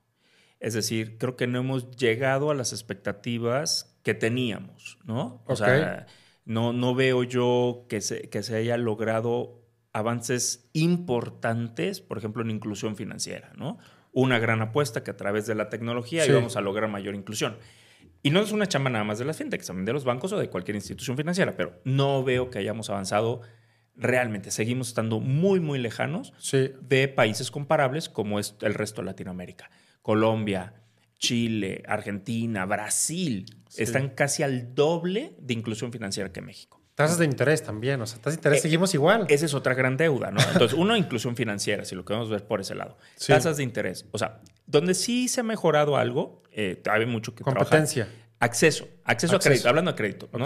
Es 0.64 0.74
decir, 0.74 1.18
creo 1.18 1.36
que 1.36 1.46
no 1.46 1.60
hemos 1.60 1.92
llegado 1.92 2.50
a 2.50 2.56
las 2.56 2.72
expectativas 2.72 4.00
que 4.02 4.14
teníamos, 4.14 4.98
¿no? 5.04 5.44
O 5.46 5.58
sea, 5.58 6.08
no, 6.46 6.72
no 6.72 6.96
veo 6.96 7.24
yo 7.24 7.86
que 7.90 8.00
se, 8.00 8.30
que 8.30 8.44
se 8.44 8.56
haya 8.56 8.78
logrado 8.78 9.62
avances 9.92 10.70
importantes, 10.72 12.00
por 12.00 12.18
ejemplo, 12.18 12.44
en 12.44 12.50
inclusión 12.50 12.96
financiera, 12.96 13.52
¿no? 13.58 13.78
Una 14.14 14.40
gran 14.40 14.62
apuesta 14.62 15.04
que 15.04 15.12
a 15.12 15.18
través 15.18 15.46
de 15.48 15.56
la 15.56 15.68
tecnología 15.68 16.26
íbamos 16.26 16.56
a 16.56 16.62
lograr 16.62 16.90
mayor 16.90 17.14
inclusión. 17.14 17.58
Y 18.22 18.30
no 18.30 18.40
es 18.40 18.54
una 18.54 18.66
chamba 18.66 18.90
nada 18.90 19.04
más 19.04 19.20
de 19.20 19.26
las 19.26 19.38
fintechs, 19.38 19.68
también 19.68 19.84
de 19.86 19.92
los 19.92 20.06
bancos 20.06 20.32
o 20.32 20.40
de 20.40 20.50
cualquier 20.50 20.76
institución 20.76 21.18
financiera, 21.18 21.58
pero 21.58 21.82
no 21.84 22.24
veo 22.24 22.50
que 22.50 22.60
hayamos 22.60 22.90
avanzado 22.90 23.42
realmente. 23.98 24.50
Seguimos 24.50 24.88
estando 24.88 25.20
muy, 25.20 25.60
muy 25.60 25.78
lejanos 25.78 26.32
de 26.80 27.10
países 27.10 27.52
comparables 27.52 28.08
como 28.08 28.40
es 28.40 28.56
el 28.62 28.76
resto 28.76 29.02
de 29.02 29.08
Latinoamérica. 29.08 29.70
Colombia, 30.04 30.74
Chile, 31.18 31.82
Argentina, 31.88 32.66
Brasil, 32.66 33.46
están 33.78 34.10
casi 34.10 34.44
al 34.44 34.76
doble 34.76 35.34
de 35.40 35.54
inclusión 35.54 35.92
financiera 35.92 36.32
que 36.32 36.42
México. 36.42 36.82
Tasas 36.96 37.18
de 37.18 37.26
interés 37.26 37.64
también, 37.64 38.00
o 38.02 38.06
sea, 38.06 38.20
tasas 38.20 38.34
de 38.34 38.40
interés 38.40 38.60
eh, 38.60 38.62
seguimos 38.62 38.94
igual. 38.94 39.26
Esa 39.30 39.46
es 39.46 39.56
otra 39.56 39.74
gran 39.74 39.98
deuda, 39.98 40.30
¿no? 40.30 40.40
Entonces, 40.54 40.78
uno, 40.78 40.96
inclusión 40.96 41.36
financiera, 41.36 41.86
si 41.86 41.96
lo 41.96 42.06
queremos 42.06 42.30
ver 42.30 42.46
por 42.46 42.62
ese 42.62 42.76
lado. 42.76 42.98
Tasas 43.26 43.58
de 43.58 43.64
interés, 43.64 44.06
o 44.12 44.20
sea, 44.20 44.42
donde 44.68 44.94
sí 44.94 45.28
se 45.28 45.40
ha 45.40 45.44
mejorado 45.44 45.98
algo, 45.98 46.44
eh, 46.52 46.80
hay 46.92 47.06
mucho 47.08 47.34
que 47.34 47.44
Competencia. 47.44 48.08
Acceso, 48.40 48.88
acceso, 49.06 49.38
a 49.38 49.40
crédito, 49.40 49.70
hablando 49.70 49.92
de 49.92 49.96
crédito, 49.96 50.30
¿no? 50.38 50.46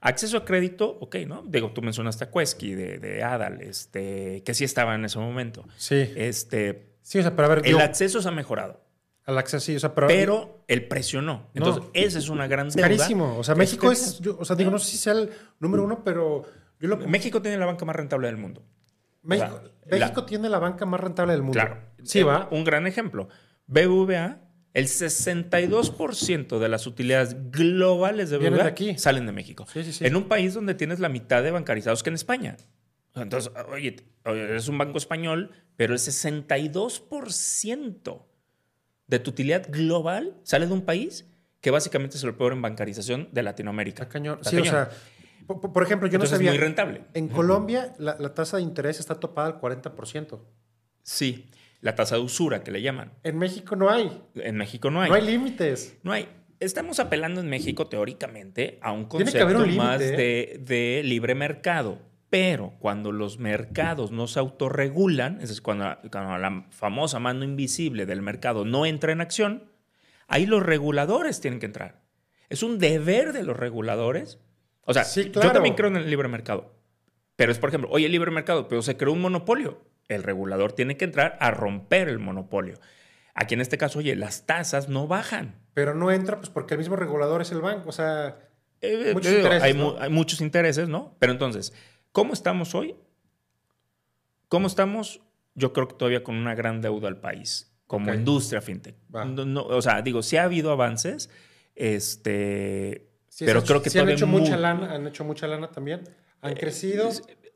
acceso 0.00 0.38
a 0.38 0.44
crédito, 0.44 0.96
ok, 1.00 1.16
¿no? 1.26 1.44
Digo, 1.46 1.72
tú 1.72 1.82
mencionaste 1.82 2.24
a 2.24 2.30
Quesky 2.30 2.74
de, 2.74 2.98
de, 2.98 3.22
Adal, 3.22 3.60
este, 3.60 4.42
que 4.44 4.54
sí 4.54 4.64
estaba 4.64 4.94
en 4.94 5.04
ese 5.04 5.18
momento. 5.18 5.68
Sí. 5.76 6.10
Este, 6.16 6.87
Sí, 7.08 7.18
o 7.18 7.22
sea, 7.22 7.34
pero 7.34 7.46
a 7.46 7.54
ver. 7.54 7.62
El 7.64 7.80
acceso 7.80 8.20
se 8.20 8.28
ha 8.28 8.32
mejorado. 8.32 8.82
Al 9.24 9.38
acceso, 9.38 9.64
sí, 9.64 9.76
o 9.76 9.80
sea, 9.80 9.94
pero. 9.94 10.08
Pero 10.08 10.64
el 10.68 10.86
precio 10.88 11.22
no. 11.22 11.48
Entonces, 11.54 11.84
esa 11.94 12.18
es 12.18 12.28
una 12.28 12.46
gran. 12.46 12.66
Es 12.66 12.76
carísimo. 12.76 13.38
O 13.38 13.44
sea, 13.44 13.54
México 13.54 13.90
es. 13.90 14.20
o 14.38 14.44
sea, 14.44 14.54
digo, 14.56 14.70
no 14.70 14.78
sé 14.78 14.90
si 14.90 14.98
sea 14.98 15.14
el 15.14 15.30
número 15.58 15.84
uno, 15.84 16.04
pero. 16.04 16.44
Yo 16.78 16.86
lo, 16.86 16.98
México 16.98 17.40
tiene 17.40 17.56
la 17.56 17.64
banca 17.64 17.86
más 17.86 17.96
rentable 17.96 18.26
del 18.26 18.36
mundo. 18.36 18.62
México, 19.22 19.58
México 19.90 20.24
tiene 20.26 20.50
la 20.50 20.58
banca 20.58 20.84
más 20.84 21.00
rentable 21.00 21.32
del 21.32 21.40
mundo. 21.40 21.58
Claro. 21.58 21.78
Sí, 22.02 22.22
va. 22.22 22.46
Un 22.50 22.64
gran 22.64 22.86
ejemplo. 22.86 23.30
BBVA, 23.66 24.42
el 24.74 24.86
62% 24.86 26.58
de 26.58 26.68
las 26.68 26.86
utilidades 26.86 27.50
globales 27.50 28.28
de 28.28 28.36
BBVA 28.36 28.66
aquí. 28.66 28.98
salen 28.98 29.24
de 29.24 29.32
México. 29.32 29.66
Sí, 29.72 29.82
sí, 29.82 29.94
sí. 29.94 30.04
En 30.04 30.14
un 30.14 30.24
país 30.24 30.52
donde 30.52 30.74
tienes 30.74 31.00
la 31.00 31.08
mitad 31.08 31.42
de 31.42 31.52
bancarizados 31.52 32.02
que 32.02 32.10
en 32.10 32.14
España. 32.16 32.58
Entonces, 33.22 33.52
oye, 33.70 33.96
es 34.24 34.68
un 34.68 34.78
banco 34.78 34.98
español, 34.98 35.50
pero 35.76 35.92
el 35.94 35.98
62% 35.98 38.22
de 39.06 39.18
tu 39.18 39.30
utilidad 39.30 39.66
global 39.70 40.36
sale 40.42 40.66
de 40.66 40.72
un 40.72 40.82
país 40.82 41.26
que 41.60 41.70
básicamente 41.70 42.16
es 42.16 42.24
el 42.24 42.34
peor 42.34 42.52
en 42.52 42.62
bancarización 42.62 43.28
de 43.32 43.42
Latinoamérica. 43.42 44.08
cañón. 44.08 44.38
Sí, 44.42 44.58
o 44.58 44.64
sea, 44.64 44.90
Por, 45.46 45.72
por 45.72 45.82
ejemplo, 45.82 46.08
yo 46.08 46.16
Entonces 46.16 46.32
no 46.32 46.36
sabía. 46.38 46.50
es 46.52 46.56
muy 46.58 46.64
rentable. 46.64 47.02
En 47.14 47.28
Colombia, 47.28 47.94
la, 47.98 48.16
la 48.18 48.34
tasa 48.34 48.58
de 48.58 48.62
interés 48.62 49.00
está 49.00 49.18
topada 49.18 49.48
al 49.48 49.60
40%. 49.60 50.38
Sí, 51.02 51.50
la 51.80 51.94
tasa 51.94 52.16
de 52.16 52.22
usura 52.22 52.62
que 52.62 52.70
le 52.70 52.82
llaman. 52.82 53.12
En 53.24 53.38
México 53.38 53.74
no 53.76 53.88
hay. 53.90 54.22
En 54.34 54.56
México 54.56 54.90
no 54.90 55.00
hay. 55.00 55.08
No 55.08 55.14
hay 55.16 55.26
límites. 55.26 55.96
No 56.02 56.12
hay. 56.12 56.28
Estamos 56.60 56.98
apelando 57.00 57.40
en 57.40 57.48
México 57.48 57.86
teóricamente 57.86 58.78
a 58.82 58.92
un 58.92 59.06
concepto 59.06 59.46
un 59.46 59.76
más 59.76 60.00
límite, 60.00 60.54
¿eh? 60.54 60.58
de, 60.58 60.64
de 60.96 61.02
libre 61.04 61.34
mercado. 61.34 61.98
Pero 62.30 62.74
cuando 62.78 63.10
los 63.10 63.38
mercados 63.38 64.10
no 64.12 64.26
se 64.26 64.38
autorregulan, 64.38 65.36
es 65.40 65.48
decir, 65.48 65.62
cuando, 65.62 65.96
cuando 66.10 66.36
la 66.38 66.66
famosa 66.70 67.18
mano 67.18 67.44
invisible 67.44 68.04
del 68.06 68.20
mercado 68.22 68.64
no 68.64 68.84
entra 68.84 69.12
en 69.12 69.20
acción, 69.22 69.64
ahí 70.26 70.44
los 70.44 70.62
reguladores 70.62 71.40
tienen 71.40 71.58
que 71.58 71.66
entrar. 71.66 72.02
Es 72.50 72.62
un 72.62 72.78
deber 72.78 73.32
de 73.32 73.42
los 73.44 73.56
reguladores. 73.56 74.38
O 74.82 74.92
sea, 74.92 75.04
Sí, 75.04 75.30
yo 75.30 75.52
también 75.52 75.74
creo 75.74 75.88
en 75.88 75.96
el 75.96 76.10
libre 76.10 76.28
mercado. 76.28 76.74
Pero 77.36 77.52
es, 77.52 77.58
por 77.58 77.70
ejemplo, 77.70 77.88
oye, 77.90 78.08
libre 78.08 78.30
mercado, 78.30 78.68
pero 78.68 78.82
se 78.82 78.96
creó 78.96 79.12
un 79.12 79.20
monopolio. 79.20 79.82
El 80.08 80.22
regulador 80.22 80.72
tiene 80.72 80.96
que 80.96 81.04
entrar 81.04 81.36
a 81.40 81.50
romper 81.50 82.08
el 82.08 82.18
monopolio. 82.18 82.74
Aquí 83.34 83.54
en 83.54 83.60
este 83.60 83.78
caso, 83.78 84.00
oye, 84.00 84.16
las 84.16 84.44
tasas 84.46 84.88
no 84.88 85.06
bajan. 85.06 85.54
Pero 85.72 85.94
no 85.94 86.10
entra 86.10 86.38
pues 86.38 86.50
porque 86.50 86.74
el 86.74 86.78
mismo 86.78 86.96
regulador 86.96 87.40
es 87.40 87.52
el 87.52 87.60
banco. 87.60 87.88
O 87.88 87.92
sea, 87.92 88.38
Eh, 88.80 89.10
Muchos 89.14 89.30
digo, 89.30 89.42
intereses, 89.44 89.62
hay, 89.62 89.74
¿no? 89.74 89.84
mu- 89.92 89.96
hay 89.98 90.10
muchos 90.10 90.40
intereses, 90.40 90.88
¿no? 90.88 91.14
Pero 91.20 91.32
entonces, 91.32 91.72
¿cómo 92.18 92.32
estamos 92.34 92.74
hoy? 92.74 92.94
¿Cómo 94.48 94.66
estamos? 94.66 95.20
Yo 95.54 95.72
creo 95.72 95.88
que 95.88 95.94
todavía 95.94 96.22
con 96.22 96.36
una 96.36 96.54
gran 96.54 96.80
deuda 96.80 97.08
al 97.08 97.18
país, 97.20 97.70
como 97.86 98.12
industria 98.14 98.60
fintech. 98.60 98.94
No- 99.10 99.44
no, 99.44 99.62
o 99.62 99.82
sea, 99.82 100.02
digo, 100.02 100.22
sí 100.22 100.36
ha 100.36 100.44
habido 100.44 100.70
avances, 100.70 101.30
este, 101.74 103.08
sí 103.28 103.44
pero 103.44 103.62
creo 103.62 103.82
que 103.82 103.90
sí 103.90 103.98
han 103.98 104.08
hecho 104.08 104.26
muy- 104.26 104.40
mucha 104.42 104.56
lana, 104.56 104.94
han 104.94 105.06
hecho 105.06 105.24
mucha 105.24 105.46
lana 105.46 105.70
también. 105.70 106.02
Han 106.40 106.54
crecido. 106.54 107.10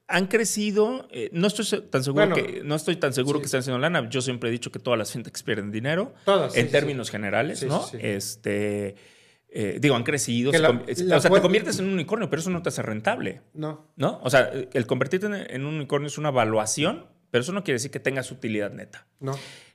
han 0.08 0.26
crecido. 0.26 1.08
eh, 1.10 1.30
no 1.32 1.46
estoy 1.46 1.64
tan 1.82 2.02
seguro 2.04 2.26
Bueno, 2.26 2.34
que 2.34 2.62
no 2.64 2.74
estoy 2.74 2.96
tan 2.96 3.12
seguro 3.14 3.38
sí. 3.38 3.42
que 3.42 3.46
están 3.46 3.60
haciendo 3.60 3.78
lana. 3.78 4.08
Yo 4.10 4.20
siempre 4.20 4.48
he 4.50 4.52
dicho 4.52 4.70
que 4.70 4.78
todas 4.78 4.98
las 4.98 5.12
fintechs 5.12 5.42
pierden 5.42 5.70
dinero. 5.70 6.12
Todas, 6.24 6.54
en 6.56 6.70
términos 6.70 7.10
generales, 7.10 7.62
¿no? 7.62 7.82
sí, 7.84 7.96
sí. 7.98 8.06
Este, 8.06 8.96
eh, 9.54 9.78
digo, 9.80 9.94
han 9.94 10.02
crecido. 10.02 10.50
Se 10.50 10.58
la- 10.58 10.70
o 10.70 11.20
sea, 11.20 11.30
te 11.30 11.40
conviertes 11.42 11.78
en 11.78 11.86
un 11.86 11.92
unicornio, 11.92 12.30
pero 12.30 12.40
eso 12.40 12.50
no 12.50 12.62
te 12.62 12.70
hace 12.70 12.82
rentable. 12.82 13.42
No. 13.54 13.92
¿No? 13.96 14.18
O 14.22 14.30
sea, 14.30 14.50
el 14.72 14.86
convertirte 14.86 15.26
en, 15.26 15.34
en 15.34 15.66
un 15.66 15.74
unicornio 15.74 16.06
es 16.06 16.16
una 16.18 16.30
evaluación, 16.30 17.06
pero 17.30 17.42
eso 17.42 17.52
no 17.52 17.62
quiere 17.64 17.76
decir 17.76 17.90
que 17.90 18.00
tengas 18.00 18.30
utilidad 18.32 18.72
neta. 18.72 19.06
No. 19.20 19.32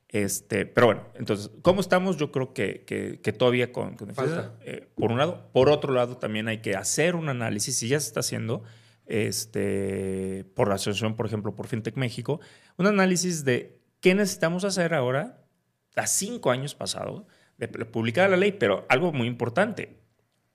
Este, 0.10 0.66
pero 0.66 0.88
bueno, 0.88 1.04
entonces, 1.16 1.52
¿cómo 1.62 1.82
estamos? 1.82 2.16
Yo 2.18 2.32
creo 2.32 2.54
que, 2.54 2.86
que- 2.86 3.20
que 3.22 3.34
todavía 3.34 3.72
con, 3.74 3.96
con 3.98 4.14
Falta. 4.16 4.54
eh, 4.62 4.88
por 4.96 5.12
un 5.12 5.18
lado. 5.18 5.50
Por 5.52 5.70
otro 5.70 5.94
lado, 5.94 6.18
también 6.18 6.48
hay 6.48 6.60
que 6.62 6.76
hacer 6.76 7.16
un 7.16 7.28
análisis, 7.30 7.78
si 7.78 7.88
ya 7.90 8.00
se 8.00 8.08
está 8.08 8.22
haciendo, 8.22 8.64
este, 9.06 10.46
por 10.56 10.70
la 10.70 10.76
asociación, 10.76 11.16
por 11.16 11.26
ejemplo, 11.26 11.56
por 11.56 11.68
FinTech 11.68 11.96
México, 11.98 12.40
un 12.78 12.88
análisis 12.88 13.44
de 13.46 13.80
qué 14.00 14.16
necesitamos 14.16 14.64
hacer 14.64 14.94
ahora, 14.94 15.44
a 15.96 16.08
cinco 16.08 16.52
años 16.52 16.76
pasados, 16.76 17.24
de 17.58 17.68
publicar 17.68 18.30
la 18.30 18.38
ley, 18.38 18.52
pero 18.52 18.86
algo 18.90 19.12
muy 19.12 19.28
importante. 19.28 19.98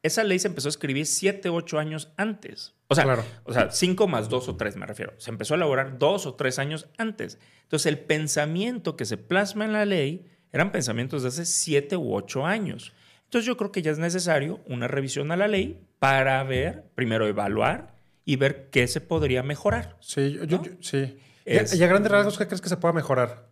Esa 0.02 0.24
ley 0.24 0.38
se 0.38 0.48
empezó 0.48 0.68
a 0.68 0.70
escribir 0.70 1.06
siete, 1.06 1.48
ocho 1.48 1.78
años 1.78 2.12
antes. 2.16 2.74
O 2.88 2.94
sea, 2.94 3.04
Claro. 3.04 3.24
o 3.44 3.52
sea, 3.52 3.70
cinco 3.70 4.08
más 4.08 4.28
dos 4.28 4.48
o 4.48 4.56
tres 4.56 4.76
me 4.76 4.84
refiero. 4.86 5.12
Se 5.18 5.30
empezó 5.30 5.54
a 5.54 5.56
elaborar 5.56 5.98
dos 5.98 6.26
o 6.26 6.34
tres 6.34 6.58
años 6.58 6.88
antes. 6.98 7.38
Entonces, 7.62 7.86
el 7.86 7.98
pensamiento 8.00 8.96
que 8.96 9.04
se 9.04 9.16
plasma 9.16 9.64
en 9.64 9.72
la 9.72 9.84
ley 9.84 10.26
eran 10.52 10.72
pensamientos 10.72 11.22
de 11.22 11.28
hace 11.28 11.44
siete 11.46 11.96
u 11.96 12.14
ocho 12.14 12.44
años. 12.44 12.92
Entonces, 13.24 13.46
yo 13.46 13.56
creo 13.56 13.70
que 13.72 13.80
ya 13.82 13.92
es 13.92 13.98
necesario 13.98 14.60
una 14.66 14.88
revisión 14.88 15.30
a 15.32 15.36
la 15.36 15.48
ley 15.48 15.86
para 16.00 16.42
ver, 16.42 16.90
primero 16.94 17.26
evaluar 17.28 17.94
y 18.24 18.36
ver 18.36 18.68
qué 18.70 18.86
se 18.88 19.00
podría 19.00 19.42
mejorar. 19.42 19.96
Sí, 20.00 20.32
yo, 20.32 20.44
yo- 20.44 20.58
¿No? 20.58 20.64
yo- 20.64 20.72
sí. 20.80 21.16
Es- 21.44 21.74
y 21.74 21.82
a 21.82 21.86
grandes 21.86 22.10
rasgos, 22.12 22.36
¿qué 22.38 22.46
crees 22.46 22.60
que 22.60 22.68
se 22.68 22.76
pueda 22.76 22.92
mejorar? 22.92 23.48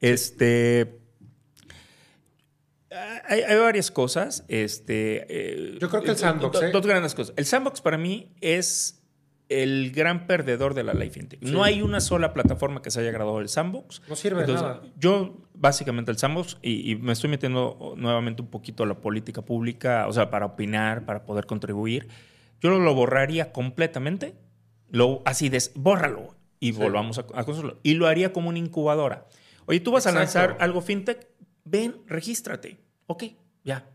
Este. 0.00 0.99
Hay, 3.30 3.42
hay 3.42 3.58
varias 3.58 3.90
cosas. 3.90 4.44
Este, 4.48 5.26
eh, 5.28 5.78
Yo 5.80 5.88
creo 5.88 6.02
que 6.02 6.08
el 6.10 6.14
do- 6.16 6.20
sandbox, 6.20 6.60
do- 6.60 6.66
¿eh? 6.66 6.70
Dos 6.72 6.86
grandes 6.86 7.14
cosas. 7.14 7.32
El 7.36 7.44
sandbox 7.46 7.80
para 7.80 7.96
mí 7.96 8.32
es 8.40 8.96
el 9.48 9.90
gran 9.92 10.26
perdedor 10.26 10.74
de 10.74 10.84
la 10.84 10.94
ley 10.94 11.10
fintech. 11.10 11.40
No 11.42 11.64
hay 11.64 11.82
una 11.82 12.00
sola 12.00 12.32
plataforma 12.32 12.82
que 12.82 12.90
se 12.90 13.00
haya 13.00 13.10
graduado 13.10 13.38
del 13.38 13.48
sandbox. 13.48 14.02
No 14.08 14.14
sirve 14.16 14.38
de 14.38 14.52
Entonces, 14.52 14.62
nada. 14.66 14.82
Yo, 14.98 15.38
básicamente, 15.54 16.10
el 16.12 16.18
sandbox, 16.18 16.58
y, 16.62 16.90
y 16.90 16.96
me 16.96 17.12
estoy 17.12 17.30
metiendo 17.30 17.94
nuevamente 17.96 18.42
un 18.42 18.48
poquito 18.48 18.84
a 18.84 18.86
la 18.86 19.00
política 19.00 19.42
pública, 19.42 20.06
o 20.08 20.12
sea, 20.12 20.30
para 20.30 20.46
opinar, 20.46 21.04
para 21.04 21.24
poder 21.24 21.46
contribuir. 21.46 22.08
Yo 22.60 22.70
lo 22.78 22.94
borraría 22.94 23.52
completamente, 23.52 24.34
lo, 24.90 25.22
así, 25.24 25.48
des, 25.48 25.72
bórralo 25.74 26.36
y 26.60 26.72
volvamos 26.72 27.18
a, 27.18 27.22
a 27.34 27.44
construirlo. 27.44 27.80
Y 27.82 27.94
lo 27.94 28.06
haría 28.06 28.32
como 28.32 28.50
una 28.50 28.58
incubadora. 28.58 29.26
Oye, 29.66 29.80
tú 29.80 29.90
vas 29.92 30.06
a 30.06 30.12
lanzar 30.12 30.56
algo 30.60 30.80
fintech, 30.80 31.26
ven, 31.64 31.96
regístrate. 32.06 32.78
Ok, 33.10 33.24
ya. 33.64 33.90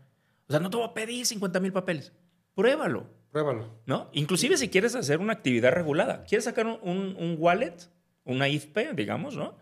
O 0.46 0.50
sea, 0.52 0.60
no 0.60 0.68
te 0.68 0.76
voy 0.76 0.84
a 0.86 0.92
pedir 0.92 1.24
50 1.24 1.58
mil 1.60 1.72
papeles. 1.72 2.12
Pruébalo. 2.54 3.06
Pruébalo. 3.30 3.80
¿no? 3.86 4.10
Inclusive 4.12 4.58
si 4.58 4.68
quieres 4.68 4.94
hacer 4.94 5.20
una 5.20 5.32
actividad 5.32 5.72
regulada, 5.72 6.24
quieres 6.24 6.44
sacar 6.44 6.66
un, 6.66 6.78
un- 6.82 7.16
un 7.18 7.36
wallet, 7.38 7.74
una 8.24 8.46
IFP, 8.48 8.92
digamos, 8.94 9.34
¿no? 9.36 9.56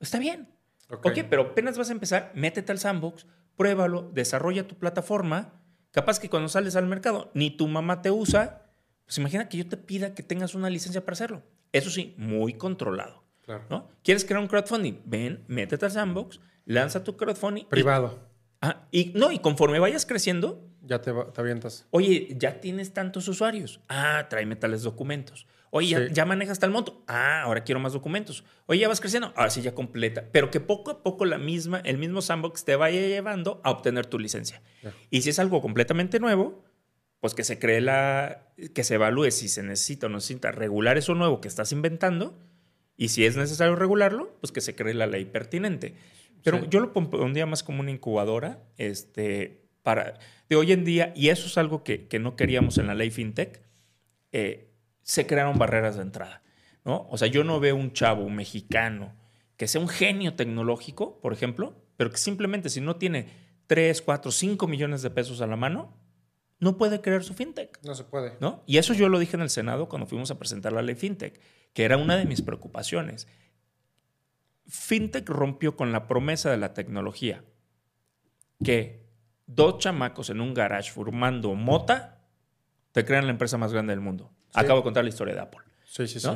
Está 0.00 0.18
bien. 0.18 0.48
Ok. 0.90 1.06
ok, 1.06 1.18
pero 1.30 1.42
apenas 1.42 1.78
vas 1.78 1.88
a 1.88 1.92
empezar, 1.92 2.30
métete 2.34 2.72
al 2.72 2.78
sandbox, 2.78 3.26
pruébalo, 3.56 4.10
desarrolla 4.12 4.66
tu 4.68 4.74
plataforma. 4.76 5.54
Capaz 5.92 6.18
que 6.20 6.28
cuando 6.28 6.48
sales 6.50 6.76
al 6.76 6.86
mercado 6.86 7.30
ni 7.34 7.50
tu 7.50 7.68
mamá 7.68 8.02
te 8.02 8.10
usa, 8.10 8.66
pues 9.06 9.16
imagina 9.18 9.48
que 9.48 9.56
yo 9.56 9.66
te 9.68 9.76
pida 9.78 10.14
que 10.14 10.22
tengas 10.22 10.54
una 10.54 10.68
licencia 10.68 11.04
para 11.04 11.14
hacerlo. 11.14 11.42
Eso 11.72 11.88
sí, 11.90 12.14
muy 12.18 12.54
controlado. 12.54 13.24
Claro. 13.42 13.64
¿no? 13.70 13.88
¿Quieres 14.04 14.24
crear 14.24 14.40
un 14.40 14.46
crowdfunding? 14.48 15.00
Ven, 15.06 15.44
métete 15.48 15.84
al 15.86 15.90
sandbox, 15.90 16.40
lanza 16.64 17.02
tu 17.02 17.16
crowdfunding. 17.16 17.64
Privado. 17.66 18.29
Ah, 18.60 18.86
y, 18.90 19.12
no, 19.14 19.32
y 19.32 19.38
conforme 19.38 19.78
vayas 19.78 20.06
creciendo, 20.06 20.66
Ya 20.82 21.00
te, 21.02 21.12
te 21.12 21.40
avientas. 21.40 21.86
Oye, 21.90 22.34
ya 22.38 22.60
tienes 22.60 22.92
tantos 22.92 23.28
usuarios. 23.28 23.80
Ah, 23.88 24.26
tráeme 24.30 24.56
tales 24.56 24.82
documentos. 24.82 25.46
Oye, 25.70 25.88
ya, 25.88 25.98
Sí. 26.08 26.12
ya 26.14 26.24
manejas 26.24 26.58
tal 26.58 26.70
monto. 26.70 27.04
Ah, 27.06 27.42
ahora 27.42 27.62
quiero 27.62 27.78
más 27.80 27.92
documentos. 27.92 28.44
Oye, 28.66 28.80
ya 28.80 28.88
vas 28.88 29.00
creciendo. 29.00 29.32
Ahora 29.36 29.50
sí 29.50 29.62
ya 29.62 29.72
completa. 29.74 30.24
Pero 30.32 30.50
que 30.50 30.58
poco 30.58 30.90
a 30.90 31.02
poco 31.02 31.26
la 31.26 31.38
misma, 31.38 31.80
el 31.84 31.96
mismo 31.98 32.22
sandbox 32.22 32.64
te 32.64 32.74
vaya 32.76 33.00
llevando 33.00 33.60
a 33.62 33.70
obtener 33.70 34.06
tu 34.06 34.18
licencia. 34.18 34.62
Ya. 34.82 34.92
Y 35.10 35.22
si 35.22 35.30
es 35.30 35.38
algo 35.38 35.60
completamente 35.62 36.18
nuevo, 36.18 36.64
pues 37.20 37.34
que 37.34 37.44
se 37.44 37.58
cree 37.60 37.80
la, 37.82 38.48
que 38.74 38.82
se 38.82 38.94
evalúe 38.94 39.30
si 39.30 39.48
se 39.48 39.62
necesita 39.62 40.06
o 40.06 40.08
no 40.08 40.16
necesita 40.16 40.50
regular 40.50 40.96
eso 40.98 41.14
nuevo 41.14 41.40
que 41.40 41.46
estás 41.48 41.70
inventando. 41.72 42.36
Y 42.96 43.08
si 43.10 43.24
es 43.24 43.36
necesario 43.36 43.76
regularlo, 43.76 44.36
pues 44.40 44.50
que 44.50 44.60
se 44.62 44.74
cree 44.74 44.94
la 44.94 45.06
ley 45.06 45.24
pertinente. 45.26 45.94
Pero 46.42 46.58
Sí. 46.60 46.66
yo 46.70 46.80
lo 46.80 46.92
pondría 46.92 47.46
más 47.46 47.62
como 47.62 47.80
una 47.80 47.90
incubadora, 47.90 48.62
este, 48.76 49.62
para, 49.82 50.18
de 50.48 50.56
hoy 50.56 50.72
en 50.72 50.84
día, 50.84 51.12
y 51.16 51.28
eso 51.28 51.46
es 51.46 51.56
algo 51.58 51.82
que, 51.84 52.06
que 52.08 52.18
no 52.18 52.36
queríamos 52.36 52.78
en 52.78 52.86
la 52.86 52.94
ley 52.94 53.10
FinTech, 53.10 53.62
eh, 54.32 54.70
se 55.02 55.26
crearon 55.26 55.58
barreras 55.58 55.96
de 55.96 56.02
entrada, 56.02 56.42
¿no? 56.84 57.06
O 57.10 57.18
sea, 57.18 57.28
yo 57.28 57.44
no 57.44 57.60
veo 57.60 57.76
un 57.76 57.92
chavo, 57.92 58.22
un 58.24 58.36
mexicano, 58.36 59.14
que 59.56 59.66
sea 59.68 59.80
un 59.80 59.88
genio 59.88 60.34
tecnológico, 60.34 61.20
por 61.20 61.32
ejemplo, 61.32 61.74
pero 61.96 62.10
que 62.10 62.16
simplemente 62.18 62.68
si 62.70 62.80
no 62.80 62.96
tiene 62.96 63.28
3, 63.66 64.00
4, 64.02 64.30
5 64.30 64.66
millones 64.68 65.02
de 65.02 65.10
pesos 65.10 65.40
a 65.40 65.46
la 65.46 65.56
mano, 65.56 65.96
no 66.58 66.76
puede 66.76 67.00
crear 67.00 67.22
su 67.24 67.34
FinTech. 67.34 67.78
No 67.84 67.94
se 67.94 68.04
puede. 68.04 68.34
¿no? 68.40 68.62
Y 68.66 68.78
eso 68.78 68.92
yo 68.94 69.08
lo 69.08 69.18
dije 69.18 69.36
en 69.36 69.42
el 69.42 69.50
Senado 69.50 69.88
cuando 69.88 70.06
fuimos 70.06 70.30
a 70.30 70.38
presentar 70.38 70.72
la 70.72 70.82
ley 70.82 70.94
FinTech, 70.94 71.40
que 71.72 71.84
era 71.84 71.96
una 71.96 72.16
de 72.16 72.24
mis 72.26 72.42
preocupaciones. 72.42 73.28
FinTech 74.70 75.28
rompió 75.28 75.76
con 75.76 75.92
la 75.92 76.06
promesa 76.06 76.50
de 76.50 76.56
la 76.56 76.72
tecnología, 76.74 77.44
que 78.62 79.06
dos 79.46 79.78
chamacos 79.78 80.30
en 80.30 80.40
un 80.40 80.54
garage 80.54 80.90
formando 80.92 81.54
mota 81.54 82.18
te 82.92 83.04
crean 83.04 83.24
la 83.26 83.32
empresa 83.32 83.58
más 83.58 83.72
grande 83.72 83.92
del 83.92 84.00
mundo. 84.00 84.30
Acabo 84.54 84.78
de 84.80 84.84
contar 84.84 85.04
la 85.04 85.10
historia 85.10 85.34
de 85.34 85.40
Apple. 85.40 85.60
Sí, 85.84 86.06
sí, 86.06 86.20
sí. 86.20 86.28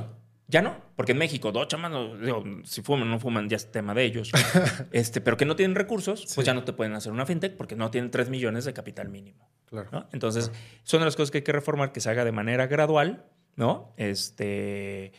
Ya 0.47 0.61
no, 0.61 0.77
porque 0.95 1.13
en 1.13 1.19
México 1.19 1.53
dos 1.53 1.69
chamacos, 1.69 2.21
digo, 2.21 2.45
si 2.65 2.83
fuman 2.83 3.09
o 3.09 3.11
no 3.13 3.19
fuman 3.19 3.49
ya 3.49 3.57
es 3.57 3.73
tema 3.73 3.95
de 3.95 4.05
ellos, 4.05 4.31
este, 4.93 5.21
pero 5.23 5.37
que 5.39 5.47
no 5.47 5.57
tienen 5.57 5.75
recursos, 5.75 6.21
pues 6.21 6.33
Sí. 6.35 6.43
ya 6.43 6.53
no 6.55 6.65
te 6.65 6.73
pueden 6.75 6.93
hacer 6.93 7.13
una 7.13 7.25
fintech 7.25 7.57
porque 7.57 7.77
no 7.77 7.91
tienen 7.91 8.11
3 8.11 8.29
millones 8.29 8.65
de 8.67 8.75
capital 8.75 9.09
mínimo. 9.09 9.49
Claro. 9.65 9.89
¿no? 9.91 10.07
Entonces, 10.13 10.53
son 10.83 11.01
de 11.01 11.07
las 11.07 11.17
cosas 11.17 11.31
que 11.31 11.39
hay 11.39 11.45
que 11.45 11.53
reformar, 11.53 11.93
que 11.93 12.01
se 12.01 12.11
haga 12.11 12.25
de 12.25 12.33
manera 12.33 12.67
gradual, 12.67 13.25
¿no? 13.57 13.95
Este, 13.97 15.13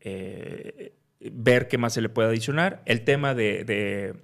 eh, 0.00 0.94
ver 1.20 1.68
qué 1.68 1.78
más 1.78 1.94
se 1.94 2.00
le 2.00 2.08
puede 2.08 2.28
adicionar. 2.28 2.82
El 2.86 3.02
tema 3.04 3.34
de, 3.34 3.64
de- 3.64 4.14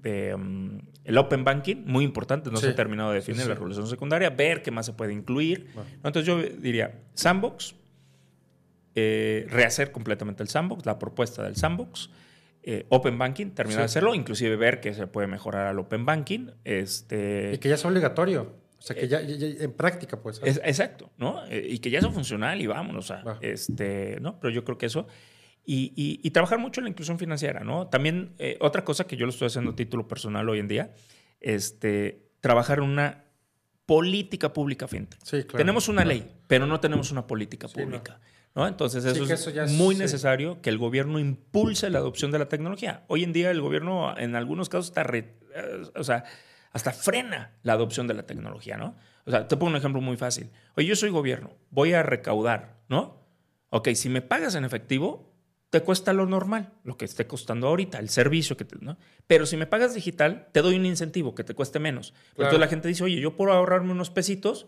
de, 0.00 0.32
um, 0.34 0.78
el 1.04 1.18
open 1.18 1.42
banking, 1.42 1.82
muy 1.86 2.04
importante, 2.04 2.50
no 2.50 2.56
se 2.58 2.68
ha 2.68 2.74
terminado 2.76 3.10
de 3.10 3.16
definir 3.16 3.38
Sí, 3.38 3.42
sí. 3.42 3.48
la 3.48 3.54
regulación 3.54 3.88
secundaria, 3.88 4.30
ver 4.30 4.62
qué 4.62 4.70
más 4.70 4.86
se 4.86 4.92
puede 4.92 5.12
incluir. 5.12 5.66
Entonces, 6.04 6.24
yo 6.24 6.40
diría, 6.40 7.00
sandbox, 7.14 7.74
eh, 8.94 9.46
rehacer 9.50 9.90
completamente 9.90 10.42
el 10.42 10.48
sandbox, 10.48 10.84
la 10.86 10.98
propuesta 10.98 11.42
del 11.42 11.56
sandbox. 11.56 12.10
eh, 12.64 12.86
open 12.90 13.18
banking, 13.18 13.50
terminar 13.50 13.80
de 13.80 13.86
hacerlo, 13.86 14.14
inclusive 14.14 14.54
ver 14.54 14.78
qué 14.80 14.94
se 14.94 15.08
puede 15.08 15.26
mejorar 15.26 15.66
al 15.66 15.80
open 15.80 16.06
banking. 16.06 16.46
Este, 16.62 17.50
Y 17.54 17.58
que 17.58 17.68
ya 17.68 17.74
es 17.74 17.84
obligatorio. 17.84 18.54
O 18.78 18.82
sea, 18.82 18.94
que 18.94 19.08
ya, 19.08 19.20
ya- 19.20 19.34
ya 19.34 19.64
en 19.64 19.72
práctica, 19.72 20.22
pues. 20.22 20.40
Es- 20.44 20.60
exacto, 20.62 21.10
¿no? 21.18 21.44
Eh, 21.46 21.66
y 21.70 21.78
que 21.80 21.90
ya 21.90 21.98
es 21.98 22.06
funcional 22.06 22.60
y 22.60 22.68
vámonos 22.68 23.12
este, 23.40 24.18
¿no? 24.20 24.38
Pero 24.38 24.52
yo 24.54 24.62
creo 24.62 24.78
que 24.78 24.86
eso. 24.86 25.08
Y, 25.64 25.92
y- 25.94 26.20
y 26.26 26.30
trabajar 26.32 26.58
mucho 26.58 26.80
en 26.80 26.84
la 26.84 26.90
inclusión 26.90 27.18
financiera, 27.18 27.60
¿no? 27.60 27.86
También, 27.86 28.34
eh, 28.38 28.56
otra 28.60 28.84
cosa 28.84 29.04
que 29.06 29.16
yo 29.16 29.26
lo 29.26 29.30
estoy 29.30 29.46
haciendo 29.46 29.70
a 29.72 29.76
título 29.76 30.08
personal 30.08 30.48
hoy 30.48 30.58
en 30.58 30.66
día, 30.68 30.92
este, 31.40 32.30
trabajar 32.40 32.78
en 32.78 32.84
una 32.84 33.24
política 33.86 34.52
pública 34.52 34.88
fintech. 34.88 35.20
Sí, 35.22 35.42
claro. 35.44 35.58
Tenemos 35.58 35.88
una 35.88 36.04
ley, 36.04 36.30
pero 36.46 36.66
no 36.66 36.80
tenemos 36.80 37.10
una 37.10 37.26
política 37.26 37.68
Sí, 37.68 37.74
pública. 37.74 38.20
¿no? 38.54 38.66
Entonces, 38.68 39.02
Sí, 39.04 39.22
eso, 39.32 39.50
es 39.50 39.72
muy 39.72 39.94
necesario 39.94 40.60
que 40.60 40.70
el 40.70 40.78
gobierno 40.78 41.18
impulse 41.18 41.88
la 41.90 41.98
adopción 41.98 42.30
de 42.32 42.38
la 42.38 42.48
tecnología. 42.48 43.02
Hoy 43.08 43.24
en 43.24 43.32
día 43.32 43.50
el 43.50 43.60
gobierno, 43.60 44.16
en 44.18 44.36
algunos 44.36 44.68
casos, 44.68 44.86
está 44.88 45.02
re- 45.04 45.34
eh, 45.54 45.82
o 45.94 46.04
sea, 46.04 46.24
hasta 46.72 46.92
frena 46.92 47.52
la 47.62 47.72
adopción 47.74 48.06
de 48.06 48.14
la 48.14 48.24
tecnología, 48.24 48.76
¿no? 48.76 48.94
O 49.24 49.30
sea, 49.30 49.48
te 49.48 49.56
pongo 49.56 49.70
un 49.70 49.76
ejemplo 49.76 50.00
muy 50.00 50.16
fácil. 50.16 50.50
Oye, 50.76 50.86
yo 50.86 50.96
soy 50.96 51.10
gobierno, 51.10 51.50
voy 51.70 51.92
a 51.94 52.02
recaudar, 52.02 52.76
¿no? 52.88 53.22
Ok, 53.70 53.88
si 53.94 54.08
me 54.10 54.20
pagas 54.20 54.54
en 54.54 54.64
efectivo, 54.64 55.31
te 55.72 55.80
cuesta 55.80 56.12
lo 56.12 56.26
normal, 56.26 56.74
lo 56.84 56.98
que 56.98 57.06
esté 57.06 57.26
costando 57.26 57.66
ahorita, 57.66 57.98
el 57.98 58.10
servicio 58.10 58.58
que 58.58 58.66
te, 58.66 58.76
¿no? 58.82 58.98
Pero 59.26 59.46
si 59.46 59.56
me 59.56 59.66
pagas 59.66 59.94
digital, 59.94 60.48
te 60.52 60.60
doy 60.60 60.76
un 60.76 60.84
incentivo 60.84 61.34
que 61.34 61.44
te 61.44 61.54
cueste 61.54 61.78
menos. 61.78 62.10
Claro. 62.10 62.32
Entonces 62.36 62.60
la 62.60 62.68
gente 62.68 62.88
dice, 62.88 63.04
oye, 63.04 63.18
yo 63.18 63.36
por 63.36 63.50
ahorrarme 63.50 63.90
unos 63.90 64.10
pesitos, 64.10 64.66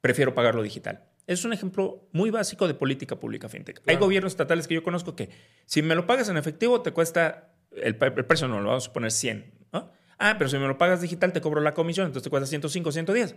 prefiero 0.00 0.34
pagarlo 0.34 0.64
digital. 0.64 1.04
Es 1.28 1.44
un 1.44 1.52
ejemplo 1.52 2.08
muy 2.10 2.30
básico 2.30 2.66
de 2.66 2.74
política 2.74 3.20
pública 3.20 3.48
fintech. 3.48 3.80
Hay 3.86 3.94
gobiernos 3.94 4.32
estatales 4.32 4.66
que 4.66 4.74
yo 4.74 4.82
conozco 4.82 5.14
que 5.14 5.30
si 5.66 5.82
me 5.82 5.94
lo 5.94 6.04
pagas 6.08 6.28
en 6.28 6.36
efectivo 6.36 6.82
te 6.82 6.90
cuesta, 6.90 7.52
el 7.70 7.94
precio 7.96 8.48
no 8.48 8.60
lo 8.60 8.70
vamos 8.70 8.88
a 8.88 8.92
poner 8.92 9.12
100, 9.12 9.68
¿no? 9.72 9.92
Ah, 10.18 10.34
pero 10.36 10.50
si 10.50 10.58
me 10.58 10.66
lo 10.66 10.78
pagas 10.78 11.00
digital 11.00 11.32
te 11.32 11.40
cobro 11.40 11.60
la 11.60 11.74
comisión, 11.74 12.06
entonces 12.06 12.24
te 12.24 12.30
cuesta 12.30 12.48
105, 12.48 12.90
110. 12.90 13.36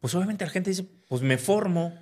Pues 0.00 0.12
obviamente 0.16 0.44
la 0.44 0.50
gente 0.50 0.70
dice, 0.70 0.88
pues 1.08 1.22
me 1.22 1.38
formo, 1.38 1.96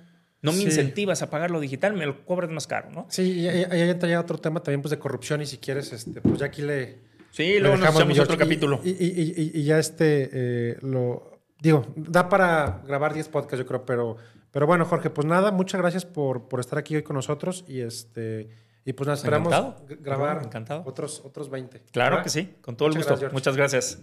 no 0.45 0.51
me 0.53 0.59
Sí. 0.59 0.63
incentivas 0.65 1.21
a 1.21 1.29
pagarlo 1.29 1.59
digital, 1.59 1.93
me 1.93 2.05
lo 2.05 2.25
cobras 2.25 2.49
más 2.49 2.67
caro, 2.67 2.89
¿no? 2.91 3.05
Sí, 3.09 3.41
y 3.41 3.47
ahí 3.47 3.65
ahí 3.69 3.81
entra 3.89 4.07
ya 4.07 4.19
otro 4.21 4.37
tema 4.37 4.61
también 4.61 4.81
pues, 4.81 4.91
de 4.91 4.99
corrupción 4.99 5.41
y 5.41 5.45
si 5.45 5.57
quieres, 5.57 5.91
este, 5.91 6.21
pues 6.21 6.39
ya 6.39 6.45
aquí 6.45 6.61
le... 6.61 6.99
Sí, 7.31 7.59
luego 7.59 7.75
nos 7.77 7.89
echamos 7.93 8.19
otro 8.19 8.37
capítulo. 8.37 8.79
Y, 8.83 8.91
y- 8.91 9.33
y- 9.53 9.59
y 9.59 9.63
ya 9.65 9.77
este, 9.79 10.29
eh, 10.31 10.77
lo... 10.81 11.31
Digo, 11.59 11.85
da 11.95 12.29
para 12.29 12.81
grabar 12.87 13.13
10 13.13 13.27
podcasts, 13.29 13.57
yo 13.59 13.65
creo, 13.65 13.85
pero, 13.85 14.15
pero 14.51 14.67
bueno, 14.67 14.85
Jorge, 14.85 15.09
pues 15.09 15.25
nada, 15.27 15.51
muchas 15.51 15.81
gracias 15.81 16.05
por, 16.05 16.47
por 16.47 16.59
estar 16.61 16.79
aquí 16.79 16.95
hoy 16.95 17.03
con 17.03 17.15
nosotros 17.15 17.65
y 17.67 17.81
este... 17.81 18.49
Y 18.87 18.93
pues 18.93 19.07
nada, 19.07 19.15
esperamos 19.17 19.51
Encantado. 19.51 19.85
grabar 20.01 20.41
Encantado. 20.45 20.83
otros, 20.85 21.21
otros 21.25 21.49
20. 21.49 21.81
Claro 21.91 22.21
que 22.21 22.29
sí, 22.29 22.53
con 22.61 22.77
todo 22.77 22.87
el 22.89 22.93
gusto. 22.95 23.09
gracias. 23.13 23.33
Muchas 23.33 23.57
gracias. 23.57 23.99